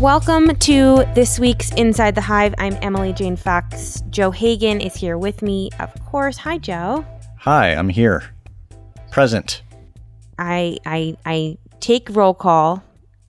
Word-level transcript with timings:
Welcome 0.00 0.56
to 0.56 1.04
this 1.14 1.38
week's 1.38 1.72
Inside 1.74 2.16
the 2.16 2.20
Hive. 2.20 2.52
I'm 2.58 2.76
Emily 2.82 3.12
Jane 3.12 3.36
Fox. 3.36 4.02
Joe 4.10 4.32
Hagan 4.32 4.80
is 4.80 4.96
here 4.96 5.16
with 5.16 5.40
me, 5.40 5.70
of 5.78 5.94
course. 6.04 6.36
Hi, 6.38 6.58
Joe. 6.58 7.06
Hi, 7.38 7.68
I'm 7.68 7.88
here. 7.88 8.24
Present. 9.12 9.62
I 10.36 10.78
I 10.84 11.16
I 11.24 11.58
take 11.78 12.10
roll 12.10 12.34
call 12.34 12.82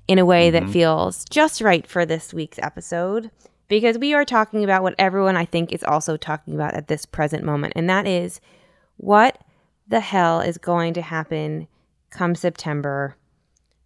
in 0.08 0.18
a 0.18 0.26
way 0.26 0.50
that 0.50 0.64
mm-hmm. 0.64 0.72
feels 0.72 1.24
just 1.30 1.62
right 1.62 1.86
for 1.86 2.04
this 2.04 2.34
week's 2.34 2.58
episode 2.58 3.30
because 3.68 4.00
we 4.00 4.16
are 4.16 4.26
talking 4.26 4.64
about 4.64 4.82
what 4.82 4.96
everyone 4.98 5.38
I 5.38 5.46
think 5.46 5.72
is 5.72 5.84
also 5.84 6.18
talking 6.18 6.56
about 6.56 6.74
at 6.74 6.88
this 6.88 7.06
present 7.06 7.44
moment, 7.44 7.74
and 7.76 7.88
that 7.92 8.08
is 8.08 8.42
what 8.98 9.38
the 9.88 10.00
hell 10.00 10.42
is 10.42 10.58
going 10.58 10.96
to 10.96 11.04
happen 11.04 11.68
come 12.10 12.34
September 12.34 13.18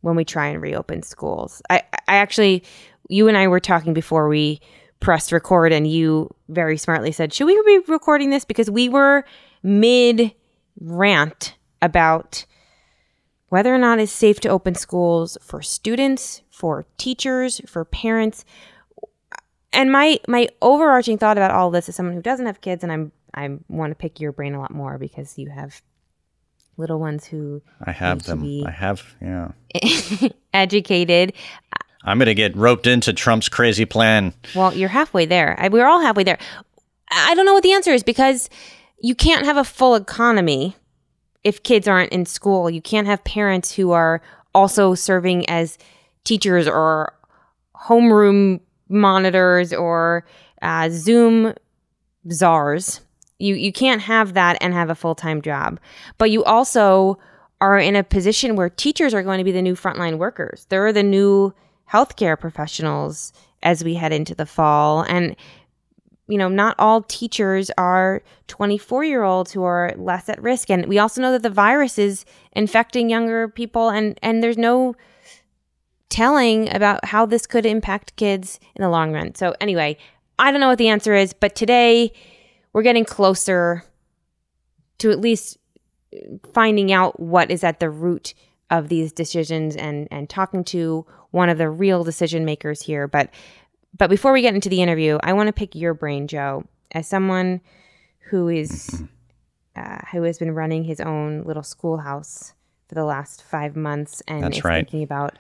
when 0.01 0.15
we 0.15 0.25
try 0.25 0.47
and 0.47 0.61
reopen 0.61 1.01
schools. 1.03 1.61
I, 1.69 1.83
I 2.07 2.15
actually, 2.15 2.63
you 3.07 3.27
and 3.27 3.37
I 3.37 3.47
were 3.47 3.59
talking 3.59 3.93
before 3.93 4.27
we 4.27 4.61
pressed 4.99 5.31
record, 5.31 5.71
and 5.71 5.87
you 5.87 6.33
very 6.49 6.77
smartly 6.77 7.11
said, 7.11 7.33
Should 7.33 7.45
we 7.45 7.61
be 7.65 7.79
recording 7.91 8.29
this? 8.29 8.45
Because 8.45 8.69
we 8.69 8.89
were 8.89 9.23
mid 9.63 10.33
rant 10.79 11.55
about 11.81 12.45
whether 13.49 13.73
or 13.73 13.77
not 13.77 13.99
it's 13.99 14.11
safe 14.11 14.39
to 14.41 14.49
open 14.49 14.75
schools 14.75 15.37
for 15.41 15.61
students, 15.61 16.41
for 16.49 16.85
teachers, 16.97 17.61
for 17.65 17.83
parents. 17.83 18.45
And 19.73 19.91
my 19.91 20.19
my 20.27 20.49
overarching 20.61 21.17
thought 21.17 21.37
about 21.37 21.51
all 21.51 21.71
this 21.71 21.89
is 21.89 21.95
someone 21.95 22.15
who 22.15 22.21
doesn't 22.21 22.45
have 22.45 22.61
kids, 22.61 22.83
and 22.83 22.91
I'm 22.91 23.11
I 23.33 23.49
want 23.67 23.91
to 23.91 23.95
pick 23.95 24.19
your 24.19 24.31
brain 24.31 24.53
a 24.53 24.59
lot 24.59 24.71
more 24.71 24.97
because 24.97 25.37
you 25.37 25.49
have 25.49 25.81
little 26.79 26.99
ones 26.99 27.25
who 27.25 27.61
I 27.83 27.91
have 27.91 28.23
them. 28.23 28.63
I 28.65 28.71
have, 28.71 29.15
yeah. 29.21 29.51
educated. 30.53 31.33
I'm 32.03 32.17
going 32.17 32.27
to 32.27 32.33
get 32.33 32.55
roped 32.55 32.87
into 32.87 33.13
Trump's 33.13 33.49
crazy 33.49 33.85
plan. 33.85 34.33
Well, 34.55 34.73
you're 34.73 34.89
halfway 34.89 35.25
there. 35.25 35.55
I, 35.59 35.67
we're 35.67 35.85
all 35.85 36.01
halfway 36.01 36.23
there. 36.23 36.39
I 37.11 37.35
don't 37.35 37.45
know 37.45 37.53
what 37.53 37.63
the 37.63 37.73
answer 37.73 37.91
is 37.91 38.03
because 38.03 38.49
you 38.99 39.13
can't 39.13 39.45
have 39.45 39.57
a 39.57 39.63
full 39.63 39.95
economy 39.95 40.75
if 41.43 41.61
kids 41.63 41.87
aren't 41.87 42.11
in 42.11 42.25
school. 42.25 42.69
You 42.69 42.81
can't 42.81 43.07
have 43.07 43.23
parents 43.23 43.73
who 43.73 43.91
are 43.91 44.21
also 44.55 44.95
serving 44.95 45.47
as 45.49 45.77
teachers 46.23 46.67
or 46.67 47.13
homeroom 47.75 48.61
monitors 48.87 49.73
or 49.73 50.25
uh, 50.61 50.89
Zoom 50.89 51.53
czars. 52.31 53.01
You 53.39 53.55
you 53.55 53.71
can't 53.71 54.01
have 54.01 54.33
that 54.33 54.57
and 54.61 54.73
have 54.73 54.89
a 54.89 54.95
full 54.95 55.15
time 55.15 55.41
job. 55.41 55.79
But 56.17 56.31
you 56.31 56.43
also 56.43 57.17
are 57.61 57.77
in 57.77 57.95
a 57.95 58.03
position 58.03 58.55
where 58.55 58.69
teachers 58.69 59.13
are 59.13 59.23
going 59.23 59.39
to 59.39 59.43
be 59.43 59.51
the 59.51 59.61
new 59.61 59.75
frontline 59.75 60.17
workers. 60.17 60.65
They're 60.69 60.93
the 60.93 61.03
new 61.03 61.53
healthcare 61.91 62.39
professionals 62.39 63.33
as 63.63 63.83
we 63.83 63.95
head 63.95 64.13
into 64.13 64.35
the 64.35 64.45
fall. 64.45 65.01
And 65.01 65.35
you 66.29 66.37
know, 66.37 66.47
not 66.47 66.75
all 66.77 67.01
teachers 67.01 67.71
are 67.77 68.21
24 68.47 69.03
year 69.03 69.23
olds 69.23 69.51
who 69.51 69.63
are 69.63 69.93
less 69.97 70.29
at 70.29 70.41
risk. 70.41 70.69
And 70.69 70.85
we 70.85 70.99
also 70.99 71.21
know 71.21 71.31
that 71.31 71.41
the 71.41 71.49
virus 71.49 71.97
is 71.97 72.23
infecting 72.51 73.09
younger 73.09 73.47
people, 73.47 73.89
and, 73.89 74.17
and 74.21 74.43
there's 74.43 74.57
no 74.57 74.95
telling 76.09 76.73
about 76.73 77.03
how 77.05 77.25
this 77.25 77.47
could 77.47 77.65
impact 77.65 78.15
kids 78.15 78.59
in 78.75 78.83
the 78.83 78.89
long 78.89 79.11
run. 79.11 79.33
So, 79.33 79.55
anyway, 79.59 79.97
I 80.37 80.51
don't 80.51 80.61
know 80.61 80.67
what 80.67 80.77
the 80.77 80.89
answer 80.89 81.15
is, 81.15 81.33
but 81.33 81.55
today 81.55 82.13
we're 82.73 82.83
getting 82.83 83.05
closer 83.05 83.83
to 84.99 85.11
at 85.11 85.19
least 85.19 85.57
finding 86.53 86.91
out 86.91 87.19
what 87.19 87.51
is 87.51 87.63
at 87.63 87.79
the 87.79 87.89
root 87.89 88.33
of 88.69 88.89
these 88.89 89.11
decisions 89.11 89.75
and, 89.75 90.07
and 90.11 90.29
talking 90.29 90.63
to 90.63 91.05
one 91.31 91.49
of 91.49 91.57
the 91.57 91.69
real 91.69 92.03
decision 92.03 92.45
makers 92.45 92.81
here. 92.81 93.07
But 93.07 93.29
but 93.97 94.09
before 94.09 94.31
we 94.31 94.43
get 94.43 94.53
into 94.53 94.69
the 94.69 94.83
interview, 94.83 95.17
I 95.23 95.33
want 95.33 95.47
to 95.47 95.53
pick 95.53 95.73
your 95.73 95.95
brain, 95.95 96.27
Joe, 96.27 96.63
as 96.91 97.07
someone 97.07 97.59
who 98.29 98.47
is 98.47 99.03
uh, 99.75 99.99
who 100.11 100.23
has 100.23 100.37
been 100.37 100.53
running 100.53 100.83
his 100.83 100.99
own 100.99 101.43
little 101.43 101.63
schoolhouse 101.63 102.53
for 102.87 102.95
the 102.95 103.03
last 103.03 103.43
five 103.43 103.75
months 103.75 104.21
and 104.27 104.43
That's 104.43 104.57
is 104.57 104.63
right. 104.63 104.85
thinking 104.85 105.03
about 105.03 105.37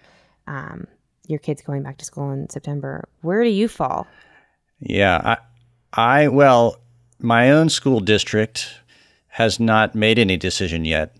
um, 0.47 0.87
your 1.27 1.39
kids 1.39 1.61
going 1.61 1.83
back 1.83 1.97
to 1.97 2.05
school 2.05 2.31
in 2.31 2.49
September. 2.49 3.07
Where 3.21 3.43
do 3.43 3.49
you 3.49 3.67
fall? 3.67 4.07
Yeah, 4.79 5.37
I, 5.93 6.23
I, 6.23 6.27
well, 6.29 6.77
my 7.19 7.51
own 7.51 7.69
school 7.69 7.99
district 7.99 8.75
has 9.29 9.59
not 9.59 9.95
made 9.95 10.17
any 10.19 10.37
decision 10.37 10.85
yet 10.85 11.15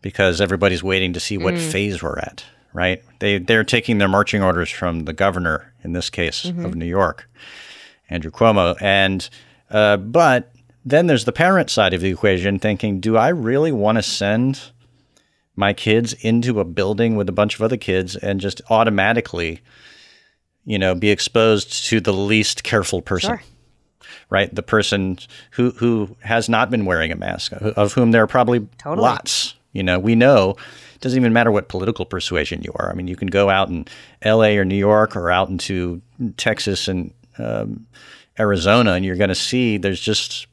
because 0.00 0.40
everybody's 0.40 0.82
waiting 0.82 1.12
to 1.12 1.20
see 1.20 1.38
what 1.38 1.54
phase 1.58 2.02
we're 2.02 2.18
at. 2.18 2.44
Right? 2.74 3.02
They 3.18 3.38
they're 3.38 3.64
taking 3.64 3.98
their 3.98 4.08
marching 4.08 4.42
orders 4.42 4.70
from 4.70 5.04
the 5.04 5.12
governor 5.12 5.74
in 5.84 5.92
this 5.92 6.08
case 6.08 6.46
of 6.46 6.74
New 6.74 6.86
York, 6.86 7.28
Andrew 8.08 8.30
Cuomo, 8.30 8.80
and 8.80 9.28
uh, 9.70 9.98
but 9.98 10.52
then 10.84 11.06
there's 11.06 11.26
the 11.26 11.32
parent 11.32 11.70
side 11.70 11.92
of 11.94 12.00
the 12.00 12.10
equation 12.10 12.58
thinking, 12.58 12.98
do 12.98 13.16
I 13.16 13.28
really 13.28 13.72
want 13.72 13.98
to 13.98 14.02
send 14.02 14.72
my 15.54 15.72
kids 15.74 16.14
into 16.14 16.60
a 16.60 16.64
building 16.64 17.14
with 17.14 17.28
a 17.28 17.32
bunch 17.32 17.54
of 17.54 17.62
other 17.62 17.76
kids 17.76 18.16
and 18.16 18.40
just 18.40 18.62
automatically, 18.70 19.60
you 20.64 20.78
know, 20.78 20.94
be 20.94 21.10
exposed 21.10 21.84
to 21.86 22.00
the 22.00 22.12
least 22.12 22.64
careful 22.64 23.02
person? 23.02 23.36
Sure. 23.36 23.42
Right, 24.30 24.54
the 24.54 24.62
person 24.62 25.18
who 25.52 25.70
who 25.72 26.16
has 26.20 26.48
not 26.48 26.70
been 26.70 26.84
wearing 26.84 27.12
a 27.12 27.16
mask, 27.16 27.52
of 27.52 27.92
whom 27.92 28.10
there 28.12 28.22
are 28.22 28.26
probably 28.28 28.66
Totally. 28.78 29.02
lots. 29.02 29.54
You 29.72 29.82
know, 29.82 29.98
we 29.98 30.14
know 30.14 30.50
it 30.94 31.00
doesn't 31.00 31.18
even 31.18 31.32
matter 31.32 31.50
what 31.50 31.68
political 31.68 32.04
persuasion 32.04 32.62
you 32.62 32.72
are. 32.76 32.90
I 32.90 32.94
mean, 32.94 33.08
you 33.08 33.16
can 33.16 33.28
go 33.28 33.48
out 33.48 33.68
in 33.68 33.86
L.A. 34.22 34.58
or 34.58 34.64
New 34.64 34.76
York 34.76 35.16
or 35.16 35.30
out 35.30 35.48
into 35.48 36.02
Texas 36.36 36.88
and 36.88 37.12
um, 37.38 37.86
Arizona, 38.38 38.92
and 38.92 39.04
you're 39.04 39.16
going 39.16 39.28
to 39.28 39.34
see 39.34 39.78
there's 39.78 40.00
just 40.00 40.46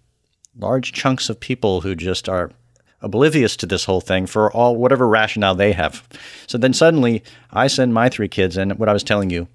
large 0.57 0.93
chunks 0.93 1.29
of 1.29 1.39
people 1.39 1.81
who 1.81 1.95
just 1.95 2.27
are 2.29 2.51
oblivious 3.01 3.55
to 3.57 3.65
this 3.65 3.85
whole 3.85 4.01
thing 4.01 4.25
for 4.25 4.51
all 4.51 4.75
whatever 4.75 5.07
rationale 5.07 5.55
they 5.55 5.71
have. 5.71 6.07
So 6.47 6.57
then 6.57 6.73
suddenly 6.73 7.23
I 7.51 7.67
send 7.67 7.93
my 7.93 8.09
three 8.09 8.27
kids, 8.27 8.57
and 8.57 8.77
what 8.77 8.89
I 8.89 8.93
was 8.93 9.03
telling 9.03 9.29
you 9.29 9.47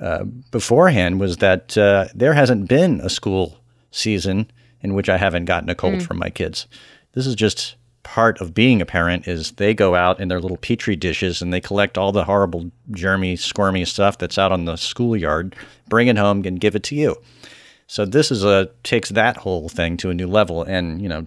uh, 0.00 0.24
beforehand 0.50 1.20
was 1.20 1.38
that 1.38 1.76
uh, 1.76 2.06
there 2.14 2.34
hasn't 2.34 2.68
been 2.68 3.00
a 3.00 3.10
school 3.10 3.58
season 3.90 4.50
in 4.80 4.94
which 4.94 5.08
I 5.08 5.18
haven't 5.18 5.44
gotten 5.44 5.68
a 5.68 5.74
cold 5.74 6.02
from 6.02 6.18
my 6.18 6.30
kids. 6.30 6.66
This 7.12 7.26
is 7.26 7.34
just 7.34 7.76
part 8.02 8.40
of 8.40 8.54
being 8.54 8.80
a 8.80 8.86
parent 8.86 9.28
is 9.28 9.52
they 9.52 9.74
go 9.74 9.94
out 9.94 10.20
in 10.20 10.28
their 10.28 10.40
little 10.40 10.56
petri 10.56 10.96
dishes 10.96 11.42
and 11.42 11.52
they 11.52 11.60
collect 11.60 11.98
all 11.98 12.12
the 12.12 12.24
horrible 12.24 12.70
germy 12.92 13.38
squirmy 13.38 13.84
stuff 13.84 14.16
that's 14.16 14.38
out 14.38 14.52
on 14.52 14.64
the 14.64 14.76
schoolyard 14.76 15.54
bring 15.88 16.08
it 16.08 16.16
home 16.16 16.42
and 16.46 16.60
give 16.60 16.74
it 16.74 16.82
to 16.84 16.94
you. 16.94 17.14
So 17.86 18.06
this 18.06 18.30
is 18.30 18.42
a 18.42 18.70
takes 18.84 19.10
that 19.10 19.36
whole 19.36 19.68
thing 19.68 19.96
to 19.98 20.10
a 20.10 20.14
new 20.14 20.26
level 20.26 20.62
and 20.62 21.02
you 21.02 21.08
know 21.08 21.26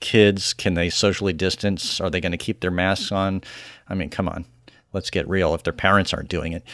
kids 0.00 0.54
can 0.54 0.74
they 0.74 0.88
socially 0.88 1.32
distance? 1.32 2.00
Are 2.00 2.10
they 2.10 2.20
going 2.20 2.32
to 2.32 2.38
keep 2.38 2.60
their 2.60 2.70
masks 2.70 3.12
on? 3.12 3.42
I 3.88 3.94
mean 3.94 4.08
come 4.08 4.28
on. 4.28 4.46
Let's 4.92 5.10
get 5.10 5.28
real 5.28 5.54
if 5.54 5.62
their 5.62 5.74
parents 5.74 6.14
aren't 6.14 6.30
doing 6.30 6.52
it 6.52 6.64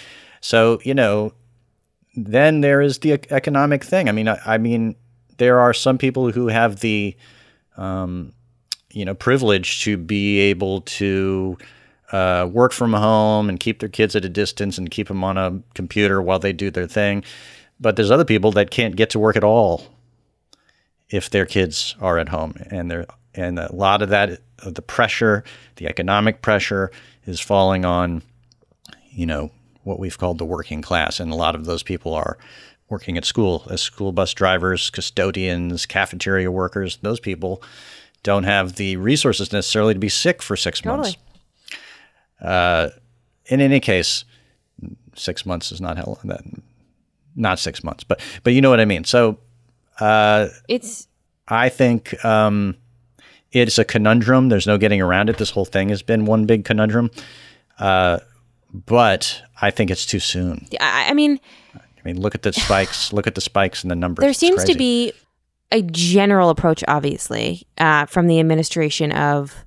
so 0.43 0.79
you 0.85 0.93
know 0.93 1.33
then 2.15 2.61
there 2.61 2.83
is 2.83 2.99
the 2.99 3.13
economic 3.33 3.83
thing. 3.83 4.11
I 4.11 4.13
mean 4.13 4.29
i, 4.29 4.39
I 4.45 4.59
mean 4.59 4.97
there 5.39 5.59
are 5.61 5.73
some 5.73 5.97
people 5.97 6.31
who 6.31 6.49
have 6.49 6.81
the 6.81 7.17
um, 7.79 8.33
you 8.91 9.05
know 9.05 9.15
privilege 9.15 9.83
to 9.85 9.97
be 9.97 10.39
able 10.39 10.83
to 10.83 11.57
uh, 12.13 12.47
work 12.53 12.73
from 12.73 12.93
home 12.93 13.49
and 13.49 13.59
keep 13.59 13.81
their 13.81 13.89
kids 13.89 14.15
at 14.15 14.25
a 14.25 14.29
distance 14.29 14.77
and 14.77 14.91
keep 14.91 15.09
them 15.09 15.25
on 15.25 15.39
a 15.39 15.63
computer 15.75 16.21
while 16.21 16.39
they 16.39 16.53
do 16.53 16.71
their 16.71 16.87
thing. 16.87 17.25
But 17.81 17.97
there's 17.97 18.11
other 18.11 18.27
people 18.27 18.53
that 18.53 18.71
can't 18.71 18.95
get 18.95 19.09
to 19.11 19.19
work 19.19 19.35
at 19.35 19.43
all 19.43 19.87
if 21.09 21.31
their 21.31 21.47
kids 21.47 21.97
are 22.01 22.19
at 22.19 22.29
home. 22.29 22.55
And 22.71 22.91
they're 22.91 23.07
and 23.35 23.59
a 23.59 23.75
lot 23.75 24.03
of 24.03 24.11
that 24.11 24.41
the 24.65 24.83
pressure 24.83 25.43
the 25.77 25.87
economic 25.89 26.43
pressure 26.43 26.91
is 27.25 27.41
falling 27.41 27.85
on 27.85 28.23
you 29.11 29.27
know 29.27 29.51
what 29.85 29.99
we've 29.99 30.19
called 30.19 30.39
the 30.39 30.45
working 30.45 30.83
class 30.83 31.21
and 31.21 31.33
a 31.33 31.37
lot 31.37 31.55
of 31.55 31.65
those 31.65 31.83
people 31.83 32.13
are 32.15 32.39
working 32.89 33.17
at 33.17 33.25
school 33.25 33.67
as 33.71 33.81
school 33.81 34.13
bus 34.13 34.33
drivers 34.35 34.91
custodians 34.91 35.87
cafeteria 35.87 36.51
workers 36.51 36.99
those 37.03 37.21
people 37.21 37.63
don't 38.23 38.45
have 38.45 38.77
the 38.77 38.97
resources 38.97 39.53
necessarily 39.53 39.95
to 39.95 40.01
be 40.01 40.09
sick 40.09 40.43
for 40.43 40.57
six 40.57 40.85
months 40.85 41.17
Uh, 42.41 42.87
Totally. 42.87 43.01
in 43.47 43.61
any 43.61 43.81
case, 43.81 44.25
six 45.15 45.47
months 45.47 45.71
is 45.73 45.81
not 45.81 45.97
hell. 45.97 46.19
That, 46.25 46.43
not 47.37 47.59
six 47.59 47.83
months, 47.85 48.05
but 48.05 48.21
but 48.43 48.53
you 48.53 48.61
know 48.61 48.71
what 48.71 48.81
I 48.81 48.85
mean. 48.85 49.05
So 49.05 49.39
It's 50.69 51.09
I 51.49 51.69
think 51.69 52.25
um, 52.25 52.77
it's 53.53 53.79
a 53.79 53.85
conundrum. 53.85 54.49
There's 54.49 54.67
no 54.67 54.77
getting 54.79 55.01
around 55.01 55.29
it. 55.31 55.39
This 55.39 55.51
whole 55.51 55.65
thing 55.65 55.89
has 55.91 56.03
been 56.03 56.25
one 56.25 56.47
big 56.47 56.65
conundrum. 56.65 57.11
Uh, 57.79 58.19
but 58.73 59.43
I 59.63 59.71
think 59.71 59.91
it's 59.91 60.05
too 60.05 60.19
soon. 60.19 60.67
I, 60.81 61.07
I 61.11 61.15
mean, 61.15 61.41
I 61.75 61.81
mean, 62.05 62.21
look 62.21 62.35
at 62.35 62.43
the 62.43 62.53
spikes. 62.53 63.13
look 63.13 63.27
at 63.27 63.35
the 63.35 63.41
spikes 63.41 63.83
and 63.83 63.91
the 63.91 63.97
numbers. 63.97 64.23
there 64.23 64.35
seems 64.35 64.65
to 64.65 64.75
be 64.75 65.13
a 65.71 65.81
general 65.83 66.51
approach, 66.51 66.85
obviously, 66.87 67.67
uh, 67.79 68.05
from 68.07 68.27
the 68.27 68.39
administration 68.41 69.13
of 69.13 69.65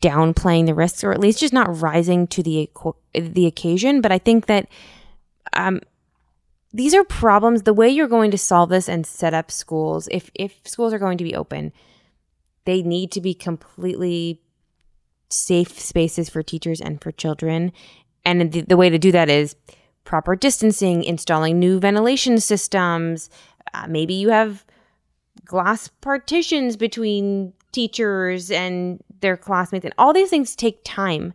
downplaying 0.00 0.66
the 0.66 0.74
risks, 0.74 1.04
or 1.04 1.12
at 1.12 1.20
least 1.20 1.38
just 1.38 1.52
not 1.52 1.80
rising 1.80 2.26
to 2.28 2.42
the 2.42 2.68
the 3.14 3.46
occasion. 3.46 4.00
But 4.00 4.10
I 4.10 4.18
think 4.18 4.46
that 4.46 4.68
um, 5.52 5.80
these 6.72 6.94
are 6.94 7.04
problems. 7.04 7.62
The 7.62 7.74
way 7.74 7.88
you're 7.88 8.08
going 8.08 8.30
to 8.32 8.38
solve 8.38 8.70
this 8.70 8.88
and 8.88 9.06
set 9.06 9.34
up 9.34 9.50
schools, 9.50 10.08
if 10.10 10.30
if 10.34 10.60
schools 10.64 10.92
are 10.92 10.98
going 10.98 11.18
to 11.18 11.24
be 11.24 11.36
open, 11.36 11.72
they 12.64 12.82
need 12.82 13.12
to 13.12 13.20
be 13.20 13.34
completely 13.34 14.40
safe 15.28 15.78
spaces 15.78 16.28
for 16.28 16.42
teachers 16.42 16.80
and 16.80 17.00
for 17.00 17.12
children. 17.12 17.72
And 18.26 18.52
the, 18.52 18.60
the 18.62 18.76
way 18.76 18.90
to 18.90 18.98
do 18.98 19.12
that 19.12 19.30
is 19.30 19.54
proper 20.04 20.34
distancing, 20.34 21.04
installing 21.04 21.58
new 21.58 21.78
ventilation 21.78 22.38
systems. 22.40 23.30
Uh, 23.72 23.86
maybe 23.88 24.14
you 24.14 24.30
have 24.30 24.64
glass 25.44 25.88
partitions 26.00 26.76
between 26.76 27.52
teachers 27.70 28.50
and 28.50 29.00
their 29.20 29.36
classmates, 29.36 29.84
and 29.84 29.94
all 29.96 30.12
these 30.12 30.28
things 30.28 30.56
take 30.56 30.80
time. 30.84 31.32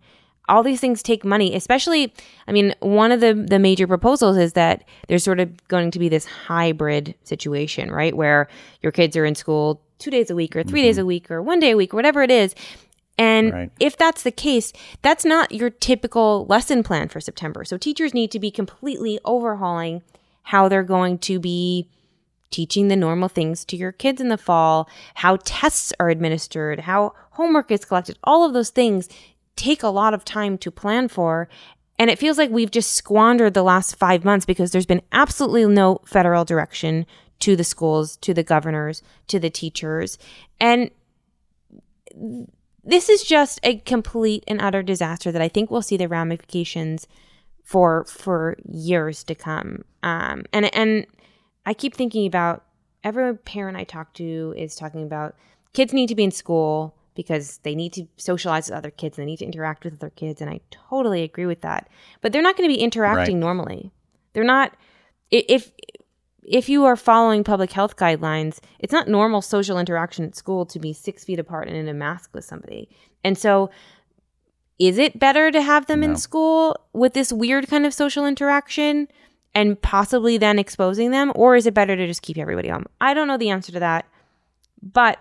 All 0.49 0.63
these 0.63 0.81
things 0.81 1.01
take 1.01 1.23
money, 1.23 1.55
especially. 1.55 2.13
I 2.47 2.51
mean, 2.51 2.75
one 2.81 3.13
of 3.13 3.21
the 3.21 3.33
the 3.33 3.59
major 3.59 3.87
proposals 3.87 4.35
is 4.35 4.53
that 4.53 4.83
there's 5.07 5.23
sort 5.23 5.39
of 5.39 5.67
going 5.69 5.91
to 5.91 5.99
be 5.99 6.09
this 6.09 6.25
hybrid 6.25 7.15
situation, 7.23 7.89
right, 7.89 8.15
where 8.15 8.49
your 8.81 8.91
kids 8.91 9.15
are 9.15 9.23
in 9.23 9.35
school 9.35 9.81
two 9.97 10.11
days 10.11 10.29
a 10.29 10.35
week 10.35 10.55
or 10.55 10.63
3 10.63 10.71
mm-hmm. 10.71 10.87
days 10.87 10.97
a 10.97 11.05
week 11.05 11.31
or 11.31 11.41
one 11.41 11.59
day 11.59 11.71
a 11.71 11.77
week 11.77 11.93
or 11.93 11.97
whatever 11.97 12.21
it 12.21 12.31
is, 12.31 12.53
and 13.17 13.53
right. 13.53 13.71
if 13.79 13.97
that's 13.97 14.23
the 14.23 14.31
case, 14.31 14.73
that's 15.01 15.25
not 15.25 15.51
your 15.51 15.69
typical 15.69 16.45
lesson 16.47 16.83
plan 16.83 17.07
for 17.07 17.19
September. 17.19 17.63
So 17.63 17.77
teachers 17.77 18.13
need 18.13 18.31
to 18.31 18.39
be 18.39 18.51
completely 18.51 19.19
overhauling 19.25 20.01
how 20.43 20.67
they're 20.67 20.83
going 20.83 21.19
to 21.19 21.39
be 21.39 21.87
teaching 22.49 22.87
the 22.87 22.95
normal 22.95 23.29
things 23.29 23.63
to 23.65 23.77
your 23.77 23.91
kids 23.91 24.19
in 24.19 24.27
the 24.27 24.37
fall, 24.37 24.89
how 25.15 25.37
tests 25.43 25.93
are 25.99 26.09
administered, 26.09 26.81
how 26.81 27.13
homework 27.31 27.71
is 27.71 27.85
collected. 27.85 28.17
All 28.23 28.45
of 28.45 28.53
those 28.53 28.69
things 28.69 29.07
take 29.55 29.83
a 29.83 29.87
lot 29.87 30.13
of 30.13 30.25
time 30.25 30.57
to 30.59 30.71
plan 30.71 31.07
for. 31.07 31.47
And 31.97 32.09
it 32.09 32.19
feels 32.19 32.37
like 32.37 32.49
we've 32.49 32.71
just 32.71 32.93
squandered 32.93 33.53
the 33.53 33.63
last 33.63 33.95
five 33.95 34.25
months 34.25 34.45
because 34.45 34.71
there's 34.71 34.85
been 34.85 35.03
absolutely 35.11 35.65
no 35.65 36.01
federal 36.05 36.43
direction 36.43 37.05
to 37.39 37.55
the 37.55 37.63
schools, 37.63 38.17
to 38.17 38.33
the 38.33 38.43
governors, 38.43 39.01
to 39.27 39.39
the 39.39 39.49
teachers. 39.49 40.17
And 40.59 40.89
this 42.83 43.09
is 43.09 43.23
just 43.23 43.59
a 43.63 43.77
complete 43.79 44.43
and 44.47 44.61
utter 44.61 44.81
disaster 44.81 45.31
that 45.31 45.41
I 45.41 45.47
think 45.47 45.69
we'll 45.69 45.81
see 45.81 45.97
the 45.97 46.07
ramifications 46.07 47.07
for 47.63 48.05
for 48.05 48.57
years 48.65 49.23
to 49.25 49.35
come. 49.35 49.83
Um, 50.03 50.43
and 50.51 50.73
and 50.75 51.05
I 51.65 51.73
keep 51.73 51.95
thinking 51.95 52.25
about 52.25 52.63
every 53.03 53.37
parent 53.37 53.77
I 53.77 53.83
talk 53.83 54.13
to 54.15 54.53
is 54.57 54.75
talking 54.75 55.03
about 55.03 55.35
kids 55.73 55.93
need 55.93 56.07
to 56.07 56.15
be 56.15 56.23
in 56.23 56.31
school 56.31 56.95
because 57.13 57.59
they 57.59 57.75
need 57.75 57.93
to 57.93 58.07
socialize 58.17 58.69
with 58.69 58.77
other 58.77 58.89
kids, 58.89 59.17
and 59.17 59.23
they 59.23 59.31
need 59.31 59.39
to 59.39 59.45
interact 59.45 59.83
with 59.83 59.95
other 59.95 60.09
kids, 60.09 60.41
and 60.41 60.49
I 60.49 60.61
totally 60.71 61.23
agree 61.23 61.45
with 61.45 61.61
that. 61.61 61.89
But 62.21 62.31
they're 62.31 62.41
not 62.41 62.57
going 62.57 62.69
to 62.69 62.75
be 62.75 62.81
interacting 62.81 63.35
right. 63.35 63.41
normally. 63.41 63.91
They're 64.33 64.43
not. 64.43 64.75
If 65.29 65.71
if 66.43 66.69
you 66.69 66.85
are 66.85 66.95
following 66.95 67.43
public 67.43 67.71
health 67.71 67.95
guidelines, 67.95 68.59
it's 68.79 68.93
not 68.93 69.07
normal 69.07 69.41
social 69.41 69.77
interaction 69.77 70.25
at 70.25 70.35
school 70.35 70.65
to 70.67 70.79
be 70.79 70.93
six 70.93 71.23
feet 71.23 71.39
apart 71.39 71.67
and 71.67 71.77
in 71.77 71.87
a 71.87 71.93
mask 71.93 72.31
with 72.33 72.45
somebody. 72.45 72.89
And 73.23 73.37
so, 73.37 73.69
is 74.79 74.97
it 74.97 75.19
better 75.19 75.51
to 75.51 75.61
have 75.61 75.85
them 75.85 75.99
no. 75.99 76.09
in 76.09 76.15
school 76.15 76.75
with 76.93 77.13
this 77.13 77.31
weird 77.31 77.67
kind 77.67 77.85
of 77.85 77.93
social 77.93 78.25
interaction 78.25 79.07
and 79.53 79.79
possibly 79.79 80.39
then 80.39 80.57
exposing 80.57 81.11
them? 81.11 81.31
Or 81.35 81.55
is 81.55 81.67
it 81.67 81.75
better 81.75 81.95
to 81.95 82.07
just 82.07 82.23
keep 82.23 82.37
everybody 82.37 82.69
home? 82.69 82.85
I 82.99 83.13
don't 83.13 83.27
know 83.27 83.37
the 83.37 83.51
answer 83.51 83.71
to 83.73 83.79
that. 83.79 84.05
But 84.81 85.19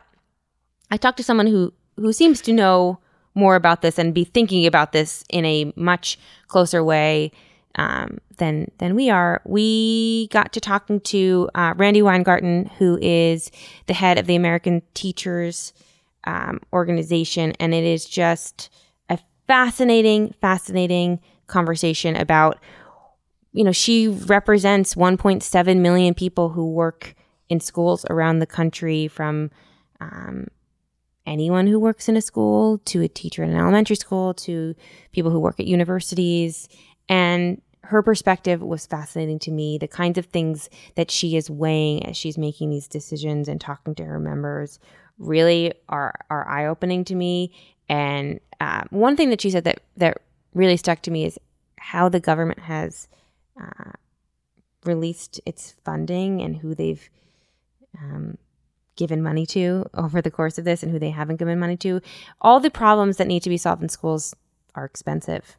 I 0.91 0.97
talked 0.97 1.19
to 1.19 1.23
someone 1.23 1.47
who, 1.47 1.75
who 1.97 2.15
seems 2.15 2.41
to 2.43 2.55
know 2.55 3.01
more 3.35 3.55
about 3.55 3.83
this 3.83 3.99
and 3.99 4.15
be 4.15 4.25
thinking 4.25 4.67
about 4.67 4.93
this 4.93 5.25
in 5.29 5.45
a 5.45 5.73
much 5.77 6.19
closer 6.49 6.83
way 6.83 7.31
um, 7.77 8.19
than 8.37 8.71
than 8.79 8.95
we 8.95 9.11
are. 9.11 9.41
We 9.45 10.29
got 10.29 10.53
to 10.55 10.61
talking 10.61 11.01
to 11.01 11.49
uh, 11.55 11.75
Randi 11.77 12.03
Weingarten, 12.03 12.67
who 12.79 12.99
is 13.01 13.51
the 13.87 13.95
head 13.95 14.19
of 14.19 14.27
the 14.27 14.37
American 14.37 14.83
Teachers 14.95 15.73
um, 16.25 16.61
Organization, 16.73 17.53
and 17.61 17.75
it 17.75 17.85
is 17.85 18.05
just 18.05 18.71
a 19.09 19.19
fascinating, 19.47 20.35
fascinating 20.41 21.21
conversation 21.47 22.17
about. 22.17 22.59
You 23.53 23.65
know, 23.65 23.73
she 23.73 24.07
represents 24.07 24.95
1.7 24.95 25.81
million 25.81 26.15
people 26.15 26.51
who 26.51 26.71
work 26.71 27.17
in 27.49 27.59
schools 27.59 28.07
around 28.09 28.39
the 28.39 28.47
country, 28.47 29.09
from 29.09 29.51
um, 30.01 30.47
anyone 31.27 31.67
who 31.67 31.79
works 31.79 32.09
in 32.09 32.17
a 32.17 32.21
school 32.21 32.79
to 32.79 33.03
a 33.03 33.09
teacher 33.09 33.43
in 33.43 33.51
an 33.51 33.57
elementary 33.57 33.97
school 33.97 34.35
to 34.35 34.75
people 35.13 35.31
who 35.31 35.39
work 35.39 35.61
at 35.61 35.67
universities 35.67 36.69
and 37.11 37.61
her 37.83 38.03
perspective 38.03 38.63
was 38.63 38.87
fascinating 38.87 39.41
to 39.41 39.51
me. 39.51 39.77
The 39.77 39.89
kinds 39.89 40.17
of 40.17 40.27
things 40.27 40.71
that 40.95 41.11
she 41.11 41.37
is 41.37 41.51
weighing 41.51 42.07
as 42.07 42.17
she's 42.17 42.39
making 42.39 42.71
these 42.71 42.87
decisions 42.87 43.49
and 43.49 43.61
talking 43.61 43.97
to 43.97 44.05
her 44.05 44.21
members 44.21 44.79
really 45.19 45.75
are 45.89 46.15
are 46.31 46.49
eye 46.49 46.67
opening 46.67 47.05
to 47.07 47.15
me. 47.17 47.53
And 47.89 48.39
uh, 48.61 48.85
one 48.91 49.17
thing 49.17 49.31
that 49.31 49.41
she 49.41 49.51
said 49.51 49.65
that 49.65 49.81
that 49.97 50.23
really 50.55 50.77
stuck 50.77 51.03
to 51.03 51.11
me 51.11 51.25
is 51.25 51.39
how 51.79 52.09
the 52.09 52.21
government 52.21 52.61
has 52.61 53.09
uh, 53.61 53.93
released 54.85 55.41
its 55.45 55.75
funding 55.85 56.41
and 56.41 56.57
who 56.57 56.77
they've 56.77 57.11
um, 57.99 58.39
given 58.95 59.21
money 59.21 59.47
to 59.47 59.85
over 59.95 60.23
the 60.23 60.31
course 60.31 60.59
of 60.59 60.65
this 60.65 60.85
and 60.85 60.93
who 60.93 60.99
they 61.01 61.11
haven't 61.11 61.39
given 61.39 61.59
money 61.59 61.77
to. 61.79 62.01
All 62.41 62.61
the 62.61 62.71
problems 62.71 63.17
that 63.17 63.27
need 63.27 63.43
to 63.43 63.51
be 63.51 63.57
solved 63.57 63.83
in 63.83 63.89
schools 63.89 64.33
are 64.77 64.85
expensive. 64.85 65.57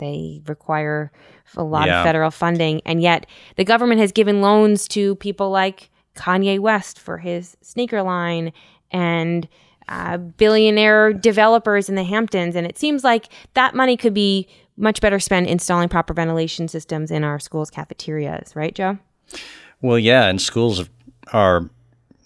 They 0.00 0.42
require 0.46 1.12
a 1.56 1.62
lot 1.62 1.86
yeah. 1.86 2.00
of 2.00 2.04
federal 2.04 2.30
funding. 2.30 2.80
And 2.84 3.00
yet 3.00 3.26
the 3.56 3.64
government 3.64 4.00
has 4.00 4.10
given 4.10 4.40
loans 4.40 4.88
to 4.88 5.14
people 5.16 5.50
like 5.50 5.90
Kanye 6.16 6.58
West 6.58 6.98
for 6.98 7.18
his 7.18 7.56
sneaker 7.62 8.02
line 8.02 8.52
and 8.90 9.48
uh, 9.88 10.16
billionaire 10.16 11.12
developers 11.12 11.88
in 11.88 11.94
the 11.94 12.04
Hamptons. 12.04 12.56
And 12.56 12.66
it 12.66 12.78
seems 12.78 13.04
like 13.04 13.28
that 13.54 13.74
money 13.74 13.96
could 13.96 14.14
be 14.14 14.48
much 14.76 15.00
better 15.00 15.20
spent 15.20 15.46
installing 15.46 15.88
proper 15.88 16.14
ventilation 16.14 16.66
systems 16.66 17.10
in 17.10 17.22
our 17.22 17.38
schools' 17.38 17.70
cafeterias, 17.70 18.56
right, 18.56 18.74
Joe? 18.74 18.98
Well, 19.82 19.98
yeah, 19.98 20.26
and 20.26 20.40
schools 20.40 20.88
are 21.32 21.68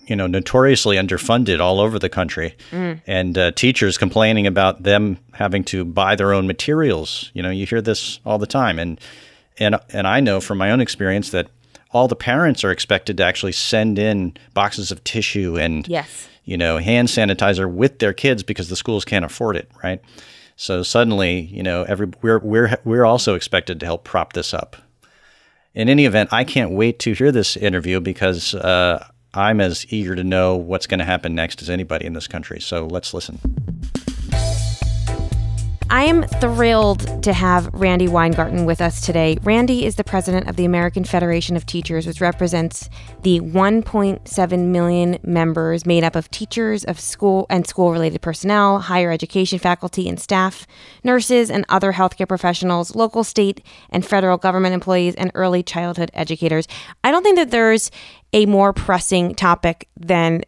you 0.06 0.16
know 0.16 0.26
notoriously 0.26 0.96
underfunded 0.96 1.60
all 1.60 1.80
over 1.80 1.98
the 1.98 2.08
country, 2.08 2.56
mm. 2.70 3.00
and 3.06 3.38
uh, 3.38 3.50
teachers 3.52 3.98
complaining 3.98 4.46
about 4.46 4.82
them 4.82 5.18
having 5.32 5.64
to 5.64 5.84
buy 5.84 6.16
their 6.16 6.32
own 6.32 6.46
materials. 6.46 7.30
You 7.34 7.42
know, 7.42 7.50
you 7.50 7.66
hear 7.66 7.80
this 7.80 8.20
all 8.24 8.38
the 8.38 8.46
time, 8.46 8.78
and 8.78 9.00
and 9.58 9.76
and 9.90 10.06
I 10.06 10.20
know 10.20 10.40
from 10.40 10.58
my 10.58 10.70
own 10.70 10.80
experience 10.80 11.30
that 11.30 11.48
all 11.90 12.08
the 12.08 12.16
parents 12.16 12.64
are 12.64 12.70
expected 12.70 13.16
to 13.18 13.24
actually 13.24 13.52
send 13.52 13.98
in 13.98 14.36
boxes 14.52 14.90
of 14.90 15.02
tissue 15.04 15.56
and 15.56 15.86
yes. 15.86 16.28
you 16.44 16.56
know 16.56 16.78
hand 16.78 17.08
sanitizer 17.08 17.72
with 17.72 18.00
their 18.00 18.12
kids 18.12 18.42
because 18.42 18.68
the 18.68 18.76
schools 18.76 19.04
can't 19.04 19.24
afford 19.24 19.56
it, 19.56 19.70
right? 19.82 20.00
So 20.56 20.82
suddenly, 20.82 21.40
you 21.40 21.62
know, 21.62 21.84
every 21.84 22.10
we're 22.22 22.38
we're 22.38 22.78
we're 22.84 23.04
also 23.04 23.34
expected 23.34 23.80
to 23.80 23.86
help 23.86 24.04
prop 24.04 24.32
this 24.34 24.52
up. 24.52 24.76
In 25.74 25.88
any 25.88 26.04
event, 26.04 26.32
I 26.32 26.44
can't 26.44 26.70
wait 26.70 27.00
to 27.00 27.14
hear 27.14 27.32
this 27.32 27.56
interview 27.56 27.98
because 27.98 28.54
uh, 28.54 29.04
I'm 29.36 29.60
as 29.60 29.84
eager 29.92 30.14
to 30.14 30.24
know 30.24 30.56
what's 30.56 30.86
going 30.86 30.98
to 30.98 31.04
happen 31.04 31.34
next 31.34 31.60
as 31.62 31.68
anybody 31.68 32.06
in 32.06 32.12
this 32.12 32.28
country. 32.28 32.60
So 32.60 32.86
let's 32.86 33.12
listen. 33.12 33.38
I 35.94 36.06
am 36.06 36.24
thrilled 36.24 37.22
to 37.22 37.32
have 37.32 37.72
Randi 37.72 38.08
Weingarten 38.08 38.64
with 38.64 38.80
us 38.80 39.00
today. 39.00 39.38
Randi 39.44 39.86
is 39.86 39.94
the 39.94 40.02
president 40.02 40.48
of 40.48 40.56
the 40.56 40.64
American 40.64 41.04
Federation 41.04 41.54
of 41.54 41.66
Teachers, 41.66 42.04
which 42.04 42.20
represents 42.20 42.90
the 43.22 43.38
1.7 43.38 44.66
million 44.66 45.20
members 45.22 45.86
made 45.86 46.02
up 46.02 46.16
of 46.16 46.28
teachers 46.32 46.82
of 46.82 46.98
school 46.98 47.46
and 47.48 47.64
school 47.64 47.92
related 47.92 48.22
personnel, 48.22 48.80
higher 48.80 49.12
education 49.12 49.60
faculty 49.60 50.08
and 50.08 50.18
staff, 50.18 50.66
nurses 51.04 51.48
and 51.48 51.64
other 51.68 51.92
healthcare 51.92 52.26
professionals, 52.26 52.96
local, 52.96 53.22
state, 53.22 53.64
and 53.90 54.04
federal 54.04 54.36
government 54.36 54.74
employees, 54.74 55.14
and 55.14 55.30
early 55.36 55.62
childhood 55.62 56.10
educators. 56.12 56.66
I 57.04 57.12
don't 57.12 57.22
think 57.22 57.36
that 57.36 57.52
there's 57.52 57.92
a 58.32 58.46
more 58.46 58.72
pressing 58.72 59.36
topic 59.36 59.88
than 59.96 60.42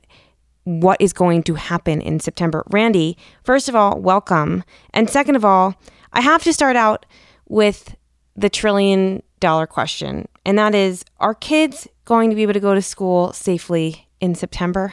what 0.67 1.01
is 1.01 1.13
going 1.13 1.45
to 1.45 1.55
happen 1.55 2.01
in 2.01 2.19
September. 2.19 2.65
Randi, 2.71 3.17
first 3.45 3.69
of 3.69 3.77
all, 3.77 4.01
welcome. 4.01 4.65
And 4.93 5.09
second 5.09 5.37
of 5.37 5.45
all, 5.45 5.77
I 6.13 6.21
have 6.21 6.43
to 6.43 6.53
start 6.53 6.75
out 6.75 7.07
with 7.49 7.97
the 8.35 8.51
trillion 8.51 9.23
dollar 9.39 9.69
question. 9.69 10.27
And 10.45 10.59
that 10.59 10.75
is 10.75 11.05
Are 11.21 11.35
kids 11.35 11.87
going 12.05 12.31
to 12.31 12.37
be 12.37 12.43
able 12.43 12.53
to 12.53 12.61
go 12.61 12.75
to 12.75 12.83
school 12.83 13.33
safely 13.33 14.09
in 14.21 14.35
September? 14.35 14.93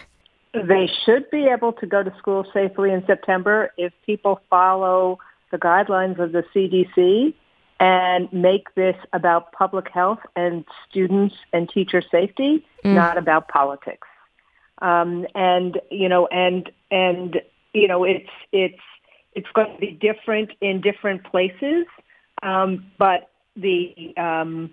They 0.53 0.87
should 1.03 1.29
be 1.31 1.47
able 1.47 1.73
to 1.73 1.87
go 1.87 2.03
to 2.03 2.13
school 2.19 2.45
safely 2.53 2.91
in 2.91 3.03
September 3.07 3.71
if 3.75 3.91
people 4.05 4.41
follow 4.51 5.17
the 5.49 5.57
guidelines 5.57 6.19
of 6.19 6.33
the 6.33 6.43
CDC 6.53 7.33
and 7.79 8.31
make 8.31 8.75
this 8.75 8.95
about 9.11 9.51
public 9.53 9.89
health 9.89 10.19
and 10.35 10.63
students 10.87 11.33
and 11.51 11.67
teacher 11.67 12.03
safety, 12.11 12.63
mm. 12.85 12.93
not 12.93 13.17
about 13.17 13.47
politics 13.47 14.07
um, 14.83 15.25
and 15.33 15.79
you 15.89 16.09
know, 16.09 16.27
and 16.27 16.69
and 16.91 17.41
you 17.73 17.87
know, 17.87 18.03
it's 18.03 18.29
it's 18.51 18.81
it's 19.33 19.47
going 19.55 19.73
to 19.73 19.79
be 19.79 19.91
different 19.91 20.51
in 20.61 20.81
different 20.81 21.23
places, 21.23 21.85
um, 22.43 22.85
but 22.99 23.31
the 23.55 24.13
um, 24.17 24.71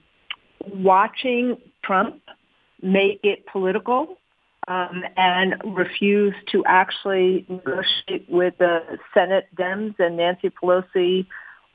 watching 0.67 1.57
Trump 1.85 2.21
make 2.83 3.21
it 3.23 3.47
political 3.47 4.19
um, 4.67 5.05
and 5.17 5.55
refuse 5.64 6.35
to 6.50 6.64
actually 6.67 7.47
negotiate 7.49 8.26
with 8.29 8.55
the 8.59 8.81
Senate 9.14 9.47
Dems 9.57 9.95
and 9.99 10.17
Nancy 10.17 10.50
Pelosi 10.50 11.26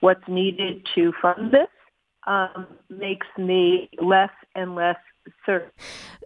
what's 0.02 0.28
needed 0.28 0.86
to 0.94 1.14
fund 1.22 1.52
this 1.52 1.68
um, 2.28 2.68
makes 2.90 3.28
me 3.38 3.90
less 4.02 4.32
and 4.56 4.76
less 4.76 4.98
certain. 5.46 5.70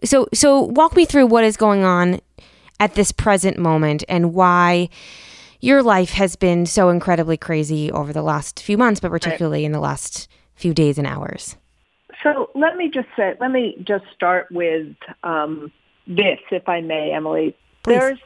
So, 0.04 0.28
so 0.32 0.60
walk 0.60 0.96
me 0.96 1.04
through 1.04 1.26
what 1.26 1.44
is 1.44 1.56
going 1.56 1.84
on 1.84 2.20
at 2.78 2.94
this 2.94 3.12
present 3.12 3.58
moment 3.58 4.04
and 4.08 4.34
why 4.34 4.88
your 5.60 5.82
life 5.82 6.10
has 6.12 6.36
been 6.36 6.64
so 6.66 6.88
incredibly 6.88 7.36
crazy 7.36 7.92
over 7.92 8.12
the 8.12 8.22
last 8.22 8.60
few 8.60 8.78
months, 8.78 9.00
but 9.00 9.10
particularly 9.10 9.60
right. 9.60 9.66
in 9.66 9.72
the 9.72 9.80
last 9.80 10.28
few 10.54 10.72
days 10.72 10.98
and 10.98 11.06
hours. 11.06 11.56
So 12.22 12.50
let 12.54 12.76
me 12.76 12.90
just 12.92 13.08
say, 13.16 13.34
let 13.40 13.50
me 13.50 13.76
just 13.84 14.04
start 14.14 14.48
with 14.50 14.94
um, 15.22 15.72
this, 16.06 16.38
if 16.50 16.68
I 16.68 16.80
may, 16.80 17.12
Emily. 17.12 17.56
Please. 17.82 17.98
There's, 17.98 18.18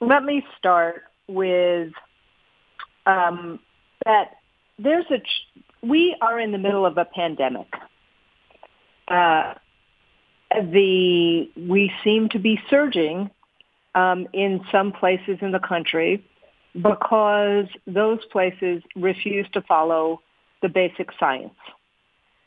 let 0.00 0.24
me 0.24 0.44
start 0.58 1.02
with 1.26 1.92
um, 3.06 3.60
that 4.04 4.36
there's 4.78 5.06
a, 5.10 5.22
we 5.86 6.16
are 6.20 6.38
in 6.38 6.52
the 6.52 6.58
middle 6.58 6.84
of 6.84 6.98
a 6.98 7.04
pandemic. 7.04 7.68
Uh, 9.08 9.54
the, 10.50 11.48
we 11.56 11.92
seem 12.02 12.28
to 12.30 12.38
be 12.38 12.60
surging 12.68 13.30
um, 13.94 14.26
in 14.32 14.60
some 14.70 14.92
places 14.92 15.38
in 15.40 15.52
the 15.52 15.60
country 15.60 16.24
because 16.74 17.66
those 17.86 18.24
places 18.26 18.82
refuse 18.94 19.46
to 19.52 19.60
follow 19.62 20.20
the 20.62 20.68
basic 20.68 21.08
science. 21.18 21.54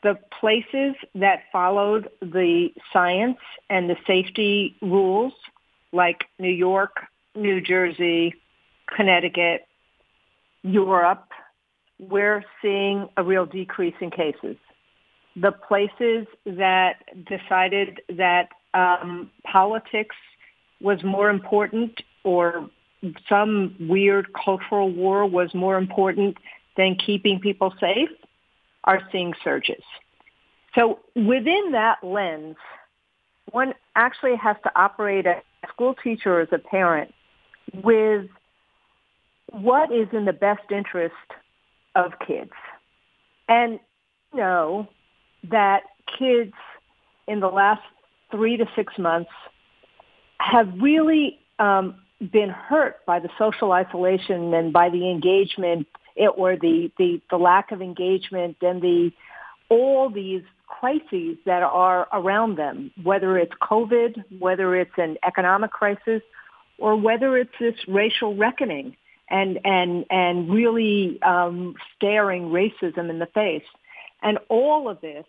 The 0.01 0.17
places 0.39 0.95
that 1.15 1.43
followed 1.51 2.09
the 2.21 2.69
science 2.91 3.39
and 3.69 3.89
the 3.89 3.95
safety 4.05 4.75
rules, 4.81 5.33
like 5.91 6.25
New 6.39 6.51
York, 6.51 6.97
New 7.35 7.61
Jersey, 7.61 8.35
Connecticut, 8.87 9.65
Europe, 10.61 11.29
we're 11.99 12.43
seeing 12.61 13.07
a 13.15 13.23
real 13.23 13.45
decrease 13.45 13.95
in 14.01 14.11
cases. 14.11 14.57
The 15.35 15.51
places 15.51 16.27
that 16.45 16.97
decided 17.25 18.01
that 18.09 18.49
um, 18.73 19.31
politics 19.43 20.15
was 20.81 21.03
more 21.03 21.29
important 21.29 22.01
or 22.23 22.69
some 23.27 23.75
weird 23.79 24.27
cultural 24.33 24.91
war 24.91 25.25
was 25.25 25.53
more 25.53 25.77
important 25.77 26.37
than 26.77 26.95
keeping 26.95 27.39
people 27.39 27.73
safe 27.79 28.09
are 28.83 29.01
seeing 29.11 29.33
surges. 29.43 29.83
So 30.75 30.99
within 31.15 31.71
that 31.71 32.03
lens, 32.03 32.55
one 33.51 33.73
actually 33.95 34.35
has 34.37 34.55
to 34.63 34.71
operate 34.75 35.25
as 35.27 35.37
a 35.63 35.67
school 35.67 35.95
teacher 36.03 36.39
as 36.39 36.49
a 36.51 36.57
parent 36.57 37.13
with 37.83 38.27
what 39.51 39.91
is 39.91 40.07
in 40.11 40.25
the 40.25 40.33
best 40.33 40.71
interest 40.71 41.13
of 41.95 42.13
kids. 42.25 42.51
And 43.47 43.79
know 44.33 44.87
that 45.49 45.83
kids 46.17 46.53
in 47.27 47.39
the 47.39 47.47
last 47.47 47.81
three 48.31 48.57
to 48.57 48.65
six 48.75 48.97
months 48.97 49.31
have 50.39 50.67
really 50.81 51.39
um, 51.59 51.95
been 52.19 52.49
hurt 52.49 53.05
by 53.05 53.19
the 53.19 53.29
social 53.37 53.71
isolation 53.71 54.53
and 54.53 54.73
by 54.73 54.89
the 54.89 55.09
engagement 55.09 55.87
it, 56.15 56.31
or 56.37 56.55
the, 56.55 56.91
the, 56.97 57.21
the 57.29 57.37
lack 57.37 57.71
of 57.71 57.81
engagement 57.81 58.57
and 58.61 58.81
the 58.81 59.11
all 59.69 60.09
these 60.09 60.43
crises 60.67 61.37
that 61.45 61.63
are 61.63 62.07
around 62.13 62.57
them, 62.57 62.91
whether 63.01 63.37
it's 63.37 63.53
COVID, 63.61 64.23
whether 64.39 64.75
it's 64.75 64.97
an 64.97 65.17
economic 65.25 65.71
crisis, 65.71 66.21
or 66.77 66.95
whether 66.95 67.37
it's 67.37 67.53
this 67.59 67.75
racial 67.87 68.35
reckoning 68.35 68.95
and 69.29 69.59
and 69.63 70.05
and 70.09 70.51
really 70.51 71.21
um, 71.21 71.75
staring 71.95 72.49
racism 72.49 73.09
in 73.09 73.19
the 73.19 73.27
face, 73.27 73.63
and 74.21 74.37
all 74.49 74.89
of 74.89 74.99
this, 75.01 75.25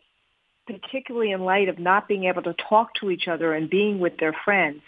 particularly 0.66 1.33
in 1.33 1.40
light 1.42 1.68
of 1.68 1.78
not 1.78 2.09
being 2.09 2.25
able 2.25 2.42
to 2.42 2.54
talk 2.54 2.94
to 2.94 3.11
each 3.11 3.28
other 3.28 3.52
and 3.52 3.68
being 3.68 3.99
with 3.99 4.16
their 4.18 4.35
friends, 4.44 4.83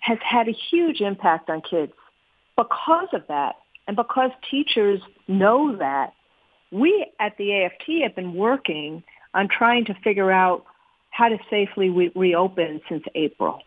has 0.00 0.18
had 0.22 0.48
a 0.48 0.52
huge 0.70 1.00
impact 1.00 1.48
on 1.48 1.62
kids. 1.62 1.92
Because 2.56 3.08
of 3.12 3.22
that, 3.28 3.56
and 3.86 3.96
because 3.96 4.30
teachers 4.50 5.00
know 5.26 5.76
that, 5.76 6.14
we 6.70 7.06
at 7.18 7.36
the 7.38 7.64
AFT 7.64 8.02
have 8.02 8.14
been 8.14 8.34
working 8.34 9.02
on 9.32 9.48
trying 9.48 9.84
to 9.86 9.94
figure 10.02 10.30
out 10.30 10.64
how 11.10 11.28
to 11.28 11.38
safely 11.48 11.88
re- 11.88 12.12
reopen 12.14 12.80
since 12.88 13.04
April. 13.14 13.60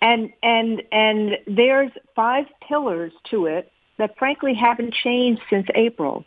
And, 0.00 0.30
and, 0.42 0.82
and 0.92 1.38
there's 1.46 1.92
five 2.14 2.46
pillars 2.66 3.12
to 3.30 3.46
it 3.46 3.72
that 3.98 4.18
frankly 4.18 4.54
haven't 4.54 4.92
changed 4.92 5.40
since 5.48 5.66
April. 5.74 6.24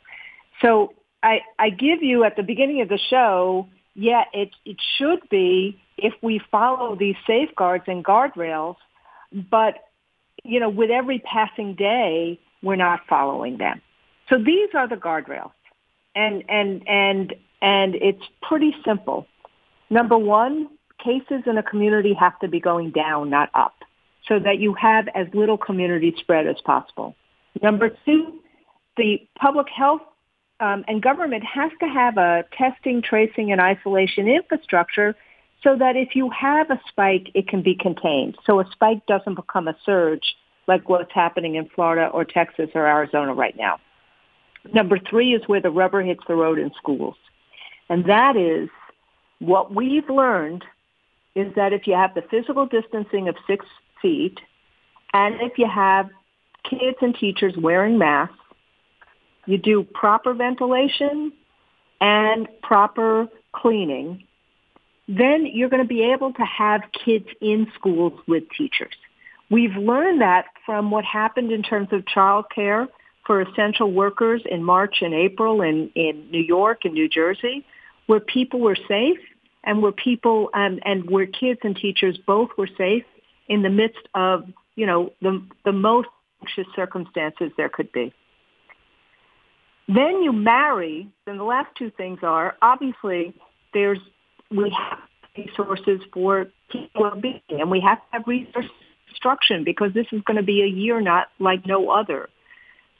So 0.62 0.94
I, 1.22 1.42
I 1.60 1.70
give 1.70 2.02
you 2.02 2.24
at 2.24 2.36
the 2.36 2.44
beginning 2.44 2.82
of 2.82 2.90
the 2.90 3.00
show, 3.10 3.68
yeah, 3.98 4.26
it, 4.32 4.52
it 4.64 4.78
should 4.98 5.28
be 5.30 5.82
if 5.98 6.14
we 6.22 6.40
follow 6.52 6.96
these 6.96 7.16
safeguards 7.26 7.86
and 7.88 8.06
guardrails, 8.06 8.76
but, 9.34 9.74
you 10.44 10.60
know, 10.60 10.70
with 10.70 10.92
every 10.92 11.18
passing 11.20 11.74
day, 11.74 12.40
we're 12.62 12.76
not 12.76 13.02
following 13.10 13.58
them. 13.58 13.82
So 14.30 14.38
these 14.38 14.70
are 14.76 14.88
the 14.88 14.96
guardrails. 14.96 15.52
And, 16.14 16.44
and, 16.48 16.88
and, 16.88 17.36
and 17.60 17.96
it's 17.96 18.24
pretty 18.44 18.76
simple. 18.86 19.26
Number 19.90 20.18
one, 20.18 20.70
cases 21.04 21.44
in 21.48 21.58
a 21.58 21.64
community 21.64 22.14
have 22.14 22.38
to 22.40 22.48
be 22.48 22.60
going 22.60 22.92
down, 22.92 23.32
not 23.32 23.50
up, 23.56 23.74
so 24.28 24.38
that 24.38 24.60
you 24.60 24.76
have 24.76 25.08
as 25.16 25.26
little 25.34 25.58
community 25.58 26.14
spread 26.20 26.46
as 26.46 26.58
possible. 26.64 27.16
Number 27.64 27.90
two, 28.06 28.42
the 28.96 29.28
public 29.40 29.68
health 29.70 30.02
um, 30.60 30.84
and 30.88 31.02
government 31.02 31.44
has 31.44 31.72
to 31.80 31.88
have 31.88 32.18
a 32.18 32.44
testing, 32.58 33.02
tracing, 33.02 33.52
and 33.52 33.62
isolation 33.62 34.28
infrastructure 34.28 35.16
so 35.64 35.76
that 35.76 35.96
if 35.96 36.16
you 36.16 36.30
have 36.30 36.70
a 36.70 36.80
spike, 36.88 37.30
it 37.34 37.48
can 37.48 37.62
be 37.62 37.76
contained. 37.76 38.38
So 38.46 38.60
a 38.60 38.66
spike 38.72 39.06
doesn't 39.06 39.36
become 39.36 39.68
a 39.68 39.76
surge 39.86 40.36
like 40.68 40.90
what's 40.90 41.12
happening 41.14 41.56
in 41.56 41.70
Florida 41.70 42.08
or 42.08 42.26
Texas 42.26 42.70
or 42.76 42.86
Arizona 42.86 43.34
right 43.34 43.56
now. 43.56 43.80
Number 44.74 45.00
three 45.00 45.34
is 45.34 45.42
where 45.48 45.62
the 45.62 45.70
rubber 45.70 46.02
hits 46.02 46.24
the 46.28 46.36
road 46.36 46.60
in 46.60 46.72
schools. 46.78 47.16
And 47.90 48.06
that 48.06 48.36
is 48.36 48.70
what 49.40 49.74
we've 49.74 50.10
learned 50.10 50.66
is 51.36 51.54
that 51.56 51.72
if 51.72 51.88
you 51.88 51.94
have 51.94 52.14
the 52.16 52.24
physical 52.24 52.66
distancing 52.66 53.30
of 53.30 53.36
six 53.46 53.66
feet 54.02 54.40
and 55.14 55.36
if 55.40 55.58
you 55.58 55.68
have 55.68 56.10
kids 56.64 56.98
and 57.02 57.16
teachers 57.16 57.54
wearing 57.56 57.98
masks, 57.98 58.36
you 59.48 59.58
do 59.58 59.84
proper 59.84 60.34
ventilation 60.34 61.34
and 62.00 62.48
proper 62.62 63.28
cleaning, 63.54 64.24
then 65.08 65.48
you're 65.52 65.70
going 65.70 65.82
to 65.82 65.88
be 65.88 66.04
able 66.04 66.34
to 66.34 66.44
have 66.44 66.82
kids 67.04 67.26
in 67.42 67.68
schools 67.74 68.14
with 68.28 68.44
teachers. 68.56 68.94
We've 69.50 69.76
learned 69.76 70.22
that 70.22 70.46
from 70.66 70.92
what 70.92 71.06
happened 71.06 71.52
in 71.52 71.64
terms 71.64 71.88
of 71.92 72.04
childcare 72.04 72.88
for 73.26 73.42
essential 73.42 73.92
workers 73.92 74.42
in 74.50 74.64
March 74.64 74.98
and 75.02 75.14
April 75.14 75.62
in, 75.62 75.90
in 75.96 76.30
New 76.30 76.42
York 76.42 76.82
and 76.84 76.94
New 76.94 77.10
Jersey, 77.10 77.66
where 78.06 78.20
people 78.20 78.60
were 78.60 78.78
safe 78.88 79.20
and 79.64 79.82
where 79.82 79.92
people 79.94 80.50
um, 80.54 80.80
and 80.84 81.10
where 81.10 81.26
kids 81.26 81.60
and 81.64 81.76
teachers 81.76 82.18
both 82.26 82.50
were 82.58 82.70
safe 82.78 83.04
in 83.48 83.62
the 83.62 83.70
midst 83.70 84.08
of, 84.14 84.46
you 84.76 84.86
know, 84.86 85.14
the, 85.22 85.42
the 85.64 85.72
most 85.72 86.10
anxious 86.42 86.68
circumstances 86.76 87.52
there 87.58 87.70
could 87.70 87.92
be. 87.92 88.14
Then 89.88 90.22
you 90.22 90.34
marry, 90.34 91.10
then 91.26 91.38
the 91.38 91.44
last 91.44 91.70
two 91.78 91.92
things 91.92 92.20
are, 92.22 92.58
obviously, 92.62 93.34
there's, 93.74 94.00
we 94.52 94.70
have 94.78 95.00
resources 95.38 96.02
for 96.14 96.48
well-being, 96.94 97.42
and 97.50 97.72
we 97.72 97.80
have 97.80 98.00
to 98.00 98.06
have 98.12 98.24
resource 98.28 98.66
instruction 99.10 99.64
because 99.64 99.94
this 99.94 100.08
is 100.12 100.22
going 100.24 100.38
to 100.38 100.44
be 100.44 100.62
a 100.62 100.68
year 100.68 101.00
not 101.00 101.28
like 101.40 101.66
no 101.66 101.90
other. 101.90 102.30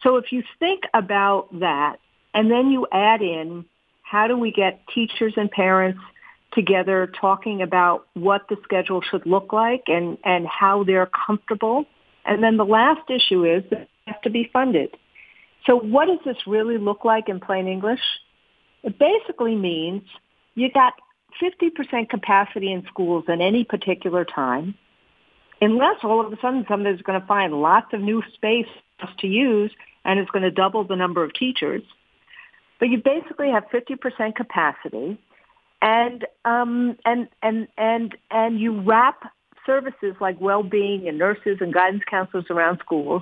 So 0.04 0.16
if 0.16 0.32
you 0.32 0.44
think 0.60 0.84
about 0.94 1.60
that, 1.60 1.98
and 2.34 2.50
then 2.50 2.72
you 2.72 2.88
add 2.92 3.22
in 3.22 3.66
how 4.04 4.28
do 4.28 4.38
we 4.38 4.52
get 4.52 4.80
teachers 4.94 5.34
and 5.36 5.52
parents 5.52 6.00
together 6.54 7.12
talking 7.20 7.62
about 7.62 8.08
what 8.14 8.48
the 8.48 8.56
schedule 8.64 9.02
should 9.02 9.26
look 9.26 9.52
like 9.52 9.84
and, 9.88 10.18
and 10.24 10.48
how 10.48 10.84
they're 10.84 11.10
comfortable. 11.28 11.86
And 12.26 12.42
then 12.42 12.58
the 12.58 12.66
last 12.66 13.10
issue 13.10 13.44
is 13.44 13.64
that 13.72 13.82
it 13.82 13.90
has 14.06 14.16
to 14.24 14.30
be 14.30 14.50
funded. 14.54 14.96
So 15.68 15.78
what 15.78 16.08
does 16.08 16.20
this 16.26 16.38
really 16.48 16.78
look 16.78 17.06
like 17.06 17.30
in 17.30 17.40
plain 17.40 17.68
English? 17.68 18.00
It 18.84 18.98
basically 18.98 19.56
means 19.56 20.04
you 20.56 20.72
got 20.72 20.94
50% 21.42 22.10
capacity 22.10 22.72
in 22.72 22.86
schools 22.88 23.26
at 23.28 23.42
any 23.42 23.64
particular 23.64 24.26
time, 24.26 24.76
unless 25.62 25.98
all 26.04 26.26
of 26.26 26.32
a 26.32 26.38
sudden 26.42 26.66
somebody's 26.68 27.02
going 27.02 27.20
to 27.20 27.28
find 27.28 27.54
lots 27.54 27.94
of 27.94 28.00
new 28.00 28.24
space 28.34 28.68
to 29.20 29.28
use 29.28 29.72
and 30.06 30.20
it's 30.20 30.32
going 30.32 30.44
to 30.44 30.52
double 30.52 30.86
the 30.86 30.96
number 30.96 31.24
of 31.24 31.34
teachers. 31.34 31.84
But 32.80 32.90
you 32.90 33.02
basically 33.04 33.52
have 33.52 33.66
50% 33.74 34.36
capacity 34.36 35.20
and 35.82 36.26
um, 36.46 36.98
and 37.06 37.28
and 37.44 37.68
and 37.78 38.18
and 38.32 38.60
you 38.60 38.82
wrap 38.82 39.32
services 39.66 40.16
like 40.20 40.40
well-being 40.40 41.08
and 41.08 41.18
nurses 41.18 41.58
and 41.60 41.74
guidance 41.74 42.04
counselors 42.10 42.46
around 42.50 42.80
schools, 42.80 43.22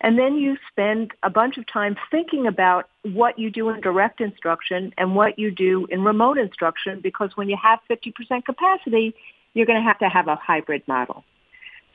and 0.00 0.18
then 0.18 0.36
you 0.36 0.56
spend 0.70 1.12
a 1.22 1.30
bunch 1.30 1.56
of 1.56 1.66
time 1.66 1.96
thinking 2.10 2.46
about 2.46 2.88
what 3.02 3.38
you 3.38 3.50
do 3.50 3.70
in 3.70 3.80
direct 3.80 4.20
instruction 4.20 4.92
and 4.98 5.14
what 5.14 5.38
you 5.38 5.50
do 5.50 5.86
in 5.90 6.02
remote 6.02 6.38
instruction, 6.38 7.00
because 7.00 7.30
when 7.36 7.48
you 7.48 7.56
have 7.62 7.78
50% 7.90 8.44
capacity, 8.44 9.14
you're 9.54 9.66
going 9.66 9.78
to 9.78 9.86
have 9.86 9.98
to 10.00 10.08
have 10.08 10.28
a 10.28 10.36
hybrid 10.36 10.82
model. 10.86 11.24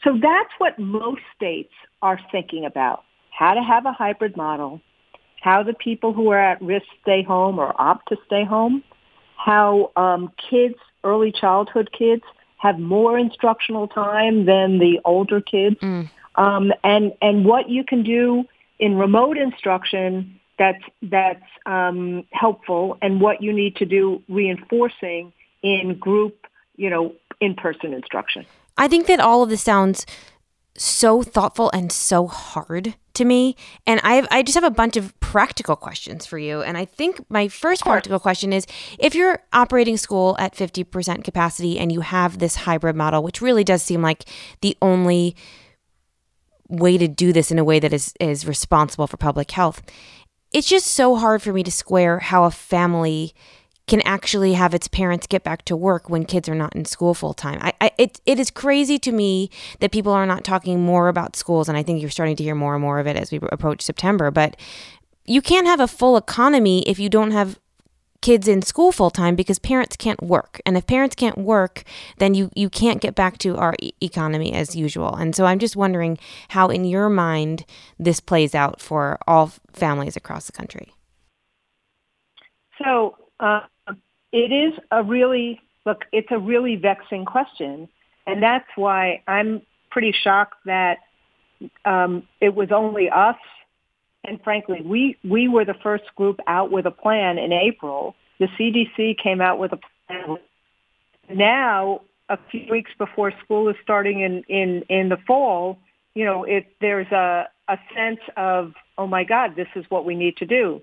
So 0.04 0.14
that's 0.14 0.50
what 0.58 0.80
most 0.80 1.22
states 1.36 1.74
are 2.02 2.20
thinking 2.32 2.66
about, 2.66 3.04
how 3.38 3.54
to 3.54 3.62
have 3.62 3.86
a 3.86 3.92
hybrid 3.92 4.38
model, 4.38 4.82
how 5.42 5.64
the 5.64 5.74
people 5.74 6.14
who 6.14 6.30
are 6.30 6.40
at 6.40 6.62
risk 6.62 6.86
stay 7.02 7.22
home 7.22 7.60
or 7.60 7.80
opt 7.80 8.10
to 8.10 8.18
stay 8.26 8.46
home, 8.46 8.84
how 9.36 9.92
um, 9.96 10.32
kids, 10.50 10.76
early 11.04 11.32
childhood 11.32 11.90
kids, 11.98 12.24
have 12.58 12.78
more 12.78 13.18
instructional 13.18 13.88
time 13.88 14.46
than 14.46 14.80
the 14.80 15.00
older 15.06 15.42
kids, 15.42 15.78
mm. 15.82 16.10
Um, 16.40 16.72
and 16.84 17.12
and 17.22 17.46
what 17.46 17.70
you 17.70 17.84
can 17.84 18.02
do 18.02 18.46
in 18.80 18.96
remote 18.96 19.38
instruction 19.38 20.40
that's 20.58 20.84
that's 21.02 21.44
um, 21.66 22.26
helpful, 22.32 22.98
and 23.02 23.22
what 23.22 23.44
you 23.44 23.54
need 23.54 23.76
to 23.76 23.86
do 23.86 24.24
reinforcing 24.28 25.34
in 25.62 26.00
group, 26.00 26.48
you 26.78 26.90
know, 26.90 27.14
in-person 27.42 27.94
instruction. 27.94 28.46
I 28.78 28.88
think 28.88 29.08
that 29.08 29.20
all 29.20 29.44
of 29.44 29.50
this 29.50 29.62
sounds 29.62 30.06
so 30.76 31.22
thoughtful 31.22 31.70
and 31.74 31.92
so 31.92 32.28
hard 32.28 32.96
to 33.16 33.26
me. 33.26 33.58
And 33.86 34.00
I 34.04 34.26
I 34.32 34.44
just 34.44 34.56
have 34.56 34.64
a 34.64 34.72
bunch 34.72 34.96
of 34.96 35.18
practical 35.20 35.76
questions 35.76 36.26
for 36.26 36.38
you. 36.38 36.62
And 36.62 36.78
I 36.78 36.86
think 36.86 37.20
my 37.30 37.50
first 37.50 37.84
practical 37.84 38.20
question 38.20 38.54
is 38.54 38.66
if 38.98 39.14
you're 39.14 39.40
operating 39.52 39.98
school 39.98 40.38
at 40.40 40.56
50% 40.56 41.24
capacity 41.26 41.78
and 41.78 41.92
you 41.92 42.00
have 42.00 42.40
this 42.40 42.56
hybrid 42.56 42.96
model, 42.96 43.24
which 43.24 43.42
really 43.42 43.66
does 43.66 43.84
seem 43.84 44.02
like 44.02 44.24
the 44.62 44.78
only 44.82 45.36
way 46.70 46.98
to 46.98 47.08
do 47.08 47.34
this 47.34 47.52
in 47.52 47.60
a 47.60 47.64
way 47.64 47.80
that 47.80 47.92
is 47.92 48.14
is 48.20 48.48
responsible 48.48 49.08
for 49.08 49.18
public 49.18 49.52
health. 49.52 49.82
It's 50.52 50.68
just 50.68 50.88
so 50.88 51.16
hard 51.16 51.42
for 51.42 51.52
me 51.52 51.64
to 51.64 51.72
square 51.72 52.20
how 52.20 52.46
a 52.46 52.52
family 52.52 53.34
can 53.90 54.02
actually 54.02 54.54
have 54.54 54.74
its 54.74 54.88
parents 54.88 55.26
get 55.26 55.44
back 55.44 55.66
to 55.66 55.76
work 55.76 56.10
when 56.10 56.24
kids 56.24 56.48
are 56.48 56.56
not 56.56 56.76
in 56.76 56.86
school 56.86 57.16
full 57.16 57.34
time. 57.34 57.58
I, 57.60 57.74
I, 57.82 57.92
it, 57.98 58.22
it 58.26 58.40
is 58.40 58.52
crazy 58.52 59.00
to 59.00 59.12
me 59.12 59.50
that 59.80 59.92
people 59.92 60.12
are 60.12 60.28
not 60.28 60.44
talking 60.44 60.80
more 60.80 61.08
about 61.08 61.36
schools, 61.36 61.68
and 61.68 61.78
I 61.78 61.82
think 61.82 62.00
you're 62.00 62.12
starting 62.12 62.36
to 62.36 62.44
hear 62.44 62.54
more 62.54 62.76
and 62.76 62.82
more 62.84 63.00
of 63.00 63.08
it 63.08 63.16
as 63.16 63.32
we 63.32 63.40
approach 63.52 63.82
September. 63.82 64.30
But 64.30 64.56
you 65.26 65.42
can't 65.42 65.66
have 65.66 65.80
a 65.80 65.88
full 65.88 66.18
economy 66.18 66.84
if 66.88 67.00
you 67.00 67.10
don't 67.10 67.32
have 67.32 67.60
kids 68.22 68.48
in 68.48 68.62
school 68.62 68.92
full 68.92 69.10
time 69.10 69.36
because 69.36 69.60
parents 69.60 69.96
can't 69.96 70.22
work. 70.22 70.62
And 70.66 70.78
if 70.78 70.86
parents 70.88 71.16
can't 71.16 71.38
work, 71.38 71.84
then 72.18 72.34
you, 72.34 72.52
you 72.56 72.70
can't 72.70 73.02
get 73.02 73.16
back 73.16 73.38
to 73.40 73.58
our 73.58 73.76
e- 73.80 73.94
economy 74.02 74.54
as 74.54 74.76
usual. 74.76 75.16
And 75.16 75.36
so 75.36 75.46
I'm 75.46 75.60
just 75.60 75.76
wondering 75.76 76.18
how, 76.50 76.68
in 76.70 76.86
your 76.86 77.10
mind, 77.10 77.66
this 77.98 78.20
plays 78.20 78.54
out 78.54 78.82
for 78.82 79.18
all 79.28 79.52
families 79.72 80.16
across 80.16 80.46
the 80.46 80.52
country. 80.52 80.94
So, 82.84 83.18
uh, 83.40 83.62
it 84.32 84.52
is 84.52 84.74
a 84.92 85.04
really, 85.04 85.60
look, 85.86 86.06
it's 86.12 86.28
a 86.32 86.38
really 86.38 86.76
vexing 86.76 87.26
question. 87.26 87.88
And 88.28 88.44
that's 88.44 88.68
why 88.76 89.24
I'm 89.28 89.62
pretty 89.90 90.14
shocked 90.24 90.56
that 90.66 91.00
um, 91.86 92.28
it 92.40 92.54
was 92.54 92.72
only 92.72 93.10
us. 93.10 93.38
And 94.24 94.42
frankly, 94.44 94.82
we, 94.84 95.18
we 95.24 95.48
were 95.48 95.66
the 95.66 95.76
first 95.82 96.04
group 96.16 96.40
out 96.48 96.72
with 96.72 96.86
a 96.86 96.92
plan 96.92 97.38
in 97.38 97.54
April. 97.54 98.16
The 98.40 98.48
CDC 98.48 99.18
came 99.18 99.42
out 99.42 99.60
with 99.60 99.72
a 99.74 99.80
plan. 100.08 100.38
Now, 101.30 102.02
a 102.28 102.38
few 102.52 102.68
weeks 102.70 102.92
before 102.98 103.32
school 103.44 103.70
is 103.70 103.76
starting 103.82 104.22
in, 104.22 104.44
in, 104.44 104.84
in 104.90 105.10
the 105.10 105.18
fall, 105.26 105.80
you 106.14 106.26
know, 106.26 106.44
it, 106.44 106.68
there's 106.82 107.12
a, 107.12 107.48
a 107.68 107.78
sense 107.96 108.20
of, 108.36 108.74
oh 108.98 109.08
my 109.08 109.24
God, 109.24 109.56
this 109.56 109.68
is 109.76 109.86
what 109.90 110.06
we 110.06 110.16
need 110.16 110.38
to 110.38 110.46
do. 110.46 110.82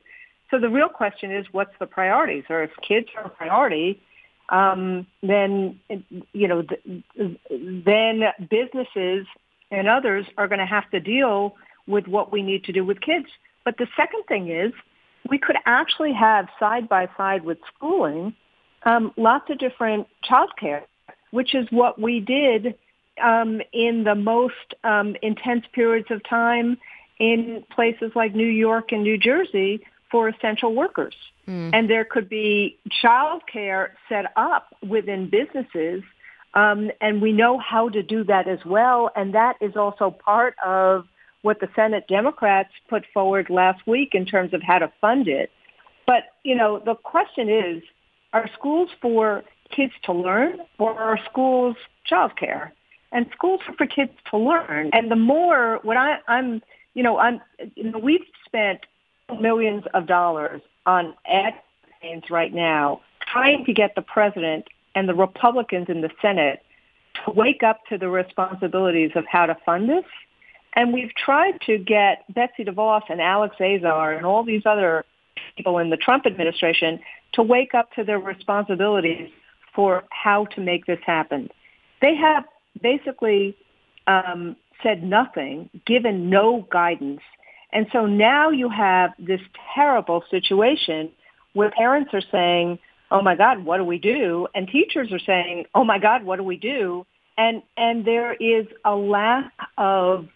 So 0.50 0.58
the 0.58 0.68
real 0.68 0.88
question 0.88 1.32
is, 1.32 1.46
what's 1.52 1.76
the 1.78 1.86
priorities? 1.86 2.44
Or 2.48 2.62
if 2.62 2.70
kids 2.86 3.08
are 3.16 3.24
a 3.24 3.28
priority, 3.28 4.00
um, 4.48 5.06
then 5.22 5.80
you 6.32 6.46
know, 6.46 6.62
th- 6.62 7.00
then 7.58 8.22
businesses 8.48 9.26
and 9.70 9.88
others 9.88 10.24
are 10.38 10.46
going 10.46 10.60
to 10.60 10.66
have 10.66 10.88
to 10.90 11.00
deal 11.00 11.56
with 11.86 12.06
what 12.06 12.32
we 12.32 12.42
need 12.42 12.64
to 12.64 12.72
do 12.72 12.84
with 12.84 13.00
kids. 13.00 13.26
But 13.64 13.78
the 13.78 13.86
second 13.96 14.24
thing 14.28 14.50
is, 14.50 14.72
we 15.28 15.38
could 15.38 15.56
actually 15.66 16.12
have 16.12 16.48
side 16.58 16.88
by 16.88 17.08
side 17.16 17.44
with 17.44 17.58
schooling 17.74 18.34
um, 18.84 19.12
lots 19.16 19.50
of 19.50 19.58
different 19.58 20.06
childcare, 20.24 20.82
which 21.32 21.54
is 21.54 21.66
what 21.70 22.00
we 22.00 22.20
did 22.20 22.76
um, 23.22 23.60
in 23.72 24.04
the 24.04 24.14
most 24.14 24.74
um, 24.84 25.16
intense 25.22 25.64
periods 25.72 26.08
of 26.10 26.22
time 26.28 26.78
in 27.18 27.64
places 27.74 28.12
like 28.14 28.34
New 28.34 28.46
York 28.46 28.92
and 28.92 29.02
New 29.02 29.18
Jersey, 29.18 29.80
for 30.10 30.28
essential 30.28 30.74
workers. 30.74 31.14
Mm. 31.48 31.70
And 31.72 31.90
there 31.90 32.04
could 32.04 32.28
be 32.28 32.78
childcare 33.02 33.88
set 34.08 34.26
up 34.36 34.74
within 34.86 35.28
businesses. 35.28 36.02
Um, 36.54 36.90
and 37.00 37.20
we 37.20 37.32
know 37.32 37.58
how 37.58 37.88
to 37.88 38.02
do 38.02 38.24
that 38.24 38.48
as 38.48 38.60
well. 38.64 39.10
And 39.16 39.34
that 39.34 39.56
is 39.60 39.76
also 39.76 40.10
part 40.10 40.54
of 40.64 41.06
what 41.46 41.60
the 41.60 41.68
Senate 41.76 42.08
Democrats 42.08 42.70
put 42.88 43.04
forward 43.14 43.48
last 43.48 43.86
week 43.86 44.14
in 44.14 44.26
terms 44.26 44.52
of 44.52 44.62
how 44.62 44.80
to 44.80 44.92
fund 45.00 45.28
it. 45.28 45.50
But, 46.04 46.24
you 46.42 46.56
know, 46.56 46.80
the 46.84 46.96
question 46.96 47.48
is, 47.48 47.84
are 48.32 48.50
schools 48.52 48.90
for 49.00 49.44
kids 49.70 49.92
to 50.02 50.12
learn 50.12 50.58
or 50.78 50.92
are 50.98 51.18
schools 51.30 51.76
childcare? 52.10 52.72
And 53.12 53.26
schools 53.32 53.60
are 53.68 53.74
for 53.74 53.86
kids 53.86 54.10
to 54.30 54.36
learn. 54.36 54.90
And 54.92 55.08
the 55.08 55.16
more, 55.16 55.78
what 55.82 55.96
I, 55.96 56.18
I'm, 56.26 56.62
you 56.94 57.04
know, 57.04 57.16
I'm, 57.18 57.40
you 57.76 57.92
know, 57.92 57.98
we've 57.98 58.26
spent 58.44 58.80
millions 59.40 59.84
of 59.94 60.06
dollars 60.06 60.62
on 60.84 61.14
ad 61.26 61.54
campaigns 62.00 62.28
right 62.28 62.52
now 62.52 63.00
trying 63.20 63.64
to 63.66 63.72
get 63.72 63.94
the 63.94 64.02
president 64.02 64.66
and 64.96 65.08
the 65.08 65.14
Republicans 65.14 65.86
in 65.88 66.00
the 66.00 66.10
Senate 66.20 66.64
to 67.24 67.30
wake 67.30 67.62
up 67.62 67.86
to 67.86 67.98
the 67.98 68.08
responsibilities 68.08 69.12
of 69.14 69.24
how 69.26 69.46
to 69.46 69.56
fund 69.64 69.88
this. 69.88 70.04
And 70.76 70.92
we've 70.92 71.12
tried 71.14 71.60
to 71.62 71.78
get 71.78 72.32
Betsy 72.32 72.64
DeVos 72.64 73.02
and 73.08 73.20
Alex 73.20 73.56
Azar 73.60 74.12
and 74.12 74.26
all 74.26 74.44
these 74.44 74.62
other 74.66 75.04
people 75.56 75.78
in 75.78 75.90
the 75.90 75.96
Trump 75.96 76.26
administration 76.26 77.00
to 77.32 77.42
wake 77.42 77.74
up 77.74 77.90
to 77.92 78.04
their 78.04 78.18
responsibilities 78.18 79.30
for 79.74 80.04
how 80.10 80.44
to 80.54 80.60
make 80.60 80.86
this 80.86 81.00
happen. 81.04 81.48
They 82.02 82.14
have 82.14 82.44
basically 82.82 83.56
um, 84.06 84.56
said 84.82 85.02
nothing, 85.02 85.70
given 85.86 86.28
no 86.30 86.66
guidance, 86.70 87.22
and 87.72 87.86
so 87.92 88.06
now 88.06 88.50
you 88.50 88.68
have 88.68 89.10
this 89.18 89.40
terrible 89.74 90.24
situation 90.30 91.10
where 91.52 91.70
parents 91.70 92.10
are 92.14 92.22
saying, 92.32 92.78
oh 93.10 93.22
my 93.22 93.34
God, 93.34 93.64
what 93.64 93.78
do 93.78 93.84
we 93.84 93.98
do? 93.98 94.46
And 94.54 94.68
teachers 94.68 95.12
are 95.12 95.18
saying, 95.18 95.64
oh 95.74 95.84
my 95.84 95.98
God, 95.98 96.24
what 96.24 96.36
do 96.36 96.42
we 96.42 96.56
do? 96.56 97.04
And, 97.36 97.62
and 97.76 98.04
there 98.04 98.34
is 98.34 98.66
a 98.84 98.94
lack 98.94 99.52
of 99.76 100.26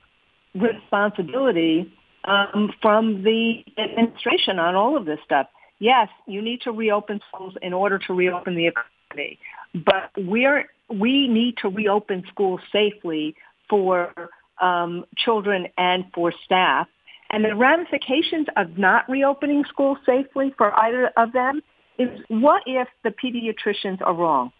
responsibility 0.54 1.92
um, 2.24 2.70
from 2.82 3.22
the 3.22 3.64
administration 3.78 4.58
on 4.58 4.74
all 4.74 4.96
of 4.96 5.04
this 5.04 5.18
stuff. 5.24 5.46
Yes, 5.78 6.08
you 6.26 6.42
need 6.42 6.60
to 6.62 6.72
reopen 6.72 7.20
schools 7.28 7.54
in 7.62 7.72
order 7.72 7.98
to 7.98 8.12
reopen 8.12 8.54
the 8.54 8.66
economy, 8.66 9.38
but 9.74 10.10
we're, 10.16 10.66
we 10.90 11.26
need 11.26 11.56
to 11.62 11.68
reopen 11.68 12.24
schools 12.28 12.60
safely 12.70 13.34
for 13.68 14.12
um, 14.60 15.04
children 15.16 15.68
and 15.78 16.04
for 16.14 16.32
staff. 16.44 16.86
And 17.30 17.44
the 17.44 17.54
ramifications 17.54 18.48
of 18.56 18.76
not 18.76 19.08
reopening 19.08 19.64
schools 19.68 19.98
safely 20.04 20.52
for 20.58 20.78
either 20.78 21.10
of 21.16 21.32
them 21.32 21.62
is 21.98 22.08
what 22.28 22.62
if 22.66 22.88
the 23.04 23.10
pediatricians 23.10 24.02
are 24.02 24.14
wrong? 24.14 24.52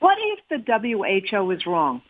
What 0.00 0.18
if 0.18 0.40
the 0.50 1.28
WHO 1.30 1.50
is 1.52 1.66
wrong? 1.66 2.02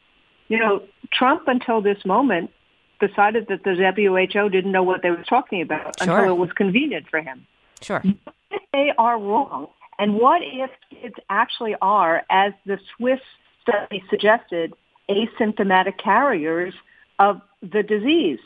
You 0.49 0.59
know, 0.59 0.83
Trump 1.13 1.43
until 1.47 1.83
this 1.83 1.99
moment 2.05 2.51
decided 3.01 3.49
that 3.49 3.65
the 3.65 3.75
WHO 3.75 4.49
didn't 4.49 4.73
know 4.73 4.83
what 4.83 5.03
they 5.03 5.11
were 5.11 5.25
talking 5.25 5.63
about 5.63 5.99
sure. 6.03 6.19
until 6.19 6.35
it 6.35 6.39
was 6.39 6.53
convenient 6.53 7.09
for 7.09 7.21
him. 7.21 7.47
Sure. 7.81 8.01
What 8.01 8.35
if 8.51 8.63
they 8.73 8.93
are 8.97 9.19
wrong? 9.19 9.69
And 9.99 10.15
what 10.15 10.43
if 10.43 10.71
kids 10.91 11.15
actually 11.31 11.75
are, 11.81 12.25
as 12.31 12.53
the 12.65 12.79
Swiss 12.97 13.21
study 13.63 14.03
suggested, 14.11 14.75
asymptomatic 15.09 15.99
carriers 15.99 16.75
of 17.19 17.41
the 17.63 17.83
disease? 17.83 18.39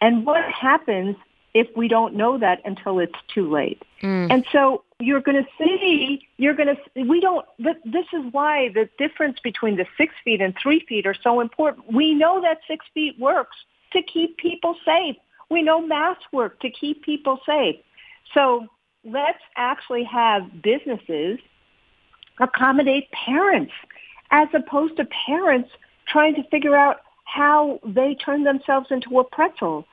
And 0.00 0.26
what 0.26 0.44
happens 0.44 1.16
if 1.54 1.68
we 1.76 1.88
don't 1.88 2.14
know 2.14 2.38
that 2.38 2.60
until 2.64 2.98
it's 2.98 3.18
too 3.32 3.50
late? 3.50 3.82
Mm. 4.02 4.30
And 4.30 4.46
so 4.52 4.82
you're 4.98 5.20
going 5.20 5.42
to 5.42 5.48
see, 5.58 6.26
you're 6.36 6.54
going 6.54 6.74
to, 6.74 7.02
we 7.04 7.20
don't, 7.20 7.46
this 7.58 8.06
is 8.12 8.32
why 8.32 8.68
the 8.68 8.88
difference 8.98 9.38
between 9.40 9.76
the 9.76 9.86
six 9.96 10.14
feet 10.24 10.40
and 10.40 10.54
three 10.60 10.80
feet 10.80 11.06
are 11.06 11.14
so 11.14 11.40
important. 11.40 11.92
We 11.92 12.14
know 12.14 12.40
that 12.42 12.58
six 12.68 12.84
feet 12.94 13.18
works 13.18 13.56
to 13.96 14.02
keep 14.02 14.36
people 14.36 14.76
safe. 14.84 15.16
We 15.50 15.62
know 15.62 15.80
masks 15.80 16.24
work 16.32 16.60
to 16.60 16.70
keep 16.70 17.02
people 17.02 17.40
safe. 17.46 17.76
So 18.34 18.66
let's 19.04 19.42
actually 19.56 20.04
have 20.04 20.62
businesses 20.62 21.38
accommodate 22.40 23.10
parents 23.12 23.72
as 24.30 24.48
opposed 24.52 24.96
to 24.96 25.06
parents 25.26 25.70
trying 26.06 26.34
to 26.34 26.42
figure 26.50 26.76
out 26.76 27.00
how 27.24 27.80
they 27.84 28.14
turn 28.14 28.44
themselves 28.44 28.88
into 28.90 29.18
a 29.18 29.24
pretzel. 29.24 29.86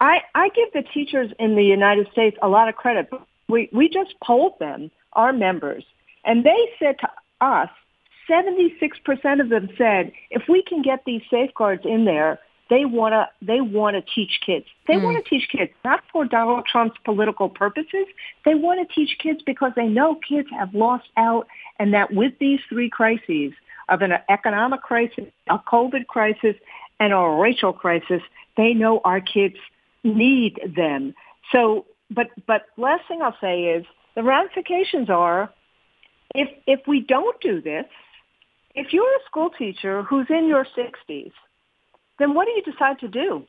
I, 0.00 0.20
I 0.34 0.50
give 0.50 0.72
the 0.72 0.82
teachers 0.82 1.32
in 1.38 1.56
the 1.56 1.64
United 1.64 2.08
States 2.12 2.36
a 2.42 2.48
lot 2.48 2.68
of 2.68 2.76
credit. 2.76 3.08
We, 3.48 3.68
we 3.72 3.88
just 3.88 4.14
polled 4.22 4.58
them, 4.58 4.90
our 5.14 5.32
members, 5.32 5.84
and 6.24 6.44
they 6.44 6.70
said 6.78 6.96
to 7.00 7.08
us, 7.40 7.70
76% 8.28 9.40
of 9.40 9.48
them 9.48 9.68
said, 9.78 10.12
if 10.30 10.42
we 10.48 10.62
can 10.62 10.82
get 10.82 11.04
these 11.06 11.22
safeguards 11.30 11.82
in 11.84 12.04
there, 12.04 12.40
they 12.68 12.84
want 12.84 13.12
to 13.12 13.28
they 13.46 13.60
want 13.60 13.94
to 13.94 14.14
teach 14.14 14.40
kids. 14.44 14.66
They 14.88 14.94
mm. 14.94 15.02
want 15.02 15.24
to 15.24 15.28
teach 15.28 15.48
kids 15.48 15.70
not 15.84 16.02
for 16.12 16.24
Donald 16.24 16.66
Trump's 16.70 16.96
political 17.04 17.48
purposes. 17.48 18.06
They 18.44 18.54
want 18.54 18.86
to 18.86 18.94
teach 18.94 19.18
kids 19.18 19.40
because 19.44 19.72
they 19.76 19.86
know 19.86 20.16
kids 20.16 20.48
have 20.50 20.74
lost 20.74 21.08
out 21.16 21.46
and 21.78 21.94
that 21.94 22.12
with 22.12 22.32
these 22.40 22.60
three 22.68 22.90
crises 22.90 23.52
of 23.88 24.02
an 24.02 24.12
economic 24.28 24.82
crisis, 24.82 25.26
a 25.48 25.58
COVID 25.58 26.06
crisis, 26.08 26.56
and 26.98 27.12
a 27.12 27.36
racial 27.40 27.72
crisis, 27.72 28.22
they 28.56 28.74
know 28.74 29.00
our 29.04 29.20
kids 29.20 29.56
need 30.02 30.58
them. 30.76 31.14
So, 31.52 31.86
but 32.10 32.28
but 32.46 32.62
last 32.76 33.06
thing 33.06 33.22
I'll 33.22 33.36
say 33.40 33.64
is 33.64 33.86
the 34.14 34.22
ramifications 34.22 35.08
are 35.10 35.52
if 36.34 36.48
if 36.66 36.80
we 36.86 37.00
don't 37.00 37.40
do 37.40 37.60
this, 37.60 37.86
if 38.74 38.92
you're 38.92 39.04
a 39.04 39.24
school 39.26 39.50
teacher 39.50 40.02
who's 40.02 40.26
in 40.30 40.48
your 40.48 40.66
60s, 40.76 41.32
then 42.18 42.34
what 42.34 42.46
do 42.46 42.52
you 42.52 42.62
decide 42.62 42.98
to 43.00 43.08
do? 43.08 43.44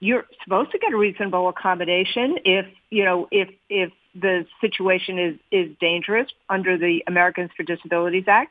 You're 0.00 0.24
supposed 0.42 0.72
to 0.72 0.78
get 0.78 0.92
a 0.92 0.96
reasonable 0.96 1.48
accommodation 1.48 2.38
if, 2.44 2.66
you 2.90 3.04
know, 3.04 3.28
if, 3.30 3.48
if 3.68 3.92
the 4.14 4.44
situation 4.60 5.18
is, 5.18 5.34
is 5.50 5.76
dangerous 5.80 6.28
under 6.48 6.76
the 6.76 7.02
Americans 7.06 7.50
for 7.56 7.62
Disabilities 7.62 8.24
Act. 8.26 8.50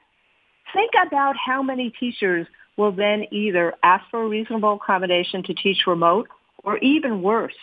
Think 0.73 0.91
about 1.05 1.35
how 1.35 1.61
many 1.61 1.89
teachers 1.89 2.47
will 2.77 2.91
then 2.91 3.25
either 3.31 3.73
ask 3.83 4.05
for 4.09 4.23
a 4.23 4.27
reasonable 4.27 4.73
accommodation 4.81 5.43
to 5.43 5.53
teach 5.53 5.85
remote 5.85 6.29
or 6.63 6.77
even 6.77 7.21
worse, 7.21 7.53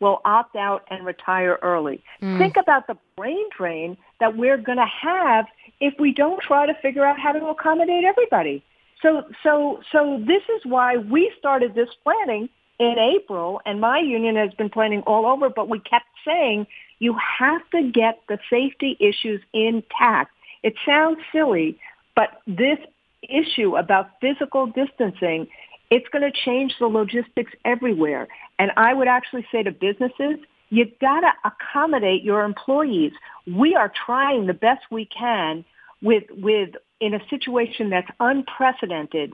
will 0.00 0.20
opt 0.24 0.54
out 0.56 0.84
and 0.90 1.04
retire 1.04 1.58
early. 1.62 2.02
Mm. 2.22 2.38
Think 2.38 2.56
about 2.56 2.86
the 2.86 2.96
brain 3.16 3.46
drain 3.56 3.96
that 4.20 4.36
we're 4.36 4.58
going 4.58 4.78
to 4.78 4.86
have 4.86 5.46
if 5.80 5.94
we 5.98 6.12
don't 6.12 6.40
try 6.40 6.66
to 6.66 6.74
figure 6.82 7.04
out 7.04 7.18
how 7.18 7.32
to 7.32 7.46
accommodate 7.46 8.04
everybody. 8.04 8.62
So, 9.04 9.22
so, 9.42 9.80
so 9.92 10.18
this 10.26 10.42
is 10.56 10.62
why 10.64 10.96
we 10.96 11.30
started 11.38 11.74
this 11.74 11.90
planning 12.02 12.48
in 12.78 12.96
April, 12.98 13.60
and 13.66 13.78
my 13.78 13.98
union 13.98 14.34
has 14.36 14.54
been 14.54 14.70
planning 14.70 15.02
all 15.02 15.26
over, 15.26 15.50
but 15.50 15.68
we 15.68 15.78
kept 15.78 16.06
saying 16.26 16.66
you 17.00 17.14
have 17.38 17.60
to 17.72 17.90
get 17.90 18.20
the 18.28 18.38
safety 18.48 18.96
issues 18.98 19.42
intact. 19.52 20.32
It 20.62 20.72
sounds 20.86 21.18
silly, 21.32 21.78
but 22.16 22.40
this 22.46 22.78
issue 23.22 23.76
about 23.76 24.08
physical 24.22 24.66
distancing, 24.68 25.48
it's 25.90 26.08
going 26.08 26.22
to 26.22 26.32
change 26.32 26.74
the 26.80 26.86
logistics 26.86 27.52
everywhere. 27.66 28.26
And 28.58 28.70
I 28.78 28.94
would 28.94 29.08
actually 29.08 29.46
say 29.52 29.62
to 29.62 29.70
businesses, 29.70 30.38
you've 30.70 30.98
got 30.98 31.20
to 31.20 31.32
accommodate 31.44 32.22
your 32.22 32.42
employees. 32.42 33.12
We 33.46 33.74
are 33.74 33.92
trying 34.06 34.46
the 34.46 34.54
best 34.54 34.80
we 34.90 35.04
can 35.04 35.66
with 36.04 36.24
with 36.30 36.70
in 37.00 37.14
a 37.14 37.20
situation 37.28 37.90
that's 37.90 38.10
unprecedented 38.20 39.32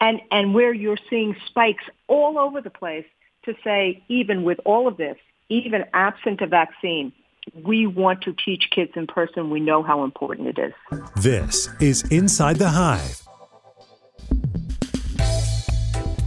and 0.00 0.20
and 0.30 0.54
where 0.54 0.72
you're 0.72 0.96
seeing 1.10 1.36
spikes 1.46 1.84
all 2.06 2.38
over 2.38 2.62
the 2.62 2.70
place 2.70 3.04
to 3.44 3.54
say 3.62 4.02
even 4.08 4.44
with 4.44 4.58
all 4.64 4.88
of 4.88 4.96
this, 4.96 5.16
even 5.50 5.84
absent 5.92 6.40
a 6.40 6.46
vaccine, 6.46 7.12
we 7.64 7.86
want 7.86 8.22
to 8.22 8.34
teach 8.44 8.70
kids 8.70 8.92
in 8.94 9.06
person. 9.06 9.50
We 9.50 9.60
know 9.60 9.82
how 9.82 10.04
important 10.04 10.56
it 10.56 10.58
is. 10.58 11.00
This 11.16 11.68
is 11.80 12.02
Inside 12.10 12.56
the 12.56 12.68
Hive 12.68 13.22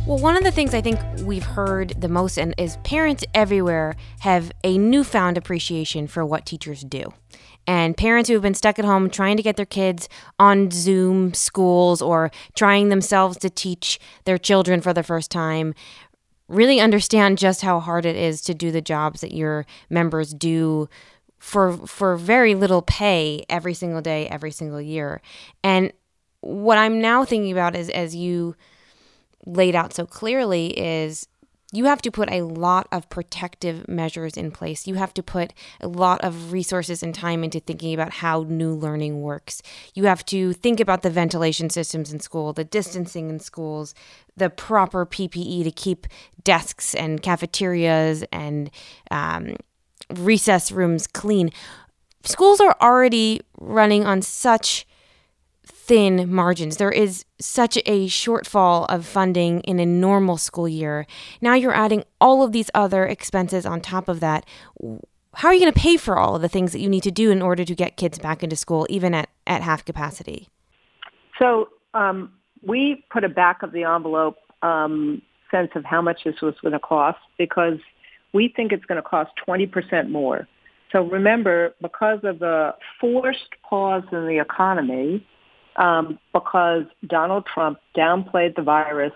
Well, 0.07 0.19
one 0.19 0.37
of 0.37 0.43
the 0.43 0.51
things 0.51 0.75
I 0.75 0.81
think 0.81 0.99
we've 1.23 1.43
heard 1.43 1.99
the 1.99 2.07
most 2.07 2.37
and 2.37 2.53
is 2.59 2.77
parents 2.83 3.23
everywhere 3.33 3.95
have 4.19 4.51
a 4.63 4.77
newfound 4.77 5.35
appreciation 5.35 6.05
for 6.05 6.23
what 6.23 6.45
teachers 6.45 6.83
do. 6.83 7.11
And 7.65 7.97
parents 7.97 8.29
who 8.29 8.35
have 8.35 8.43
been 8.43 8.53
stuck 8.53 8.77
at 8.77 8.85
home 8.85 9.09
trying 9.09 9.35
to 9.37 9.41
get 9.41 9.55
their 9.55 9.65
kids 9.65 10.07
on 10.37 10.69
Zoom 10.69 11.33
schools 11.33 12.03
or 12.03 12.29
trying 12.53 12.89
themselves 12.89 13.37
to 13.37 13.49
teach 13.49 13.99
their 14.25 14.37
children 14.37 14.79
for 14.79 14.93
the 14.93 15.01
first 15.01 15.31
time 15.31 15.73
really 16.47 16.79
understand 16.79 17.39
just 17.39 17.63
how 17.63 17.79
hard 17.79 18.05
it 18.05 18.15
is 18.15 18.41
to 18.41 18.53
do 18.53 18.71
the 18.71 18.81
jobs 18.81 19.21
that 19.21 19.33
your 19.33 19.65
members 19.89 20.35
do 20.35 20.87
for 21.39 21.77
for 21.87 22.15
very 22.15 22.53
little 22.53 22.83
pay 22.83 23.43
every 23.49 23.73
single 23.73 24.01
day 24.01 24.27
every 24.27 24.51
single 24.51 24.79
year. 24.79 25.19
And 25.63 25.91
what 26.41 26.77
I'm 26.77 27.01
now 27.01 27.25
thinking 27.25 27.51
about 27.51 27.75
is 27.75 27.89
as 27.89 28.15
you 28.15 28.55
laid 29.45 29.75
out 29.75 29.93
so 29.93 30.05
clearly 30.05 30.67
is 30.79 31.27
you 31.75 31.85
have 31.85 32.01
to 32.03 32.11
put 32.11 32.31
a 32.31 32.41
lot 32.41 32.87
of 32.91 33.09
protective 33.09 33.87
measures 33.87 34.37
in 34.37 34.51
place. 34.51 34.87
You 34.87 34.95
have 34.95 35.13
to 35.15 35.23
put 35.23 35.53
a 35.81 35.87
lot 35.87 36.23
of 36.23 36.53
resources 36.53 37.03
and 37.03 37.13
time 37.13 37.43
into 37.43 37.59
thinking 37.59 37.93
about 37.93 38.13
how 38.13 38.45
new 38.47 38.73
learning 38.73 39.21
works. 39.21 39.61
You 39.93 40.05
have 40.05 40.25
to 40.27 40.53
think 40.53 40.79
about 40.79 41.01
the 41.01 41.09
ventilation 41.09 41.69
systems 41.69 42.13
in 42.13 42.19
school, 42.19 42.53
the 42.53 42.63
distancing 42.63 43.29
in 43.29 43.39
schools, 43.39 43.93
the 44.37 44.49
proper 44.49 45.05
PPE 45.05 45.63
to 45.63 45.71
keep 45.71 46.07
desks 46.43 46.93
and 46.95 47.21
cafeterias 47.21 48.23
and 48.31 48.69
um, 49.11 49.55
recess 50.15 50.71
rooms 50.71 51.07
clean. 51.07 51.49
Schools 52.23 52.59
are 52.61 52.75
already 52.79 53.41
running 53.59 54.05
on 54.05 54.21
such 54.21 54.85
thin 55.85 56.33
margins. 56.33 56.77
There 56.77 56.91
is 56.91 57.25
such 57.39 57.77
a 57.85 58.07
shortfall 58.07 58.87
of 58.89 59.05
funding 59.05 59.61
in 59.61 59.79
a 59.79 59.85
normal 59.85 60.37
school 60.37 60.67
year. 60.67 61.05
Now 61.41 61.53
you're 61.53 61.73
adding 61.73 62.03
all 62.19 62.41
of 62.41 62.51
these 62.51 62.71
other 62.73 63.05
expenses 63.05 63.65
on 63.65 63.81
top 63.81 64.09
of 64.09 64.19
that. 64.19 64.45
How 65.35 65.49
are 65.49 65.53
you 65.53 65.59
going 65.59 65.71
to 65.71 65.79
pay 65.79 65.97
for 65.97 66.17
all 66.17 66.35
of 66.35 66.41
the 66.41 66.49
things 66.49 66.71
that 66.71 66.79
you 66.79 66.89
need 66.89 67.03
to 67.03 67.11
do 67.11 67.29
in 67.29 67.41
order 67.41 67.63
to 67.63 67.75
get 67.75 67.97
kids 67.97 68.17
back 68.17 68.41
into 68.41 68.55
school, 68.55 68.87
even 68.89 69.13
at, 69.13 69.29
at 69.45 69.61
half 69.61 69.85
capacity? 69.85 70.49
So 71.37 71.69
um, 71.93 72.31
we 72.63 73.05
put 73.11 73.23
a 73.23 73.29
back 73.29 73.61
of 73.61 73.71
the 73.71 73.83
envelope 73.83 74.37
um, 74.63 75.21
sense 75.51 75.71
of 75.75 75.85
how 75.85 76.01
much 76.01 76.23
this 76.25 76.41
was 76.41 76.55
going 76.61 76.71
to 76.71 76.79
cost 76.79 77.19
because 77.37 77.77
we 78.33 78.51
think 78.55 78.71
it's 78.71 78.85
going 78.85 79.01
to 79.01 79.07
cost 79.07 79.31
20% 79.47 80.09
more. 80.09 80.47
So 80.91 81.03
remember, 81.03 81.75
because 81.81 82.19
of 82.23 82.39
the 82.39 82.73
forced 82.99 83.49
pause 83.69 84.03
in 84.11 84.25
the 84.27 84.39
economy, 84.39 85.25
um, 85.75 86.19
because 86.33 86.83
Donald 87.05 87.45
Trump 87.45 87.79
downplayed 87.95 88.55
the 88.55 88.61
virus 88.61 89.13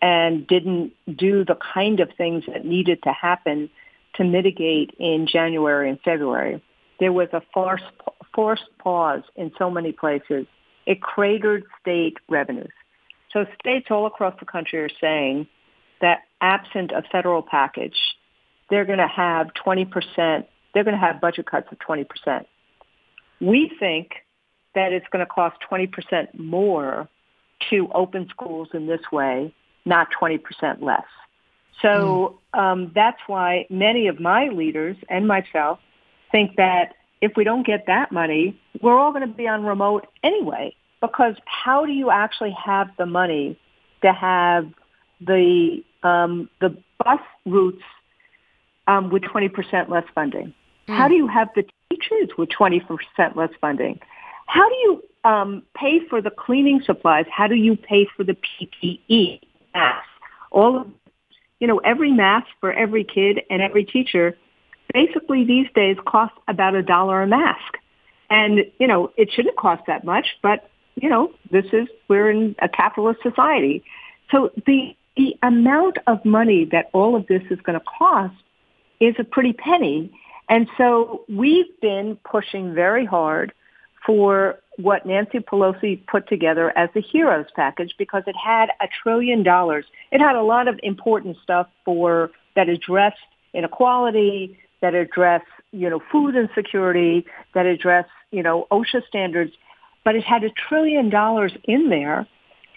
and 0.00 0.46
didn't 0.46 0.92
do 1.16 1.44
the 1.44 1.56
kind 1.74 2.00
of 2.00 2.10
things 2.18 2.44
that 2.48 2.64
needed 2.64 3.02
to 3.04 3.12
happen 3.12 3.70
to 4.14 4.24
mitigate 4.24 4.90
in 4.98 5.26
January 5.26 5.88
and 5.88 5.98
February. 6.00 6.62
There 6.98 7.12
was 7.12 7.28
a 7.32 7.42
forced, 7.54 7.84
forced 8.34 8.68
pause 8.78 9.22
in 9.36 9.52
so 9.58 9.70
many 9.70 9.92
places. 9.92 10.46
It 10.86 11.00
cratered 11.00 11.64
state 11.80 12.16
revenues. 12.28 12.72
So 13.32 13.46
states 13.60 13.86
all 13.90 14.06
across 14.06 14.34
the 14.38 14.44
country 14.46 14.80
are 14.80 14.90
saying 15.00 15.46
that 16.00 16.20
absent 16.40 16.90
a 16.90 17.02
federal 17.10 17.42
package, 17.42 17.96
they're 18.68 18.84
going 18.84 18.98
to 18.98 19.06
have 19.06 19.48
20%, 19.64 20.44
they're 20.74 20.84
going 20.84 20.98
to 20.98 21.00
have 21.00 21.20
budget 21.20 21.46
cuts 21.46 21.68
of 21.70 21.78
20%. 21.78 22.44
We 23.40 23.70
think 23.78 24.21
that 24.74 24.92
it's 24.92 25.06
going 25.12 25.24
to 25.24 25.30
cost 25.30 25.56
20% 25.70 26.38
more 26.38 27.08
to 27.70 27.88
open 27.94 28.28
schools 28.28 28.68
in 28.74 28.86
this 28.86 29.00
way, 29.12 29.54
not 29.84 30.08
20% 30.20 30.40
less. 30.82 31.04
So 31.80 32.38
mm. 32.54 32.58
um, 32.58 32.92
that's 32.94 33.20
why 33.26 33.66
many 33.70 34.08
of 34.08 34.20
my 34.20 34.48
leaders 34.48 34.96
and 35.08 35.26
myself 35.26 35.78
think 36.30 36.56
that 36.56 36.94
if 37.20 37.32
we 37.36 37.44
don't 37.44 37.66
get 37.66 37.86
that 37.86 38.12
money, 38.12 38.60
we're 38.80 38.98
all 38.98 39.12
going 39.12 39.26
to 39.26 39.34
be 39.34 39.46
on 39.46 39.64
remote 39.64 40.06
anyway. 40.22 40.74
Because 41.00 41.34
how 41.46 41.84
do 41.86 41.92
you 41.92 42.10
actually 42.10 42.54
have 42.64 42.88
the 42.96 43.06
money 43.06 43.58
to 44.02 44.12
have 44.12 44.68
the 45.20 45.82
um, 46.02 46.48
the 46.60 46.76
bus 47.02 47.20
routes 47.46 47.82
um, 48.86 49.10
with 49.10 49.22
20% 49.22 49.88
less 49.88 50.04
funding? 50.14 50.54
Mm. 50.88 50.96
How 50.96 51.08
do 51.08 51.14
you 51.14 51.26
have 51.26 51.48
the 51.54 51.64
teachers 51.90 52.30
with 52.38 52.50
20% 52.50 52.82
less 53.36 53.50
funding? 53.60 54.00
How 54.52 54.68
do 54.68 54.74
you 54.74 55.02
um, 55.24 55.62
pay 55.74 56.06
for 56.10 56.20
the 56.20 56.28
cleaning 56.28 56.82
supplies? 56.84 57.24
How 57.30 57.46
do 57.46 57.54
you 57.54 57.74
pay 57.74 58.06
for 58.14 58.22
the 58.22 58.36
PPE, 58.36 59.40
masks? 59.72 60.06
All 60.50 60.78
of, 60.78 60.88
you 61.58 61.66
know, 61.66 61.78
every 61.78 62.12
mask 62.12 62.48
for 62.60 62.70
every 62.70 63.02
kid 63.02 63.40
and 63.48 63.62
every 63.62 63.86
teacher 63.86 64.36
basically 64.92 65.46
these 65.46 65.68
days 65.74 65.96
costs 66.06 66.36
about 66.48 66.74
a 66.74 66.82
dollar 66.82 67.22
a 67.22 67.26
mask. 67.26 67.78
And, 68.28 68.66
you 68.78 68.86
know, 68.86 69.10
it 69.16 69.30
shouldn't 69.32 69.56
cost 69.56 69.84
that 69.86 70.04
much, 70.04 70.26
but, 70.42 70.68
you 70.96 71.08
know, 71.08 71.32
this 71.50 71.64
is, 71.72 71.88
we're 72.08 72.28
in 72.28 72.54
a 72.60 72.68
capitalist 72.68 73.22
society. 73.22 73.82
So 74.30 74.50
the, 74.66 74.94
the 75.16 75.34
amount 75.42 75.96
of 76.06 76.22
money 76.26 76.66
that 76.72 76.90
all 76.92 77.16
of 77.16 77.26
this 77.26 77.42
is 77.50 77.58
going 77.62 77.80
to 77.80 77.84
cost 77.86 78.34
is 79.00 79.14
a 79.18 79.24
pretty 79.24 79.54
penny. 79.54 80.12
And 80.50 80.68
so 80.76 81.24
we've 81.26 81.80
been 81.80 82.18
pushing 82.30 82.74
very 82.74 83.06
hard 83.06 83.54
for 84.04 84.58
what 84.78 85.04
Nancy 85.06 85.38
Pelosi 85.38 86.04
put 86.06 86.28
together 86.28 86.76
as 86.76 86.88
the 86.94 87.02
HEROES 87.02 87.46
package 87.54 87.94
because 87.98 88.22
it 88.26 88.36
had 88.36 88.70
a 88.80 88.88
trillion 89.02 89.42
dollars. 89.42 89.84
It 90.10 90.20
had 90.20 90.34
a 90.34 90.42
lot 90.42 90.66
of 90.66 90.80
important 90.82 91.36
stuff 91.42 91.68
for 91.84 92.30
that 92.56 92.68
addressed 92.68 93.18
inequality, 93.52 94.58
that 94.80 94.94
address, 94.94 95.42
you 95.72 95.88
know, 95.88 96.02
food 96.10 96.34
insecurity, 96.34 97.26
that 97.54 97.66
address, 97.66 98.06
you 98.30 98.42
know, 98.42 98.66
OSHA 98.70 99.06
standards, 99.06 99.52
but 100.04 100.16
it 100.16 100.24
had 100.24 100.42
a 100.42 100.50
trillion 100.50 101.10
dollars 101.10 101.52
in 101.64 101.88
there 101.90 102.26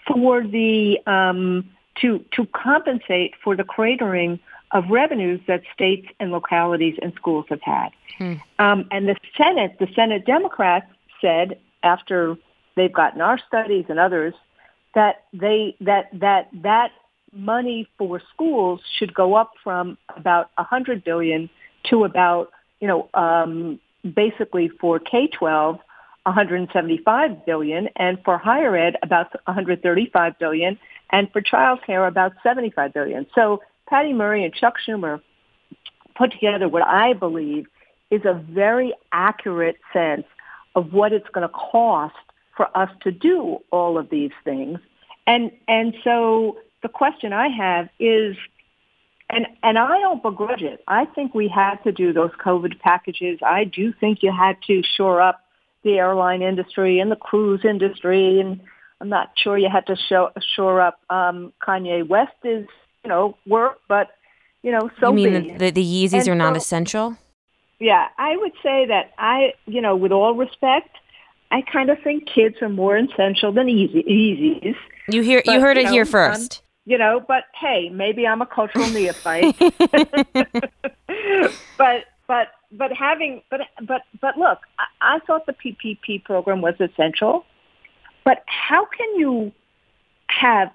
for 0.06 0.42
the 0.42 0.98
um, 1.06 1.68
to 2.00 2.24
to 2.32 2.46
compensate 2.54 3.34
for 3.42 3.56
the 3.56 3.64
cratering 3.64 4.38
of 4.72 4.84
revenues 4.90 5.40
that 5.46 5.62
states 5.72 6.06
and 6.20 6.30
localities 6.30 6.96
and 7.02 7.12
schools 7.14 7.46
have 7.48 7.62
had. 7.62 7.88
Hmm. 8.18 8.34
Um, 8.58 8.88
and 8.90 9.08
the 9.08 9.16
Senate, 9.36 9.76
the 9.78 9.88
Senate 9.94 10.26
Democrats 10.26 10.86
said 11.20 11.58
after 11.82 12.36
they've 12.76 12.92
gotten 12.92 13.20
our 13.20 13.38
studies 13.46 13.86
and 13.88 13.98
others 13.98 14.34
that 14.94 15.24
they 15.32 15.76
that 15.80 16.08
that 16.12 16.48
that 16.62 16.90
money 17.32 17.88
for 17.98 18.20
schools 18.32 18.80
should 18.98 19.12
go 19.12 19.34
up 19.34 19.52
from 19.62 19.98
about 20.16 20.50
hundred 20.56 21.04
billion 21.04 21.50
to 21.84 22.04
about 22.04 22.50
you 22.80 22.88
know 22.88 23.08
um, 23.14 23.78
basically 24.14 24.68
for 24.68 24.98
K 24.98 25.28
twelve 25.28 25.78
175 26.26 27.46
billion 27.46 27.88
and 27.94 28.18
for 28.24 28.36
higher 28.36 28.76
ed 28.76 28.96
about 29.00 29.32
135 29.46 30.36
billion 30.40 30.76
and 31.10 31.30
for 31.30 31.40
childcare 31.40 32.08
about 32.08 32.32
75 32.42 32.92
billion. 32.92 33.26
So 33.32 33.62
Patty 33.88 34.12
Murray 34.12 34.44
and 34.44 34.52
Chuck 34.52 34.74
Schumer 34.84 35.20
put 36.16 36.32
together 36.32 36.68
what 36.68 36.82
I 36.82 37.12
believe 37.12 37.68
is 38.10 38.22
a 38.24 38.34
very 38.34 38.92
accurate 39.12 39.76
sense 39.92 40.24
of 40.76 40.92
what 40.92 41.12
it's 41.12 41.28
going 41.32 41.46
to 41.48 41.52
cost 41.52 42.14
for 42.56 42.74
us 42.76 42.90
to 43.02 43.10
do 43.10 43.58
all 43.72 43.98
of 43.98 44.08
these 44.10 44.30
things. 44.44 44.78
And 45.26 45.50
and 45.66 45.94
so 46.04 46.58
the 46.82 46.88
question 46.88 47.32
I 47.32 47.48
have 47.48 47.88
is 47.98 48.36
and 49.28 49.46
and 49.62 49.78
I 49.78 49.98
don't 50.00 50.22
begrudge 50.22 50.62
it. 50.62 50.84
I 50.86 51.06
think 51.06 51.34
we 51.34 51.48
had 51.48 51.76
to 51.84 51.92
do 51.92 52.12
those 52.12 52.30
COVID 52.44 52.78
packages. 52.78 53.40
I 53.44 53.64
do 53.64 53.92
think 53.98 54.22
you 54.22 54.32
had 54.32 54.56
to 54.68 54.82
shore 54.96 55.20
up 55.20 55.40
the 55.82 55.98
airline 55.98 56.42
industry 56.42 57.00
and 57.00 57.10
the 57.10 57.16
cruise 57.16 57.64
industry, 57.64 58.40
and 58.40 58.60
I'm 59.00 59.08
not 59.08 59.32
sure 59.36 59.58
you 59.58 59.68
had 59.68 59.86
to 59.86 59.96
show, 60.08 60.30
shore 60.54 60.80
up 60.80 61.00
um, 61.10 61.52
Kanye 61.60 62.06
West's 62.06 62.44
you 62.44 63.08
know 63.08 63.36
work, 63.46 63.78
but 63.88 64.10
you 64.62 64.70
know 64.70 64.90
so. 65.00 65.08
You 65.08 65.30
mean 65.30 65.58
the, 65.58 65.70
the, 65.70 65.82
Yeezys 65.82 66.20
and 66.20 66.28
are 66.28 66.34
not 66.34 66.54
so, 66.54 66.58
essential? 66.58 67.16
Yeah, 67.78 68.08
I 68.18 68.36
would 68.36 68.52
say 68.62 68.86
that 68.86 69.12
I, 69.18 69.54
you 69.66 69.82
know, 69.82 69.96
with 69.96 70.12
all 70.12 70.34
respect, 70.34 70.96
I 71.50 71.62
kind 71.62 71.90
of 71.90 71.98
think 72.02 72.26
kids 72.26 72.56
are 72.62 72.68
more 72.68 72.96
essential 72.96 73.52
than 73.52 73.68
easy 73.68 74.02
Yeezys. 74.02 74.76
You 75.08 75.22
hear 75.22 75.42
but, 75.44 75.54
you 75.54 75.60
heard 75.60 75.76
you 75.76 75.82
it 75.82 75.86
know, 75.86 75.92
here 75.92 76.06
first. 76.06 76.56
Um, 76.56 76.62
you 76.86 76.98
know, 76.98 77.24
but 77.26 77.44
hey, 77.60 77.90
maybe 77.90 78.26
I'm 78.26 78.40
a 78.42 78.46
cultural 78.46 78.88
neophyte. 78.90 79.56
but 81.76 82.04
but 82.26 82.48
but 82.72 82.92
having 82.92 83.42
but 83.50 83.60
but 83.82 84.02
but 84.20 84.38
look, 84.38 84.60
I, 84.78 85.16
I 85.16 85.18
thought 85.20 85.46
the 85.46 85.52
PPP 85.52 86.24
program 86.24 86.62
was 86.62 86.74
essential. 86.80 87.44
But 88.24 88.42
how 88.46 88.86
can 88.86 89.14
you 89.16 89.52
have, 90.26 90.72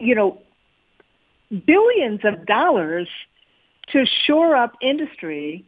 you 0.00 0.14
know, 0.16 0.40
billions 1.64 2.20
of 2.24 2.44
dollars 2.46 3.08
to 3.92 4.04
shore 4.26 4.56
up 4.56 4.72
industry 4.80 5.64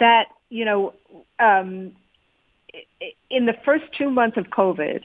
that 0.00 0.26
you 0.48 0.64
know 0.64 0.94
um, 1.38 1.92
in 3.30 3.46
the 3.46 3.54
first 3.64 3.84
two 3.96 4.10
months 4.10 4.36
of 4.36 4.46
COVID, 4.46 5.04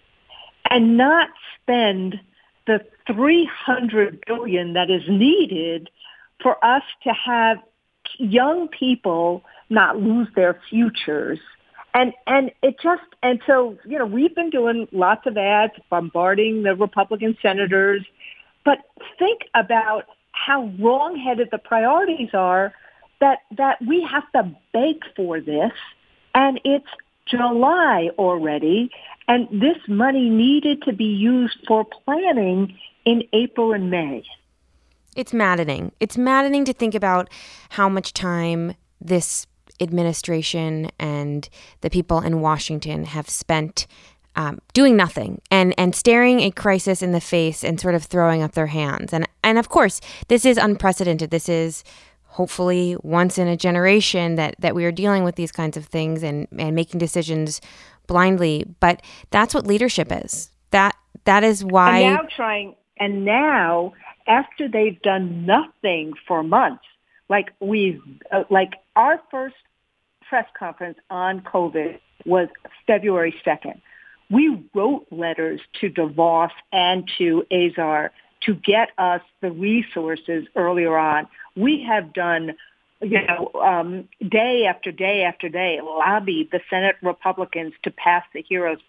and 0.69 0.97
not 0.97 1.29
spend 1.62 2.19
the 2.65 2.84
300 3.08 4.23
billion 4.25 4.73
that 4.73 4.89
is 4.89 5.03
needed 5.08 5.89
for 6.41 6.63
us 6.65 6.84
to 7.03 7.13
have 7.13 7.60
young 8.17 8.67
people 8.67 9.43
not 9.69 10.01
lose 10.01 10.27
their 10.36 10.60
futures. 10.69 11.39
And 11.93 12.13
and 12.27 12.51
it 12.62 12.77
just 12.81 13.03
and 13.23 13.39
so 13.47 13.77
you 13.86 13.97
know 13.97 14.05
we've 14.05 14.36
been 14.36 14.49
doing 14.49 14.88
lots 14.91 15.25
of 15.27 15.38
ads 15.38 15.73
bombarding 15.89 16.63
the 16.63 16.75
Republican 16.75 17.38
senators, 17.41 18.05
but 18.65 18.79
think 19.17 19.43
about 19.53 20.05
how 20.31 20.69
wrongheaded 20.77 21.49
the 21.51 21.58
priorities 21.58 22.31
are 22.34 22.73
that 23.21 23.39
that 23.58 23.78
we 23.86 24.08
have 24.10 24.30
to 24.34 24.56
beg 24.73 25.01
for 25.15 25.39
this 25.39 25.71
and 26.34 26.60
it's 26.63 26.88
July 27.25 28.10
already 28.17 28.91
and 29.28 29.47
this 29.49 29.78
money 29.88 30.30
needed 30.30 30.84
to 30.84 30.93
be 30.93 31.06
used 31.06 31.58
for 31.67 31.84
planning 31.84 32.78
in 33.06 33.23
April 33.34 33.73
and 33.73 33.89
May. 33.89 34.23
It's 35.15 35.34
maddening. 35.34 35.91
It's 35.99 36.17
maddening 36.17 36.65
to 36.65 36.73
think 36.73 36.93
about 36.93 37.30
how 37.69 37.88
much 37.88 38.13
time 38.13 38.75
this 38.99 39.47
administration 39.80 40.91
and 40.99 41.49
the 41.82 41.89
people 41.89 42.19
in 42.19 42.41
Washington 42.41 43.06
have 43.06 43.30
spent 43.30 43.88
um, 44.36 44.60
doing 44.73 44.97
nothing 44.97 45.41
and 45.49 45.73
and 45.78 45.95
staring 45.95 46.41
a 46.41 46.51
crisis 46.51 47.01
in 47.01 47.13
the 47.13 47.21
face 47.21 47.63
and 47.63 47.80
sort 47.80 47.95
of 47.95 48.04
throwing 48.04 48.41
up 48.41 48.51
their 48.51 48.67
hands. 48.67 49.13
And 49.13 49.25
and 49.43 49.58
of 49.58 49.69
course, 49.69 50.01
this 50.28 50.45
is 50.45 50.58
unprecedented. 50.58 51.32
This 51.32 51.47
is 51.47 51.84
hopefully 52.36 52.98
once 53.02 53.38
in 53.38 53.48
a 53.48 53.56
generation 53.56 54.36
that 54.36 54.56
that 54.60 54.76
we 54.76 54.84
are 54.84 54.91
dealing 54.91 55.24
with 55.24 55.36
these 55.36 55.52
kinds 55.52 55.78
of 55.78 55.86
things 55.86 56.21
and 56.21 56.48
and 56.58 56.76
making 56.76 57.00
decisions 57.00 57.62
blindly. 58.08 58.65
But 58.80 59.02
that's 59.32 59.54
what 59.54 59.65
leadership 59.65 60.10
is. 60.12 60.52
That 60.71 60.95
that 61.24 61.43
is 61.43 61.63
why. 61.63 62.00
And 62.00 62.15
now 62.15 62.28
trying 62.36 62.76
and 63.00 63.26
now 63.26 63.93
after 64.28 64.67
they've 64.67 65.02
done 65.02 65.45
nothing 65.45 66.13
for 66.28 66.43
months, 66.43 66.84
like 67.30 67.54
we, 67.60 68.02
uh, 68.32 68.43
like 68.50 68.74
our 68.95 69.21
first 69.32 69.56
press 70.28 70.45
conference 70.58 70.98
on 71.10 71.41
COVID 71.41 72.00
was 72.26 72.50
February 72.88 73.34
2nd. 73.45 73.82
We 74.32 74.63
wrote 74.74 75.06
letters 75.12 75.62
to 75.82 75.89
DeVos 75.89 76.50
and 76.71 77.10
to 77.17 77.45
Azar 77.52 78.12
to 78.41 78.54
get 78.54 78.89
us 78.98 79.21
the 79.41 79.52
resources 79.52 80.45
earlier 80.56 80.98
on. 80.98 81.28
We 81.56 81.86
have 81.88 82.13
done, 82.13 82.54
you 83.02 83.19
know, 83.26 83.52
um, 83.62 84.08
day 84.28 84.65
after 84.67 84.91
day 84.91 85.24
after 85.24 85.50
day, 85.50 85.80
lobbied 85.82 86.50
the 86.52 86.62
Senate 86.69 86.95
Republicans 87.02 87.74
to 87.84 87.91
pass 87.91 88.24
the 88.34 88.43
HEROES. 88.48 88.80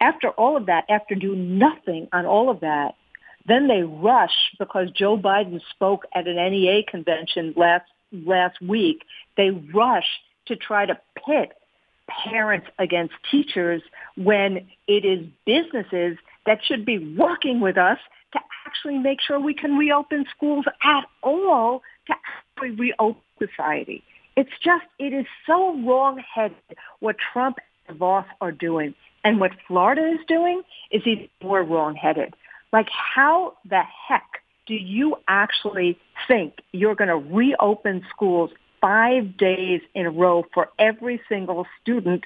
After 0.00 0.30
all 0.30 0.56
of 0.56 0.66
that, 0.66 0.84
after 0.88 1.14
doing 1.14 1.58
nothing 1.58 2.08
on 2.12 2.26
all 2.26 2.50
of 2.50 2.60
that, 2.60 2.94
then 3.46 3.68
they 3.68 3.82
rush 3.82 4.34
because 4.58 4.90
Joe 4.90 5.16
Biden 5.16 5.60
spoke 5.70 6.04
at 6.14 6.26
an 6.26 6.36
NEA 6.36 6.82
convention 6.88 7.54
last 7.56 7.86
last 8.12 8.60
week. 8.60 9.04
They 9.36 9.50
rush 9.50 10.06
to 10.46 10.56
try 10.56 10.86
to 10.86 10.98
pit 11.26 11.52
parents 12.08 12.66
against 12.78 13.14
teachers 13.30 13.82
when 14.16 14.68
it 14.86 15.04
is 15.04 15.26
businesses 15.44 16.16
that 16.46 16.60
should 16.64 16.84
be 16.84 17.16
working 17.16 17.60
with 17.60 17.76
us 17.76 17.98
to 18.32 18.40
actually 18.66 18.98
make 18.98 19.18
sure 19.20 19.38
we 19.38 19.54
can 19.54 19.76
reopen 19.76 20.26
schools 20.34 20.64
at 20.82 21.04
all 21.22 21.82
to 22.06 22.14
actually 22.14 22.70
reopen 22.76 23.22
society. 23.38 24.02
It's 24.36 24.50
just, 24.62 24.84
it 24.98 25.12
is 25.12 25.26
so 25.46 25.80
wrong-headed 25.82 26.56
what 27.00 27.16
Trump 27.32 27.56
and 27.88 27.98
Voss 27.98 28.26
are 28.40 28.52
doing. 28.52 28.94
And 29.24 29.40
what 29.40 29.52
Florida 29.66 30.06
is 30.12 30.20
doing 30.28 30.62
is 30.90 31.02
even 31.06 31.28
more 31.42 31.62
wrong-headed. 31.62 32.34
Like 32.72 32.88
how 32.90 33.54
the 33.68 33.82
heck 34.08 34.42
do 34.66 34.74
you 34.74 35.16
actually 35.26 35.98
think 36.28 36.54
you're 36.72 36.94
going 36.94 37.08
to 37.08 37.34
reopen 37.34 38.04
schools 38.10 38.50
five 38.80 39.36
days 39.36 39.80
in 39.94 40.06
a 40.06 40.10
row 40.10 40.44
for 40.52 40.68
every 40.78 41.20
single 41.28 41.66
student 41.80 42.24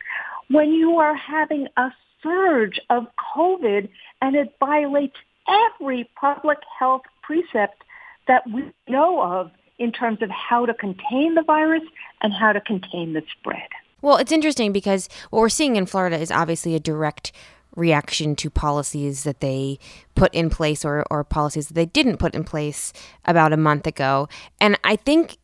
when 0.48 0.72
you 0.72 0.96
are 0.96 1.14
having 1.14 1.68
a 1.76 1.90
surge 2.22 2.80
of 2.90 3.06
COVID 3.36 3.88
and 4.20 4.36
it 4.36 4.54
violates 4.58 5.16
every 5.50 6.08
public 6.20 6.58
health 6.78 7.02
precept 7.22 7.82
that 8.28 8.42
we 8.52 8.72
know 8.88 9.20
of 9.20 9.50
in 9.78 9.92
terms 9.92 10.22
of 10.22 10.30
how 10.30 10.66
to 10.66 10.74
contain 10.74 11.34
the 11.34 11.42
virus 11.42 11.82
and 12.22 12.32
how 12.32 12.52
to 12.52 12.60
contain 12.60 13.14
the 13.14 13.22
spread. 13.38 13.68
Well, 14.02 14.16
it's 14.18 14.32
interesting 14.32 14.72
because 14.72 15.08
what 15.30 15.40
we're 15.40 15.48
seeing 15.48 15.76
in 15.76 15.86
Florida 15.86 16.18
is 16.18 16.30
obviously 16.30 16.74
a 16.74 16.80
direct 16.80 17.32
reaction 17.76 18.34
to 18.36 18.50
policies 18.50 19.24
that 19.24 19.40
they 19.40 19.78
put 20.14 20.34
in 20.34 20.50
place 20.50 20.84
or, 20.84 21.04
or 21.10 21.24
policies 21.24 21.68
that 21.68 21.74
they 21.74 21.86
didn't 21.86 22.18
put 22.18 22.34
in 22.34 22.44
place 22.44 22.92
about 23.24 23.52
a 23.52 23.56
month 23.56 23.86
ago. 23.86 24.28
And 24.60 24.78
I 24.84 24.96
think 24.96 25.38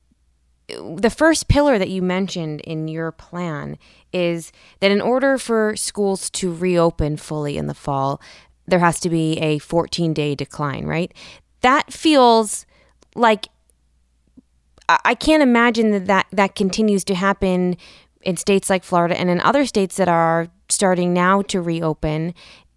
the 0.69 1.11
first 1.11 1.49
pillar 1.49 1.79
that 1.79 1.91
you 1.91 2.03
mentioned 2.03 2.61
in 2.63 2.89
your 2.89 3.13
plan 3.13 3.79
is 4.13 4.51
that 4.81 4.91
in 4.91 5.01
order 5.01 5.39
for 5.39 5.77
schools 5.77 6.29
to 6.31 6.53
reopen 6.53 7.17
fully 7.17 7.57
in 7.57 7.69
the 7.69 7.75
fall, 7.75 8.21
there 8.67 8.79
has 8.79 9.01
to 9.01 9.11
be 9.11 9.39
a 9.39 9.59
14 9.59 10.13
day 10.13 10.35
decline, 10.35 10.87
right? 10.87 11.13
That 11.61 11.93
feels 11.93 12.67
like 13.15 13.49
I 14.89 15.15
can't 15.15 15.43
imagine 15.43 15.91
that, 15.91 16.07
that 16.07 16.27
that 16.33 16.55
continues 16.55 17.03
to 17.05 17.15
happen 17.15 17.77
in 18.23 18.37
states 18.37 18.71
like 18.71 18.85
Florida 18.85 19.19
and 19.19 19.29
in 19.29 19.41
other 19.41 19.67
states 19.67 19.97
that 19.97 20.09
are 20.09 20.49
starting 20.69 21.13
now 21.13 21.43
to 21.43 21.61
reopen. 21.61 22.35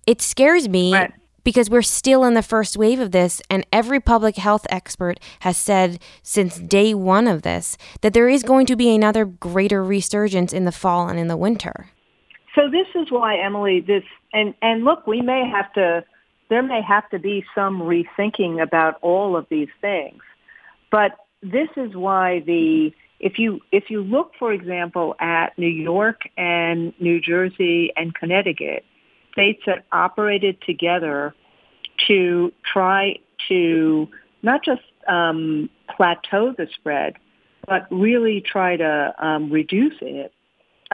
It 0.07 0.21
scares 0.21 0.67
me 0.67 0.93
right. 0.93 1.13
because 1.43 1.69
we're 1.69 1.83
still 1.83 2.23
in 2.23 2.33
the 2.33 2.41
first 2.41 2.77
wave 2.77 2.99
of 2.99 3.11
this, 3.11 3.41
and 3.49 3.65
every 3.71 3.99
public 3.99 4.37
health 4.37 4.65
expert 4.69 5.19
has 5.41 5.57
said 5.57 5.99
since 6.23 6.57
day 6.57 6.95
one 6.95 7.27
of 7.27 7.43
this 7.43 7.77
that 8.01 8.13
there 8.13 8.29
is 8.29 8.41
going 8.41 8.65
to 8.67 8.75
be 8.75 8.93
another 8.93 9.25
greater 9.25 9.83
resurgence 9.83 10.51
in 10.51 10.65
the 10.65 10.71
fall 10.71 11.07
and 11.09 11.19
in 11.19 11.27
the 11.27 11.37
winter. 11.37 11.89
So 12.59 12.69
this 12.69 12.87
is 12.93 13.09
why 13.09 13.37
Emily, 13.37 13.79
this 13.79 14.03
and 14.33 14.53
and 14.61 14.83
look, 14.83 15.07
we 15.07 15.21
may 15.21 15.49
have 15.49 15.71
to 15.73 16.03
there 16.49 16.63
may 16.63 16.81
have 16.81 17.09
to 17.11 17.19
be 17.19 17.45
some 17.55 17.81
rethinking 17.81 18.61
about 18.61 18.97
all 19.01 19.37
of 19.37 19.45
these 19.49 19.69
things. 19.79 20.21
But 20.91 21.11
this 21.41 21.69
is 21.77 21.95
why 21.95 22.41
the 22.41 22.91
if 23.21 23.39
you 23.39 23.61
if 23.71 23.89
you 23.89 24.01
look 24.01 24.33
for 24.37 24.51
example 24.51 25.15
at 25.21 25.57
New 25.57 25.67
York 25.67 26.23
and 26.35 26.93
New 26.99 27.21
Jersey 27.21 27.93
and 27.95 28.13
Connecticut, 28.13 28.83
states 29.31 29.61
that 29.65 29.85
operated 29.93 30.61
together 30.61 31.33
to 32.07 32.51
try 32.65 33.19
to 33.47 34.09
not 34.43 34.65
just 34.65 34.81
um, 35.07 35.69
plateau 35.95 36.53
the 36.57 36.67
spread, 36.75 37.15
but 37.65 37.87
really 37.89 38.41
try 38.41 38.75
to 38.75 39.13
um, 39.17 39.49
reduce 39.49 39.95
it, 40.01 40.33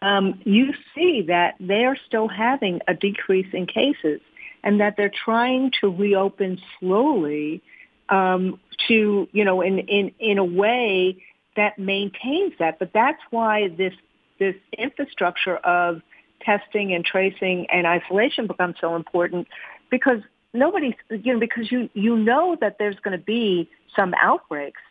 um, 0.01 0.39
you 0.43 0.73
see 0.93 1.23
that 1.27 1.55
they're 1.59 1.97
still 2.07 2.27
having 2.27 2.81
a 2.87 2.93
decrease 2.93 3.47
in 3.53 3.65
cases 3.65 4.21
and 4.63 4.79
that 4.79 4.95
they're 4.97 5.11
trying 5.23 5.71
to 5.81 5.89
reopen 5.89 6.59
slowly 6.79 7.61
um, 8.09 8.59
to, 8.87 9.27
you 9.31 9.45
know, 9.45 9.61
in, 9.61 9.79
in, 9.79 10.11
in 10.19 10.37
a 10.37 10.43
way 10.43 11.23
that 11.55 11.79
maintains 11.79 12.53
that. 12.59 12.79
But 12.79 12.91
that's 12.93 13.21
why 13.29 13.69
this, 13.69 13.93
this 14.39 14.55
infrastructure 14.77 15.57
of 15.57 16.01
testing 16.41 16.93
and 16.93 17.05
tracing 17.05 17.67
and 17.71 17.87
isolation 17.87 18.47
becomes 18.47 18.75
so 18.81 18.95
important 18.95 19.47
because 19.89 20.19
nobody, 20.53 20.95
you 21.09 21.33
know, 21.33 21.39
because 21.39 21.71
you, 21.71 21.89
you 21.93 22.17
know 22.17 22.57
that 22.59 22.77
there's 22.77 22.97
going 23.03 23.17
to 23.17 23.23
be 23.23 23.69
some 23.95 24.13
outbreaks, 24.21 24.81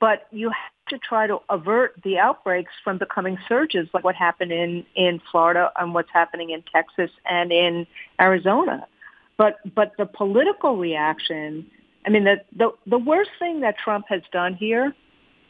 but 0.00 0.26
you 0.30 0.50
to 0.92 0.98
try 0.98 1.26
to 1.26 1.38
avert 1.50 1.94
the 2.04 2.18
outbreaks 2.18 2.72
from 2.84 2.98
becoming 2.98 3.38
surges 3.48 3.88
like 3.92 4.04
what 4.04 4.14
happened 4.14 4.52
in, 4.52 4.86
in 4.94 5.20
Florida 5.30 5.70
and 5.76 5.92
what's 5.92 6.10
happening 6.12 6.50
in 6.50 6.62
Texas 6.72 7.10
and 7.28 7.52
in 7.52 7.86
Arizona. 8.20 8.86
But, 9.36 9.58
but 9.74 9.92
the 9.98 10.06
political 10.06 10.76
reaction 10.76 11.66
I 12.04 12.10
mean, 12.10 12.24
the, 12.24 12.40
the, 12.56 12.70
the 12.86 12.98
worst 12.98 13.30
thing 13.38 13.60
that 13.60 13.78
Trump 13.78 14.06
has 14.08 14.22
done 14.32 14.54
here 14.54 14.94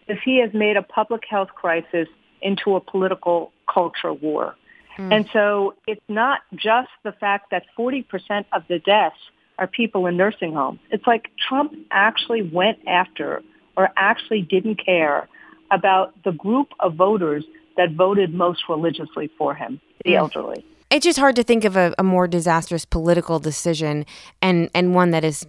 is 0.09 0.19
he 0.25 0.41
has 0.41 0.53
made 0.53 0.77
a 0.77 0.83
public 0.83 1.23
health 1.29 1.49
crisis 1.55 2.09
into 2.41 2.75
a 2.75 2.81
political 2.81 3.53
culture 3.73 4.13
war. 4.13 4.57
Mm. 4.99 5.13
And 5.13 5.31
so 5.33 5.75
it's 5.87 6.03
not 6.09 6.41
just 6.55 6.91
the 7.05 7.13
fact 7.13 7.51
that 7.51 7.65
40% 7.79 8.05
of 8.53 8.65
the 8.69 8.79
deaths 8.81 9.17
are 9.59 9.67
people 9.67 10.07
in 10.07 10.17
nursing 10.17 10.53
homes. 10.53 10.81
It's 10.91 11.07
like 11.07 11.31
Trump 11.49 11.73
actually 11.91 12.43
went 12.43 12.79
after 12.87 13.43
or 13.77 13.91
actually 13.97 14.43
didn't 14.43 14.77
care 14.77 15.29
about 15.71 16.15
the 16.25 16.33
group 16.33 16.69
of 16.81 16.95
voters 16.95 17.45
that 17.77 17.93
voted 17.93 18.35
most 18.35 18.69
religiously 18.69 19.31
for 19.39 19.55
him, 19.55 19.81
the 20.05 20.13
mm. 20.13 20.19
elderly. 20.19 20.65
It's 20.91 21.05
just 21.05 21.19
hard 21.19 21.37
to 21.37 21.43
think 21.43 21.65
of 21.65 21.75
a, 21.77 21.95
a 21.99 22.03
more 22.03 22.29
disastrous 22.29 22.85
political 22.85 23.39
decision 23.39 24.05
and, 24.43 24.69
and 24.75 24.95
one 24.95 25.11
that 25.13 25.25
is 25.25 25.47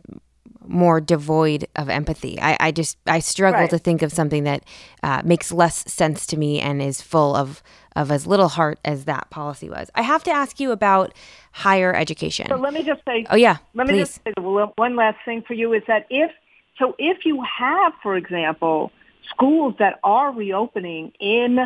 more 0.65 1.01
devoid 1.01 1.67
of 1.75 1.89
empathy. 1.89 2.39
I, 2.39 2.57
I 2.59 2.71
just 2.71 2.97
I 3.05 3.19
struggle 3.19 3.61
right. 3.61 3.69
to 3.69 3.77
think 3.77 4.01
of 4.01 4.11
something 4.11 4.43
that 4.45 4.63
uh, 5.01 5.21
makes 5.23 5.51
less 5.51 5.91
sense 5.91 6.25
to 6.27 6.37
me 6.37 6.59
and 6.59 6.81
is 6.81 7.01
full 7.01 7.35
of 7.35 7.61
of 7.95 8.11
as 8.11 8.25
little 8.25 8.47
heart 8.47 8.79
as 8.83 9.05
that 9.05 9.29
policy 9.29 9.69
was. 9.69 9.89
I 9.95 10.01
have 10.01 10.23
to 10.23 10.31
ask 10.31 10.59
you 10.59 10.71
about 10.71 11.13
higher 11.51 11.93
education. 11.93 12.47
So 12.47 12.55
let 12.55 12.73
me 12.73 12.83
just 12.83 13.01
say. 13.05 13.25
Oh 13.29 13.35
yeah. 13.35 13.57
Let 13.73 13.87
me 13.87 13.93
please. 13.93 14.07
just 14.07 14.21
say 14.23 14.33
one 14.37 14.95
last 14.95 15.17
thing 15.25 15.43
for 15.45 15.53
you 15.53 15.73
is 15.73 15.83
that 15.87 16.07
if 16.09 16.31
so 16.77 16.95
if 16.97 17.25
you 17.25 17.43
have, 17.43 17.93
for 18.01 18.15
example, 18.15 18.91
schools 19.29 19.75
that 19.79 19.99
are 20.03 20.31
reopening 20.31 21.11
in 21.19 21.59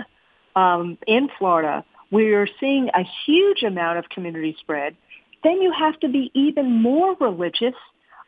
um, 0.56 0.98
in 1.08 1.30
Florida, 1.38 1.86
where 2.10 2.24
you're 2.24 2.48
seeing 2.60 2.90
a 2.90 3.04
huge 3.26 3.64
amount 3.64 4.00
of 4.00 4.10
community 4.10 4.56
spread, 4.60 4.96
then 5.44 5.62
you 5.62 5.72
have 5.72 6.00
to 6.00 6.10
be 6.10 6.32
even 6.34 6.82
more 6.82 7.16
religious 7.20 7.76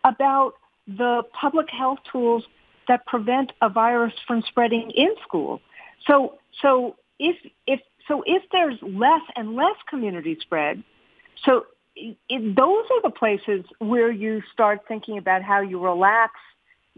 about 0.04 0.54
the 0.88 1.24
public 1.34 1.70
health 1.70 2.00
tools 2.12 2.44
that 2.88 3.06
prevent 3.06 3.52
a 3.62 3.70
virus 3.70 4.14
from 4.28 4.44
spreading 4.48 4.92
in 4.92 5.10
school. 5.24 5.62
So, 6.08 6.40
so 6.62 6.96
if, 7.20 7.36
if, 7.68 7.80
so 8.08 8.24
if 8.26 8.44
there's 8.52 8.78
less 8.82 9.22
and 9.36 9.56
less 9.56 9.76
community 9.90 10.38
spread, 10.42 10.84
so 11.46 11.66
it, 11.96 12.56
those 12.56 12.86
are 12.92 13.02
the 13.04 13.12
places 13.12 13.66
where 13.80 14.12
you 14.12 14.42
start 14.52 14.82
thinking 14.88 15.18
about 15.18 15.44
how 15.44 15.62
you 15.62 15.80
relax, 15.80 16.34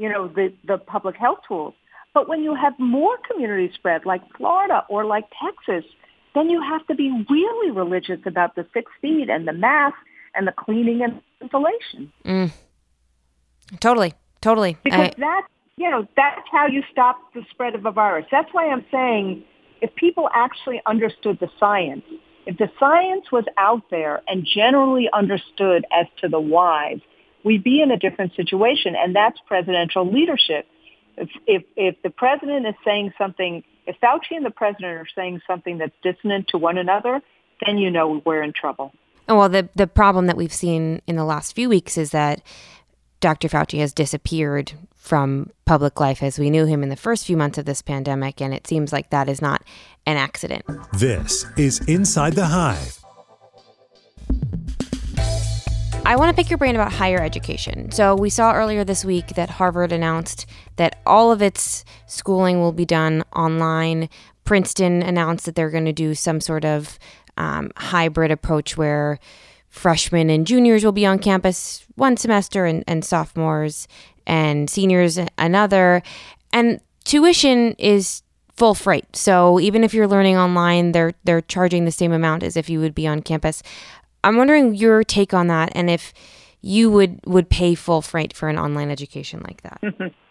you 0.01 0.09
know, 0.09 0.27
the, 0.27 0.51
the 0.65 0.79
public 0.79 1.15
health 1.15 1.39
tools. 1.47 1.75
But 2.13 2.27
when 2.27 2.41
you 2.43 2.55
have 2.55 2.73
more 2.79 3.17
community 3.29 3.71
spread, 3.75 4.05
like 4.05 4.21
Florida 4.35 4.83
or 4.89 5.05
like 5.05 5.25
Texas, 5.41 5.89
then 6.33 6.49
you 6.49 6.59
have 6.59 6.85
to 6.87 6.95
be 6.95 7.25
really 7.29 7.71
religious 7.71 8.19
about 8.25 8.55
the 8.55 8.65
six 8.73 8.91
feet 8.99 9.29
and 9.29 9.47
the 9.47 9.53
mask 9.53 9.95
and 10.33 10.47
the 10.47 10.51
cleaning 10.51 11.03
and 11.03 11.21
ventilation. 11.39 12.11
Mm. 12.25 12.51
Totally, 13.79 14.13
totally. 14.41 14.75
Because 14.83 15.09
I, 15.09 15.13
that's 15.17 15.47
you 15.77 15.89
know 15.89 16.07
that's 16.17 16.47
how 16.51 16.65
you 16.67 16.83
stop 16.91 17.17
the 17.33 17.43
spread 17.51 17.75
of 17.75 17.85
a 17.85 17.91
virus. 17.91 18.25
That's 18.31 18.51
why 18.53 18.69
I'm 18.69 18.85
saying 18.91 19.43
if 19.81 19.93
people 19.95 20.29
actually 20.33 20.81
understood 20.85 21.37
the 21.39 21.49
science, 21.59 22.03
if 22.47 22.57
the 22.57 22.71
science 22.79 23.31
was 23.31 23.45
out 23.57 23.83
there 23.91 24.21
and 24.27 24.45
generally 24.45 25.09
understood 25.13 25.85
as 25.97 26.07
to 26.21 26.27
the 26.27 26.39
whys, 26.39 26.99
we'd 27.43 27.63
be 27.63 27.81
in 27.81 27.91
a 27.91 27.97
different 27.97 28.35
situation, 28.35 28.95
and 28.95 29.15
that's 29.15 29.37
presidential 29.47 30.11
leadership. 30.11 30.65
If, 31.17 31.29
if, 31.45 31.63
if 31.75 32.01
the 32.03 32.09
president 32.09 32.65
is 32.67 32.75
saying 32.85 33.13
something, 33.17 33.63
if 33.85 33.95
Fauci 34.01 34.35
and 34.35 34.45
the 34.45 34.51
president 34.51 34.93
are 34.93 35.07
saying 35.15 35.41
something 35.45 35.77
that's 35.77 35.95
dissonant 36.03 36.47
to 36.49 36.57
one 36.57 36.77
another, 36.77 37.21
then 37.65 37.77
you 37.77 37.91
know 37.91 38.21
we're 38.25 38.43
in 38.43 38.53
trouble. 38.53 38.91
Oh, 39.27 39.37
well, 39.37 39.49
the 39.49 39.69
the 39.75 39.87
problem 39.87 40.27
that 40.27 40.35
we've 40.35 40.53
seen 40.53 41.01
in 41.07 41.15
the 41.15 41.23
last 41.23 41.53
few 41.53 41.69
weeks 41.69 41.97
is 41.97 42.09
that 42.11 42.41
Dr. 43.19 43.47
Fauci 43.47 43.79
has 43.79 43.93
disappeared 43.93 44.73
from 44.95 45.51
public 45.65 45.99
life 45.99 46.21
as 46.23 46.37
we 46.37 46.49
knew 46.49 46.65
him 46.65 46.83
in 46.83 46.89
the 46.89 46.95
first 46.95 47.25
few 47.25 47.37
months 47.37 47.57
of 47.57 47.65
this 47.65 47.81
pandemic, 47.81 48.41
and 48.41 48.53
it 48.53 48.67
seems 48.67 48.91
like 48.91 49.09
that 49.11 49.29
is 49.29 49.41
not 49.41 49.63
an 50.05 50.17
accident. 50.17 50.65
This 50.93 51.45
is 51.55 51.79
Inside 51.87 52.33
the 52.33 52.47
Hive. 52.47 53.00
I 56.11 56.17
want 56.17 56.29
to 56.29 56.35
pick 56.35 56.49
your 56.49 56.57
brain 56.57 56.75
about 56.75 56.91
higher 56.91 57.21
education. 57.21 57.89
So, 57.93 58.15
we 58.15 58.29
saw 58.29 58.51
earlier 58.51 58.83
this 58.83 59.05
week 59.05 59.27
that 59.35 59.49
Harvard 59.49 59.93
announced 59.93 60.45
that 60.75 60.99
all 61.05 61.31
of 61.31 61.41
its 61.41 61.85
schooling 62.05 62.59
will 62.59 62.73
be 62.73 62.83
done 62.83 63.23
online. 63.33 64.09
Princeton 64.43 65.01
announced 65.01 65.45
that 65.45 65.55
they're 65.55 65.69
going 65.69 65.85
to 65.85 65.93
do 65.93 66.13
some 66.13 66.41
sort 66.41 66.65
of 66.65 66.99
um, 67.37 67.71
hybrid 67.77 68.29
approach 68.29 68.75
where 68.75 69.19
freshmen 69.69 70.29
and 70.29 70.45
juniors 70.45 70.83
will 70.83 70.91
be 70.91 71.05
on 71.05 71.17
campus 71.17 71.85
one 71.95 72.17
semester 72.17 72.65
and, 72.65 72.83
and 72.87 73.05
sophomores 73.05 73.87
and 74.27 74.69
seniors 74.69 75.17
another. 75.37 76.03
And 76.51 76.81
tuition 77.05 77.71
is 77.77 78.21
full 78.57 78.75
freight. 78.75 79.15
So 79.15 79.59
even 79.59 79.83
if 79.83 79.93
you're 79.93 80.07
learning 80.07 80.37
online, 80.37 80.91
they're 80.91 81.13
they're 81.23 81.41
charging 81.41 81.85
the 81.85 81.91
same 81.91 82.11
amount 82.11 82.43
as 82.43 82.57
if 82.57 82.69
you 82.69 82.79
would 82.81 82.93
be 82.93 83.07
on 83.07 83.21
campus. 83.21 83.63
I'm 84.23 84.37
wondering 84.37 84.75
your 84.75 85.03
take 85.03 85.33
on 85.33 85.47
that 85.47 85.71
and 85.73 85.89
if 85.89 86.13
you 86.61 86.91
would 86.91 87.19
would 87.25 87.49
pay 87.49 87.75
full 87.75 88.01
freight 88.01 88.33
for 88.33 88.49
an 88.49 88.57
online 88.57 88.89
education 88.89 89.41
like 89.43 89.61
that. 89.63 90.13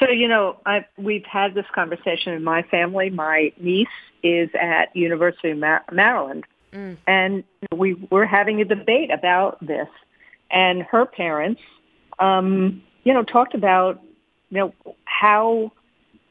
So 0.00 0.08
you 0.08 0.28
know, 0.28 0.56
I 0.64 0.86
we've 0.96 1.24
had 1.24 1.54
this 1.54 1.66
conversation 1.74 2.32
in 2.32 2.44
my 2.44 2.62
family. 2.62 3.10
My 3.10 3.52
niece 3.58 3.88
is 4.22 4.48
at 4.54 4.94
University 4.94 5.50
of 5.50 5.58
Maryland, 5.58 6.44
Mm. 6.72 6.96
And 7.06 7.44
we 7.74 7.94
were 8.10 8.26
having 8.26 8.60
a 8.60 8.64
debate 8.64 9.10
about 9.10 9.58
this. 9.64 9.88
And 10.50 10.82
her 10.82 11.06
parents, 11.06 11.60
um, 12.18 12.82
you 13.04 13.12
know, 13.12 13.22
talked 13.22 13.54
about, 13.54 14.02
you 14.50 14.58
know, 14.58 14.94
how, 15.04 15.72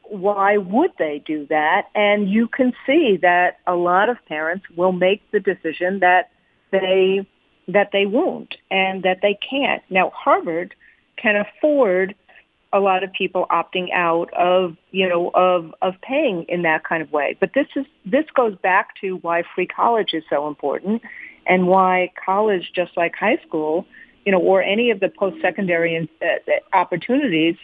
why 0.02 0.56
would 0.56 0.90
they 0.98 1.22
do 1.24 1.46
that? 1.48 1.88
And 1.94 2.28
you 2.28 2.48
can 2.48 2.72
see 2.86 3.18
that 3.22 3.58
a 3.66 3.74
lot 3.74 4.08
of 4.08 4.16
parents 4.26 4.66
will 4.76 4.92
make 4.92 5.22
the 5.30 5.40
decision 5.40 6.00
that 6.00 6.30
they, 6.70 7.26
that 7.68 7.90
they 7.92 8.06
won't 8.06 8.56
and 8.70 9.02
that 9.02 9.18
they 9.22 9.38
can't. 9.48 9.82
Now, 9.90 10.10
Harvard 10.10 10.74
can 11.16 11.36
afford 11.36 12.14
a 12.72 12.80
lot 12.80 13.02
of 13.02 13.12
people 13.12 13.46
opting 13.50 13.92
out 13.94 14.32
of 14.34 14.76
you 14.90 15.08
know 15.08 15.30
of 15.34 15.74
of 15.80 15.94
paying 16.02 16.44
in 16.48 16.62
that 16.62 16.84
kind 16.84 17.02
of 17.02 17.10
way 17.10 17.36
but 17.40 17.50
this 17.54 17.66
is 17.76 17.86
this 18.04 18.26
goes 18.34 18.54
back 18.58 18.90
to 19.00 19.16
why 19.22 19.42
free 19.54 19.66
college 19.66 20.10
is 20.12 20.22
so 20.28 20.46
important 20.46 21.00
and 21.46 21.66
why 21.66 22.12
college 22.22 22.70
just 22.74 22.94
like 22.96 23.14
high 23.14 23.38
school 23.46 23.86
you 24.26 24.32
know 24.32 24.38
or 24.38 24.62
any 24.62 24.90
of 24.90 25.00
the 25.00 25.08
post 25.08 25.40
secondary 25.40 26.08
uh, 26.20 26.26
opportunities 26.76 27.56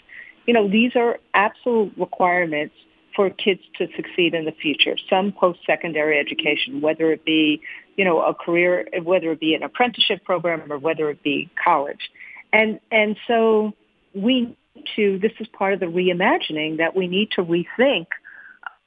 you 0.46 0.54
know 0.54 0.68
these 0.68 0.96
are 0.96 1.18
absolute 1.34 1.92
requirements 1.98 2.74
for 3.14 3.30
kids 3.30 3.60
to 3.78 3.86
succeed 3.96 4.34
in 4.34 4.44
the 4.44 4.52
future, 4.52 4.96
some 5.08 5.32
post-secondary 5.32 6.18
education, 6.18 6.80
whether 6.80 7.12
it 7.12 7.24
be, 7.24 7.60
you 7.96 8.04
know, 8.04 8.20
a 8.22 8.34
career, 8.34 8.88
whether 9.02 9.32
it 9.32 9.40
be 9.40 9.54
an 9.54 9.62
apprenticeship 9.62 10.24
program 10.24 10.70
or 10.72 10.78
whether 10.78 11.10
it 11.10 11.22
be 11.22 11.48
college. 11.62 12.10
And, 12.52 12.80
and 12.90 13.16
so 13.26 13.72
we 14.14 14.56
to, 14.96 15.18
this 15.18 15.32
is 15.38 15.46
part 15.48 15.72
of 15.74 15.80
the 15.80 15.86
reimagining 15.86 16.78
that 16.78 16.96
we 16.96 17.06
need 17.06 17.30
to 17.32 17.44
rethink, 17.44 18.06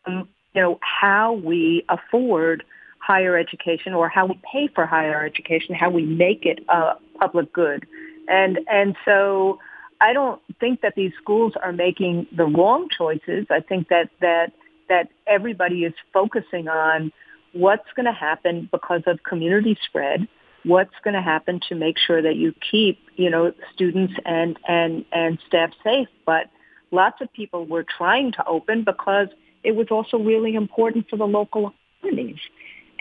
um, 0.06 0.28
you 0.54 0.62
know, 0.62 0.80
how 0.82 1.34
we 1.34 1.86
afford 1.90 2.64
higher 3.00 3.38
education 3.38 3.94
or 3.94 4.10
how 4.10 4.26
we 4.26 4.40
pay 4.52 4.68
for 4.74 4.86
higher 4.86 5.26
education, 5.26 5.76
how 5.76 5.90
we 5.90 6.06
make 6.06 6.46
it 6.46 6.60
a 6.68 6.96
public 7.20 7.54
good. 7.54 7.86
And, 8.28 8.60
and 8.70 8.96
so 9.06 9.60
I 10.00 10.14
don't 10.14 10.42
think 10.60 10.82
that 10.82 10.94
these 10.96 11.12
schools 11.22 11.54
are 11.62 11.72
making 11.72 12.28
the 12.36 12.46
wrong 12.46 12.88
choices. 12.96 13.48
I 13.50 13.62
think 13.62 13.90
that 13.90 14.10
that 14.22 14.54
that 14.90 15.10
everybody 15.26 15.84
is 15.84 15.94
focusing 16.14 16.68
on 16.68 17.12
what's 17.54 17.88
going 17.96 18.06
to 18.06 18.12
happen 18.12 18.70
because 18.72 19.02
of 19.08 19.24
community 19.24 19.78
spread. 19.86 20.28
What's 20.64 20.94
going 21.04 21.14
to 21.14 21.22
happen 21.22 21.62
to 21.70 21.76
make 21.76 21.98
sure 21.98 22.22
that 22.22 22.36
you 22.36 22.54
keep, 22.72 23.00
you 23.16 23.30
know, 23.30 23.54
students 23.74 24.14
and 24.26 24.58
and 24.68 25.06
and 25.12 25.40
staff 25.48 25.72
safe. 25.84 26.08
But 26.26 26.50
lots 26.92 27.22
of 27.22 27.32
people 27.34 27.66
were 27.66 27.86
trying 27.98 28.34
to 28.34 28.46
open 28.46 28.84
because 28.84 29.28
it 29.64 29.76
was 29.76 29.88
also 29.90 30.18
really 30.18 30.56
important 30.56 31.10
for 31.10 31.18
the 31.18 31.26
local 31.26 31.74
economies. 32.02 32.40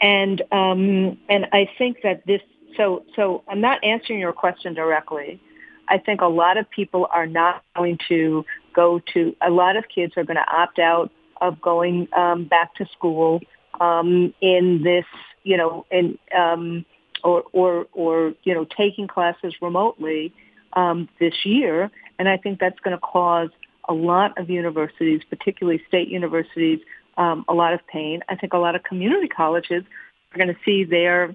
And 0.01 0.43
um, 0.53 1.19
and 1.29 1.47
I 1.53 1.69
think 1.77 1.99
that 2.03 2.27
this. 2.27 2.41
So 2.77 3.05
so 3.17 3.43
I'm 3.49 3.61
not 3.61 3.83
answering 3.83 4.19
your 4.19 4.33
question 4.33 4.75
directly 4.75 5.41
I 5.89 5.99
think 5.99 6.21
a 6.21 6.27
lot 6.27 6.57
of 6.57 6.69
people 6.71 7.09
are 7.13 7.27
not 7.27 7.63
going 7.77 7.99
to 8.09 8.45
go 8.75 9.01
to, 9.15 9.35
a 9.41 9.51
lot 9.51 9.77
of 9.77 9.85
kids 9.93 10.15
are 10.17 10.25
going 10.25 10.37
to 10.37 10.51
opt 10.51 10.79
out 10.79 11.11
of 11.41 11.61
going 11.61 12.09
um, 12.17 12.45
back 12.45 12.75
to 12.77 12.87
school 12.97 13.41
um, 13.81 14.33
in 14.41 14.83
this, 14.83 15.05
you 15.45 15.57
know, 15.57 15.87
in, 15.91 16.19
um, 16.37 16.85
or, 17.23 17.45
or, 17.53 17.87
or, 17.93 18.35
you 18.45 18.55
know, 18.55 18.67
taking 18.77 19.07
classes 19.07 19.55
remotely 19.61 20.33
um, 20.75 21.09
this 21.21 21.35
year. 21.45 21.91
And 22.19 22.29
I 22.29 22.37
think 22.37 22.59
that's 22.59 22.79
going 22.81 22.97
to 22.97 23.01
cause 23.01 23.51
a 23.89 23.95
lot 23.95 24.37
of 24.39 24.51
universities, 24.51 25.21
particularly 25.29 25.83
state 25.89 26.09
universities, 26.09 26.81
um, 27.17 27.45
a 27.49 27.55
lot 27.55 27.73
of 27.73 27.81
pain. 27.87 28.21
I 28.29 28.37
think 28.37 28.53
a 28.53 28.59
lot 28.59 28.75
of 28.75 28.83
community 28.83 29.29
colleges 29.29 29.85
are 30.33 30.39
going 30.39 30.49
to 30.49 30.61
see 30.65 30.85
their 30.85 31.35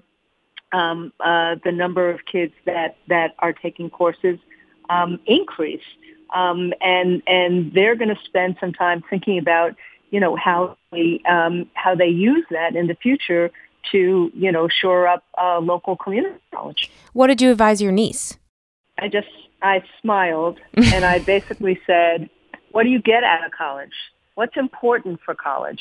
um, 0.72 1.12
uh, 1.20 1.56
the 1.64 1.72
number 1.72 2.10
of 2.10 2.20
kids 2.30 2.52
that, 2.66 2.96
that 3.08 3.34
are 3.38 3.52
taking 3.52 3.90
courses 3.90 4.38
um, 4.90 5.20
increase. 5.26 5.82
Um, 6.34 6.72
and, 6.80 7.22
and 7.26 7.72
they're 7.74 7.94
going 7.94 8.08
to 8.08 8.20
spend 8.24 8.56
some 8.58 8.72
time 8.72 9.02
thinking 9.08 9.38
about, 9.38 9.74
you 10.10 10.20
know, 10.20 10.36
how, 10.36 10.76
we, 10.90 11.22
um, 11.28 11.70
how 11.74 11.94
they 11.94 12.08
use 12.08 12.44
that 12.50 12.74
in 12.74 12.86
the 12.86 12.94
future 12.94 13.50
to, 13.90 14.30
you 14.34 14.52
know, 14.52 14.68
shore 14.68 15.06
up 15.06 15.24
uh, 15.40 15.58
local 15.58 15.96
community 15.96 16.38
college. 16.54 16.90
What 17.12 17.26
did 17.26 17.42
you 17.42 17.50
advise 17.50 17.82
your 17.82 17.92
niece? 17.92 18.38
I 18.98 19.08
just, 19.08 19.28
I 19.60 19.82
smiled 20.00 20.58
and 20.74 21.04
I 21.04 21.18
basically 21.18 21.80
said, 21.86 22.30
what 22.70 22.84
do 22.84 22.88
you 22.88 23.00
get 23.00 23.24
out 23.24 23.44
of 23.44 23.52
college? 23.52 23.92
What's 24.34 24.56
important 24.56 25.20
for 25.24 25.34
college? 25.34 25.80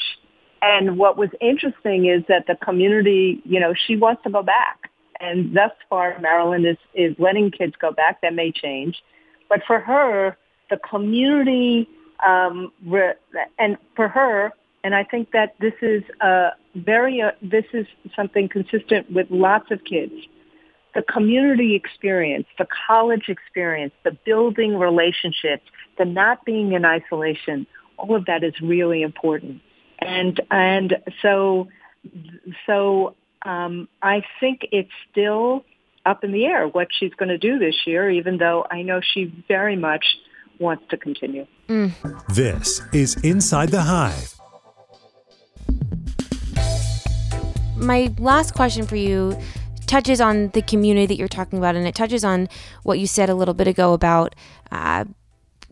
And 0.61 0.97
what 0.97 1.17
was 1.17 1.29
interesting 1.39 2.05
is 2.05 2.23
that 2.27 2.45
the 2.47 2.55
community, 2.55 3.41
you 3.45 3.59
know, 3.59 3.73
she 3.73 3.95
wants 3.95 4.23
to 4.23 4.29
go 4.29 4.43
back. 4.43 4.91
And 5.19 5.55
thus 5.55 5.71
far, 5.89 6.17
Maryland 6.19 6.65
is, 6.65 6.77
is 6.93 7.15
letting 7.19 7.51
kids 7.51 7.73
go 7.79 7.91
back. 7.91 8.21
That 8.21 8.33
may 8.33 8.51
change. 8.51 9.01
But 9.49 9.61
for 9.65 9.79
her, 9.79 10.37
the 10.69 10.77
community, 10.77 11.87
um, 12.25 12.71
re- 12.85 13.13
and 13.59 13.77
for 13.95 14.07
her, 14.07 14.51
and 14.83 14.95
I 14.95 15.03
think 15.03 15.31
that 15.31 15.55
this 15.59 15.73
is 15.81 16.03
a 16.21 16.49
very, 16.75 17.21
uh, 17.21 17.31
this 17.41 17.65
is 17.73 17.85
something 18.15 18.49
consistent 18.49 19.11
with 19.11 19.27
lots 19.29 19.69
of 19.71 19.83
kids. 19.83 20.13
The 20.95 21.03
community 21.03 21.75
experience, 21.75 22.47
the 22.57 22.67
college 22.87 23.29
experience, 23.29 23.93
the 24.03 24.17
building 24.25 24.77
relationships, 24.77 25.63
the 25.97 26.05
not 26.05 26.43
being 26.45 26.73
in 26.73 26.83
isolation, 26.83 27.67
all 27.97 28.15
of 28.15 28.25
that 28.25 28.43
is 28.43 28.53
really 28.61 29.01
important. 29.03 29.61
And 30.01 30.41
and 30.49 30.97
so 31.21 31.67
so 32.65 33.15
um, 33.43 33.87
I 34.01 34.23
think 34.39 34.61
it's 34.71 34.91
still 35.11 35.63
up 36.05 36.23
in 36.23 36.31
the 36.31 36.45
air 36.45 36.67
what 36.67 36.87
she's 36.97 37.13
going 37.13 37.29
to 37.29 37.37
do 37.37 37.59
this 37.59 37.75
year, 37.85 38.09
even 38.09 38.37
though 38.37 38.65
I 38.69 38.81
know 38.81 39.01
she 39.01 39.33
very 39.47 39.75
much 39.75 40.05
wants 40.59 40.83
to 40.89 40.97
continue. 40.97 41.45
Mm. 41.67 41.91
This 42.33 42.81
is 42.93 43.15
Inside 43.23 43.69
the 43.69 43.81
Hive. 43.81 44.35
My 47.75 48.13
last 48.19 48.53
question 48.53 48.85
for 48.85 48.95
you 48.95 49.37
touches 49.87 50.21
on 50.21 50.49
the 50.49 50.61
community 50.61 51.07
that 51.07 51.17
you're 51.17 51.27
talking 51.27 51.59
about, 51.59 51.75
and 51.75 51.87
it 51.87 51.95
touches 51.95 52.23
on 52.23 52.47
what 52.83 52.99
you 52.99 53.07
said 53.07 53.29
a 53.29 53.35
little 53.35 53.53
bit 53.53 53.67
ago 53.67 53.93
about 53.93 54.35
uh, 54.71 55.05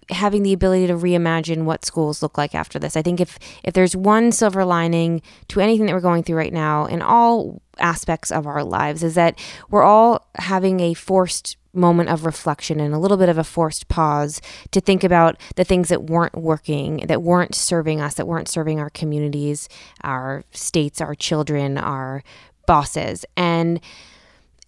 having 0.10 0.43
the 0.43 0.53
ability 0.53 0.88
to 0.88 0.93
reimagine 0.93 1.64
what 1.64 1.86
schools 1.86 2.22
look 2.22 2.38
like 2.38 2.55
after 2.55 2.80
this. 2.80 2.97
I 2.97 3.01
think 3.01 3.20
if 3.20 3.38
if 3.64 3.74
there's 3.74 3.95
one 3.95 4.32
silver 4.32 4.66
lining 4.66 5.22
to 5.49 5.60
anything 5.60 5.86
that 5.86 5.93
we're 5.93 6.01
going 6.01 6.24
through 6.24 6.38
right 6.38 6.53
now 6.53 6.86
in 6.86 7.01
all 7.01 7.62
aspects 7.78 8.32
of 8.32 8.45
our 8.45 8.64
lives 8.64 9.03
is 9.03 9.16
that 9.16 9.39
we're 9.70 9.84
all 9.84 10.28
having 10.36 10.80
a 10.80 10.93
forced 10.93 11.57
moment 11.74 12.10
of 12.10 12.26
reflection 12.26 12.80
and 12.80 12.93
a 12.93 12.97
little 12.97 13.18
bit 13.18 13.30
of 13.30 13.38
a 13.38 13.43
forced 13.43 13.88
pause 13.88 14.41
to 14.72 14.82
think 14.82 15.03
about 15.03 15.39
the 15.55 15.64
things 15.64 15.89
that 15.89 16.03
weren't 16.03 16.36
working, 16.36 16.97
that 17.07 17.22
weren't 17.22 17.53
serving 17.53 18.01
us, 18.01 18.16
that 18.16 18.28
weren't 18.28 18.47
serving 18.47 18.80
our 18.80 18.89
communities, 18.89 19.70
our 20.03 20.43
states, 20.51 20.99
our 20.99 21.14
children, 21.14 21.78
our 21.78 22.24
bosses. 22.66 23.24
And 23.38 23.80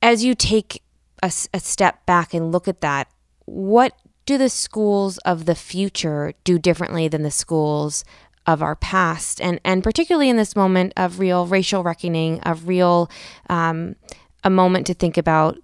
as 0.02 0.24
you 0.24 0.36
take 0.36 0.84
a, 1.24 1.32
a 1.54 1.60
step 1.60 2.06
back 2.06 2.34
and 2.34 2.52
look 2.52 2.68
at 2.68 2.82
that, 2.82 3.08
what 3.46 3.94
do 4.26 4.38
the 4.38 4.50
schools 4.50 5.18
of 5.20 5.46
the 5.46 5.56
future 5.56 6.34
do 6.44 6.60
differently 6.60 7.08
than 7.08 7.24
the 7.24 7.32
schools 7.32 8.04
of 8.46 8.62
our 8.62 8.76
past? 8.76 9.42
And, 9.42 9.60
and 9.64 9.84
particularly 9.84 10.30
in 10.30 10.38
this 10.38 10.56
moment 10.56 10.94
of 10.98 11.20
real 11.20 11.46
racial 11.46 11.84
reckoning, 11.84 12.40
of 12.42 12.68
real, 12.68 13.10
um, 13.50 13.96
a 14.44 14.50
moment 14.50 14.88
to 14.88 14.94
think 14.94 15.18
about 15.18 15.58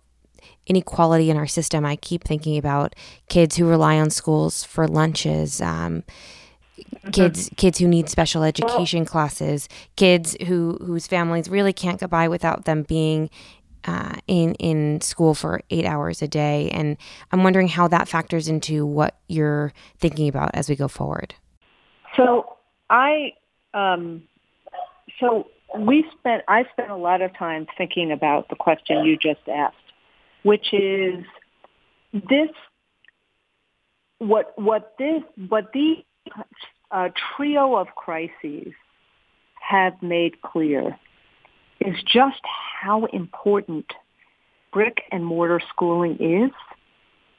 inequality 0.68 1.30
in 1.30 1.38
our 1.38 1.48
system. 1.48 1.86
I 1.86 1.96
keep 1.96 2.24
thinking 2.24 2.58
about 2.58 2.96
kids 3.30 3.56
who 3.56 3.68
rely 3.68 3.98
on 3.98 4.10
schools 4.10 4.64
for 4.64 4.88
lunches, 4.88 5.62
um, 5.62 6.04
kids 7.12 7.50
kids 7.58 7.80
who 7.80 7.88
need 7.88 8.10
special 8.10 8.44
education 8.44 9.06
classes, 9.06 9.68
kids 9.96 10.36
who 10.48 10.78
whose 10.86 11.08
families 11.08 11.50
really 11.50 11.74
can't 11.74 12.00
get 12.00 12.10
by 12.10 12.28
without 12.28 12.66
them 12.66 12.84
being 12.84 13.30
uh, 13.88 14.16
in 14.28 14.54
in 14.56 15.02
school 15.02 15.34
for 15.34 15.62
eight 15.70 15.86
hours 15.86 16.22
a 16.22 16.28
day, 16.28 16.70
and 16.72 16.98
I'm 17.32 17.44
wondering 17.44 17.70
how 17.70 17.88
that 17.88 18.08
factors 18.08 18.48
into 18.48 18.86
what 18.86 19.18
you're 19.28 19.74
thinking 19.98 20.28
about 20.28 20.52
as 20.54 20.70
we 20.70 20.76
go 20.76 20.88
forward. 20.88 21.34
So 22.16 22.58
I, 22.90 23.34
um, 23.74 24.24
so 25.20 25.48
we 25.80 26.06
spent 26.20 26.44
I 26.48 26.66
spent 26.74 26.92
a 26.92 26.96
lot 26.96 27.22
of 27.22 27.36
time 27.38 27.66
thinking 27.78 28.12
about 28.12 28.50
the 28.50 28.56
question 28.56 29.06
you 29.06 29.18
just 29.18 29.48
asked, 29.48 29.76
which 30.44 30.74
is 30.74 31.24
this 32.14 32.50
what 34.20 34.52
what 34.60 34.96
this 35.00 35.24
what 35.48 35.72
the 35.74 36.04
uh, 36.92 37.10
trio 37.36 37.76
of 37.76 37.88
crises 37.96 38.74
have 39.62 40.02
made 40.02 40.42
clear 40.42 40.98
is 41.80 41.96
just 42.04 42.42
how 42.82 43.06
important 43.06 43.86
brick 44.72 45.04
and 45.12 45.26
mortar 45.26 45.62
schooling 45.70 46.18
is 46.20 46.52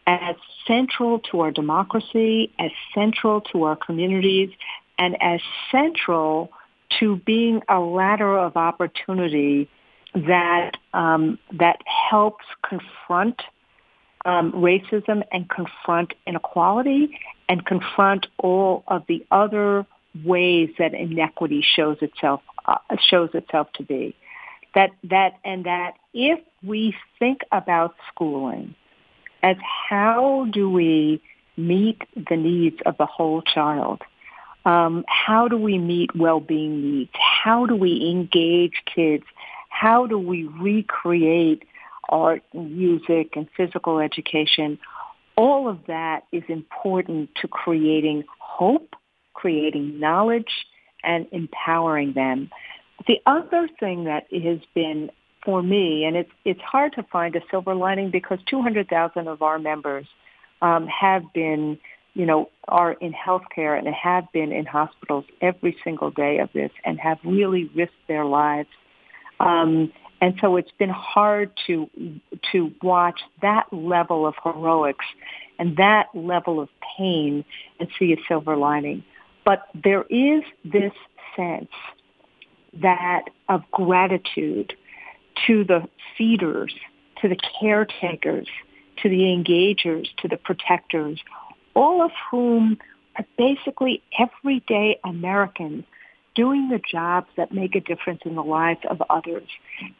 as 0.07 0.37
central 0.67 1.19
to 1.19 1.41
our 1.41 1.51
democracy, 1.51 2.51
as 2.59 2.71
central 2.95 3.43
to 3.43 3.65
our 3.65 3.77
communities, 3.77 4.51
and 4.99 5.17
as 5.21 5.41
central 5.71 6.51
to 6.99 7.17
being 7.17 7.61
a 7.69 7.79
ladder 7.79 8.39
of 8.39 8.57
opportunity 8.57 9.69
that 10.15 10.73
um, 10.95 11.39
that 11.53 11.79
helps 12.11 12.45
confront 12.67 13.43
um, 14.25 14.53
racism 14.53 15.23
and 15.31 15.49
confront 15.51 16.15
inequality 16.27 17.19
and 17.49 17.65
confront 17.67 18.27
all 18.39 18.85
of 18.89 19.05
the 19.07 19.25
other 19.31 19.87
ways 20.25 20.71
that 20.79 20.95
inequity 20.95 21.63
shows 21.63 21.99
itself 22.01 22.41
uh, 22.67 22.79
shows 22.99 23.31
itself 23.35 23.69
to 23.75 23.83
be 23.83 24.17
that 24.79 24.91
that 25.03 25.33
and 25.45 25.65
that 25.67 25.95
if 26.15 26.39
we 26.63 26.95
think 27.19 27.41
about 27.51 27.95
schooling 28.09 28.75
as 29.43 29.57
how 29.89 30.47
do 30.53 30.71
we 30.71 31.21
meet 31.57 32.03
the 32.15 32.37
needs 32.37 32.77
of 32.87 32.97
the 32.97 33.07
whole 33.07 33.43
child 33.43 34.01
um, 34.65 35.05
how 35.09 35.49
do 35.49 35.57
we 35.57 35.79
meet 35.79 36.15
well-being 36.15 36.83
needs? 36.83 37.13
How 37.15 37.65
do 37.65 37.75
we 37.75 38.11
engage 38.11 38.83
kids? 38.95 39.25
How 39.71 40.07
do 40.07 40.19
we 40.19 40.45
recreate 40.45 41.63
art 42.11 42.43
and 42.53 42.77
music 42.77 43.35
and 43.35 43.49
physical 43.57 43.99
education? 43.99 44.79
All 45.37 45.69
of 45.69 45.79
that 45.87 46.25
is 46.33 46.43
important 46.49 47.31
to 47.41 47.49
creating 47.49 48.25
hope 48.41 48.95
creating 49.39 50.01
knowledge 50.01 50.67
and 51.05 51.27
empowering 51.31 52.13
them. 52.13 52.51
The 53.07 53.21
other 53.27 53.69
thing 53.79 54.05
that 54.05 54.27
has 54.33 54.59
been 54.75 55.11
for 55.45 55.63
me, 55.63 56.05
and 56.05 56.17
it's 56.17 56.31
it's 56.45 56.61
hard 56.61 56.93
to 56.95 57.03
find 57.05 57.37
a 57.37 57.41
silver 57.51 57.75
lining 57.75 58.11
because 58.11 58.39
200,000 58.51 59.29
of 59.29 59.43
our 59.43 59.59
members 59.59 60.07
um, 60.61 60.87
have 60.89 61.23
been, 61.33 61.79
you 62.15 62.27
know, 62.27 62.51
are 62.67 62.93
in 62.93 63.13
healthcare 63.13 63.79
and 63.79 63.87
have 63.89 64.31
been 64.33 64.53
in 64.53 64.67
hospitals 64.67 65.25
every 65.41 65.77
single 65.85 66.11
day 66.11 66.39
of 66.39 66.51
this 66.53 66.71
and 66.85 66.99
have 66.99 67.19
really 67.25 67.71
risked 67.75 67.95
their 68.09 68.25
lives. 68.25 68.69
Um, 69.39 69.93
and 70.21 70.35
so 70.41 70.57
it's 70.57 70.73
been 70.79 70.91
hard 70.91 71.53
to 71.69 71.89
to 72.51 72.73
watch 72.83 73.21
that 73.41 73.73
level 73.73 74.27
of 74.27 74.35
heroics 74.43 75.05
and 75.61 75.77
that 75.77 76.07
level 76.15 76.61
of 76.61 76.69
pain 76.99 77.45
and 77.79 77.89
see 77.99 78.13
a 78.13 78.17
silver 78.27 78.57
lining. 78.57 79.05
But 79.45 79.69
there 79.75 80.03
is 80.11 80.43
this 80.65 80.93
sense 81.37 81.71
that 82.75 83.25
of 83.49 83.63
gratitude 83.71 84.75
to 85.47 85.65
the 85.65 85.89
feeders, 86.17 86.75
to 87.21 87.29
the 87.29 87.37
caretakers, 87.61 88.49
to 89.03 89.09
the 89.09 89.23
engagers, 89.23 90.09
to 90.19 90.29
the 90.29 90.37
protectors, 90.37 91.21
all 91.75 92.03
of 92.03 92.11
whom 92.31 92.79
are 93.17 93.25
basically 93.37 94.03
everyday 94.19 94.99
Americans 95.05 95.85
doing 96.35 96.69
the 96.69 96.79
jobs 96.79 97.27
that 97.37 97.53
make 97.53 97.75
a 97.75 97.81
difference 97.81 98.21
in 98.25 98.35
the 98.35 98.45
lives 98.45 98.81
of 98.89 99.03
others. 99.11 99.49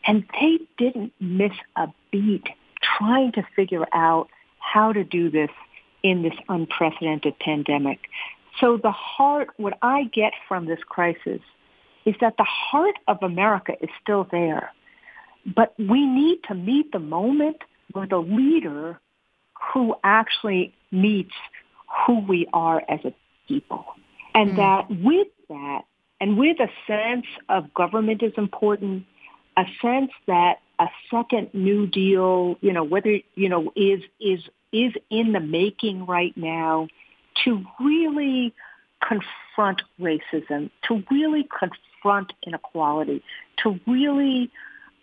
And 0.07 0.25
they 0.41 0.59
didn't 0.77 1.13
miss 1.21 1.53
a 1.77 1.89
beat 2.13 2.49
trying 2.81 3.33
to 3.33 3.43
figure 3.57 3.87
out 3.93 4.29
how 4.59 4.93
to 4.93 5.03
do 5.03 5.31
this 5.31 5.51
in 6.03 6.23
this 6.23 6.35
unprecedented 6.49 7.39
pandemic. 7.41 7.99
So 8.61 8.77
the 8.77 8.93
heart, 8.93 9.49
what 9.57 9.79
I 9.83 10.05
get 10.05 10.33
from 10.47 10.67
this 10.67 10.81
crisis 10.89 11.41
is 12.09 12.15
that 12.23 12.39
the 12.39 12.45
heart 12.45 12.99
of 13.07 13.19
America 13.23 13.75
is 13.83 13.91
still 14.03 14.27
there. 14.31 14.73
But 15.45 15.75
we 15.79 16.07
need 16.07 16.39
to 16.49 16.55
meet 16.55 16.91
the 16.91 16.99
moment 16.99 17.59
with 17.95 18.13
a 18.13 18.19
leader 18.19 18.99
who 19.75 19.95
actually 20.03 20.75
meets 20.91 21.35
who 22.07 22.21
we 22.21 22.47
are 22.55 22.83
as 22.89 23.01
a 23.05 23.13
people. 23.47 23.85
And 24.35 24.53
mm. 24.53 24.57
that 24.57 24.91
with 24.91 25.29
that, 25.51 25.83
and 26.19 26.39
with 26.39 26.57
a 26.61 26.71
sense 26.87 27.27
of 27.51 27.75
government 27.75 28.23
is 28.23 28.33
important, 28.39 29.05
a 29.59 29.65
sense 29.83 30.11
that 30.27 30.61
a 30.79 30.89
second 31.11 31.51
New 31.53 31.87
Deal, 31.87 32.57
you 32.63 32.73
know, 32.73 32.85
whether, 32.85 33.19
you 33.35 33.51
know, 33.51 33.71
is, 33.77 34.01
is, 34.19 34.41
is 34.73 34.95
in 35.11 35.33
the 35.33 35.41
making 35.41 36.07
right 36.07 36.35
now 36.37 36.89
to 37.45 37.65
really 37.81 38.55
confront 39.01 39.83
racism, 40.01 40.71
to 40.87 41.03
really 41.11 41.49
confront 41.59 42.33
inequality, 42.47 43.23
to 43.63 43.79
really 43.87 44.51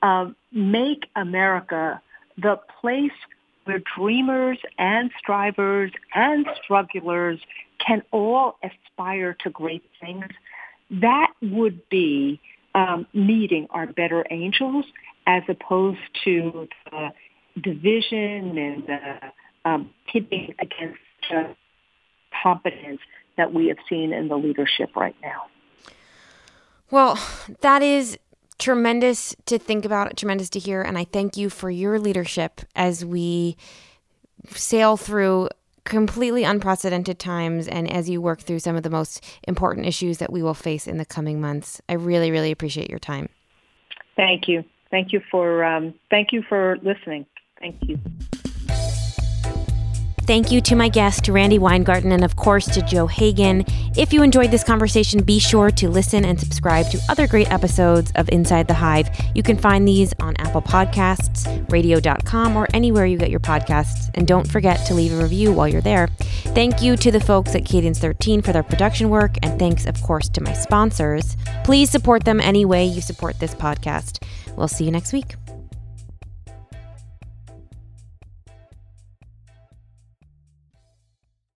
uh, 0.01 0.29
make 0.51 1.07
America 1.15 2.01
the 2.37 2.59
place 2.81 3.11
where 3.65 3.81
dreamers 3.97 4.59
and 4.77 5.11
strivers 5.17 5.91
and 6.13 6.45
strugglers 6.63 7.39
can 7.85 8.01
all 8.11 8.57
aspire 8.63 9.35
to 9.43 9.49
great 9.49 9.83
things, 9.99 10.25
that 10.89 11.31
would 11.41 11.87
be 11.89 12.39
um, 12.75 13.07
meeting 13.13 13.67
our 13.71 13.87
better 13.87 14.25
angels 14.29 14.85
as 15.27 15.43
opposed 15.49 15.99
to 16.23 16.67
the 16.91 17.09
division 17.61 18.57
and 18.57 18.83
the 18.87 19.31
um, 19.69 19.89
pitting 20.11 20.53
against 20.59 21.49
competence 22.43 22.99
that 23.37 23.53
we 23.53 23.67
have 23.67 23.77
seen 23.87 24.13
in 24.13 24.27
the 24.27 24.37
leadership 24.37 24.95
right 24.95 25.15
now. 25.21 25.43
Well, 26.91 27.19
that 27.61 27.81
is 27.81 28.17
tremendous 28.57 29.35
to 29.47 29.57
think 29.57 29.85
about, 29.85 30.15
tremendous 30.17 30.49
to 30.51 30.59
hear. 30.59 30.81
And 30.81 30.97
I 30.97 31.05
thank 31.05 31.35
you 31.35 31.49
for 31.49 31.69
your 31.69 31.99
leadership 31.99 32.61
as 32.75 33.03
we 33.03 33.57
sail 34.53 34.97
through 34.97 35.49
completely 35.83 36.43
unprecedented 36.43 37.19
times 37.19 37.67
and 37.67 37.91
as 37.91 38.09
you 38.09 38.19
work 38.19 38.41
through 38.41 38.59
some 38.59 38.75
of 38.75 38.83
the 38.83 38.89
most 38.89 39.23
important 39.47 39.85
issues 39.85 40.17
that 40.17 40.31
we 40.31 40.41
will 40.41 40.53
face 40.53 40.87
in 40.87 40.97
the 40.97 41.05
coming 41.05 41.39
months. 41.39 41.79
I 41.87 41.93
really, 41.93 42.31
really 42.31 42.51
appreciate 42.51 42.89
your 42.89 42.99
time. 42.99 43.29
Thank 44.15 44.47
you. 44.47 44.63
Thank 44.89 45.13
you 45.13 45.21
for 45.29 45.63
um, 45.63 45.93
thank 46.09 46.31
you 46.31 46.41
for 46.47 46.77
listening. 46.81 47.25
Thank 47.59 47.77
you. 47.81 47.99
Thank 50.25 50.51
you 50.51 50.59
to 50.61 50.75
my 50.75 50.89
guest, 50.89 51.27
Randi 51.27 51.59
Weingarten, 51.59 52.11
and 52.11 52.23
of 52.23 52.35
course 52.35 52.65
to 52.65 52.81
Joe 52.81 53.05
Hagan. 53.05 53.63
If 53.95 54.11
you 54.11 54.23
enjoyed 54.23 54.49
this 54.49 54.63
conversation, 54.63 55.21
be 55.21 55.37
sure 55.37 55.69
to 55.71 55.87
listen 55.87 56.25
and 56.25 56.39
subscribe 56.39 56.89
to 56.89 56.99
other 57.09 57.27
great 57.27 57.51
episodes 57.51 58.11
of 58.15 58.27
Inside 58.29 58.67
the 58.67 58.73
Hive. 58.73 59.07
You 59.35 59.43
can 59.43 59.55
find 59.55 59.87
these 59.87 60.13
on 60.19 60.35
Apple 60.37 60.63
Podcasts, 60.63 61.71
radio.com, 61.71 62.57
or 62.57 62.67
anywhere 62.73 63.05
you 63.05 63.19
get 63.19 63.29
your 63.29 63.39
podcasts. 63.39 64.09
And 64.15 64.25
don't 64.25 64.49
forget 64.49 64.83
to 64.87 64.95
leave 64.95 65.13
a 65.13 65.21
review 65.21 65.53
while 65.53 65.67
you're 65.67 65.81
there. 65.81 66.07
Thank 66.55 66.81
you 66.81 66.97
to 66.97 67.11
the 67.11 67.19
folks 67.19 67.53
at 67.53 67.65
Cadence 67.65 67.99
13 67.99 68.41
for 68.41 68.51
their 68.51 68.63
production 68.63 69.09
work, 69.09 69.35
and 69.43 69.59
thanks, 69.59 69.85
of 69.85 70.01
course, 70.01 70.27
to 70.29 70.41
my 70.41 70.53
sponsors. 70.53 71.37
Please 71.63 71.91
support 71.91 72.23
them 72.23 72.41
any 72.41 72.65
way 72.65 72.83
you 72.83 73.01
support 73.01 73.39
this 73.39 73.53
podcast. 73.53 74.23
We'll 74.55 74.67
see 74.67 74.85
you 74.85 74.91
next 74.91 75.13
week. 75.13 75.35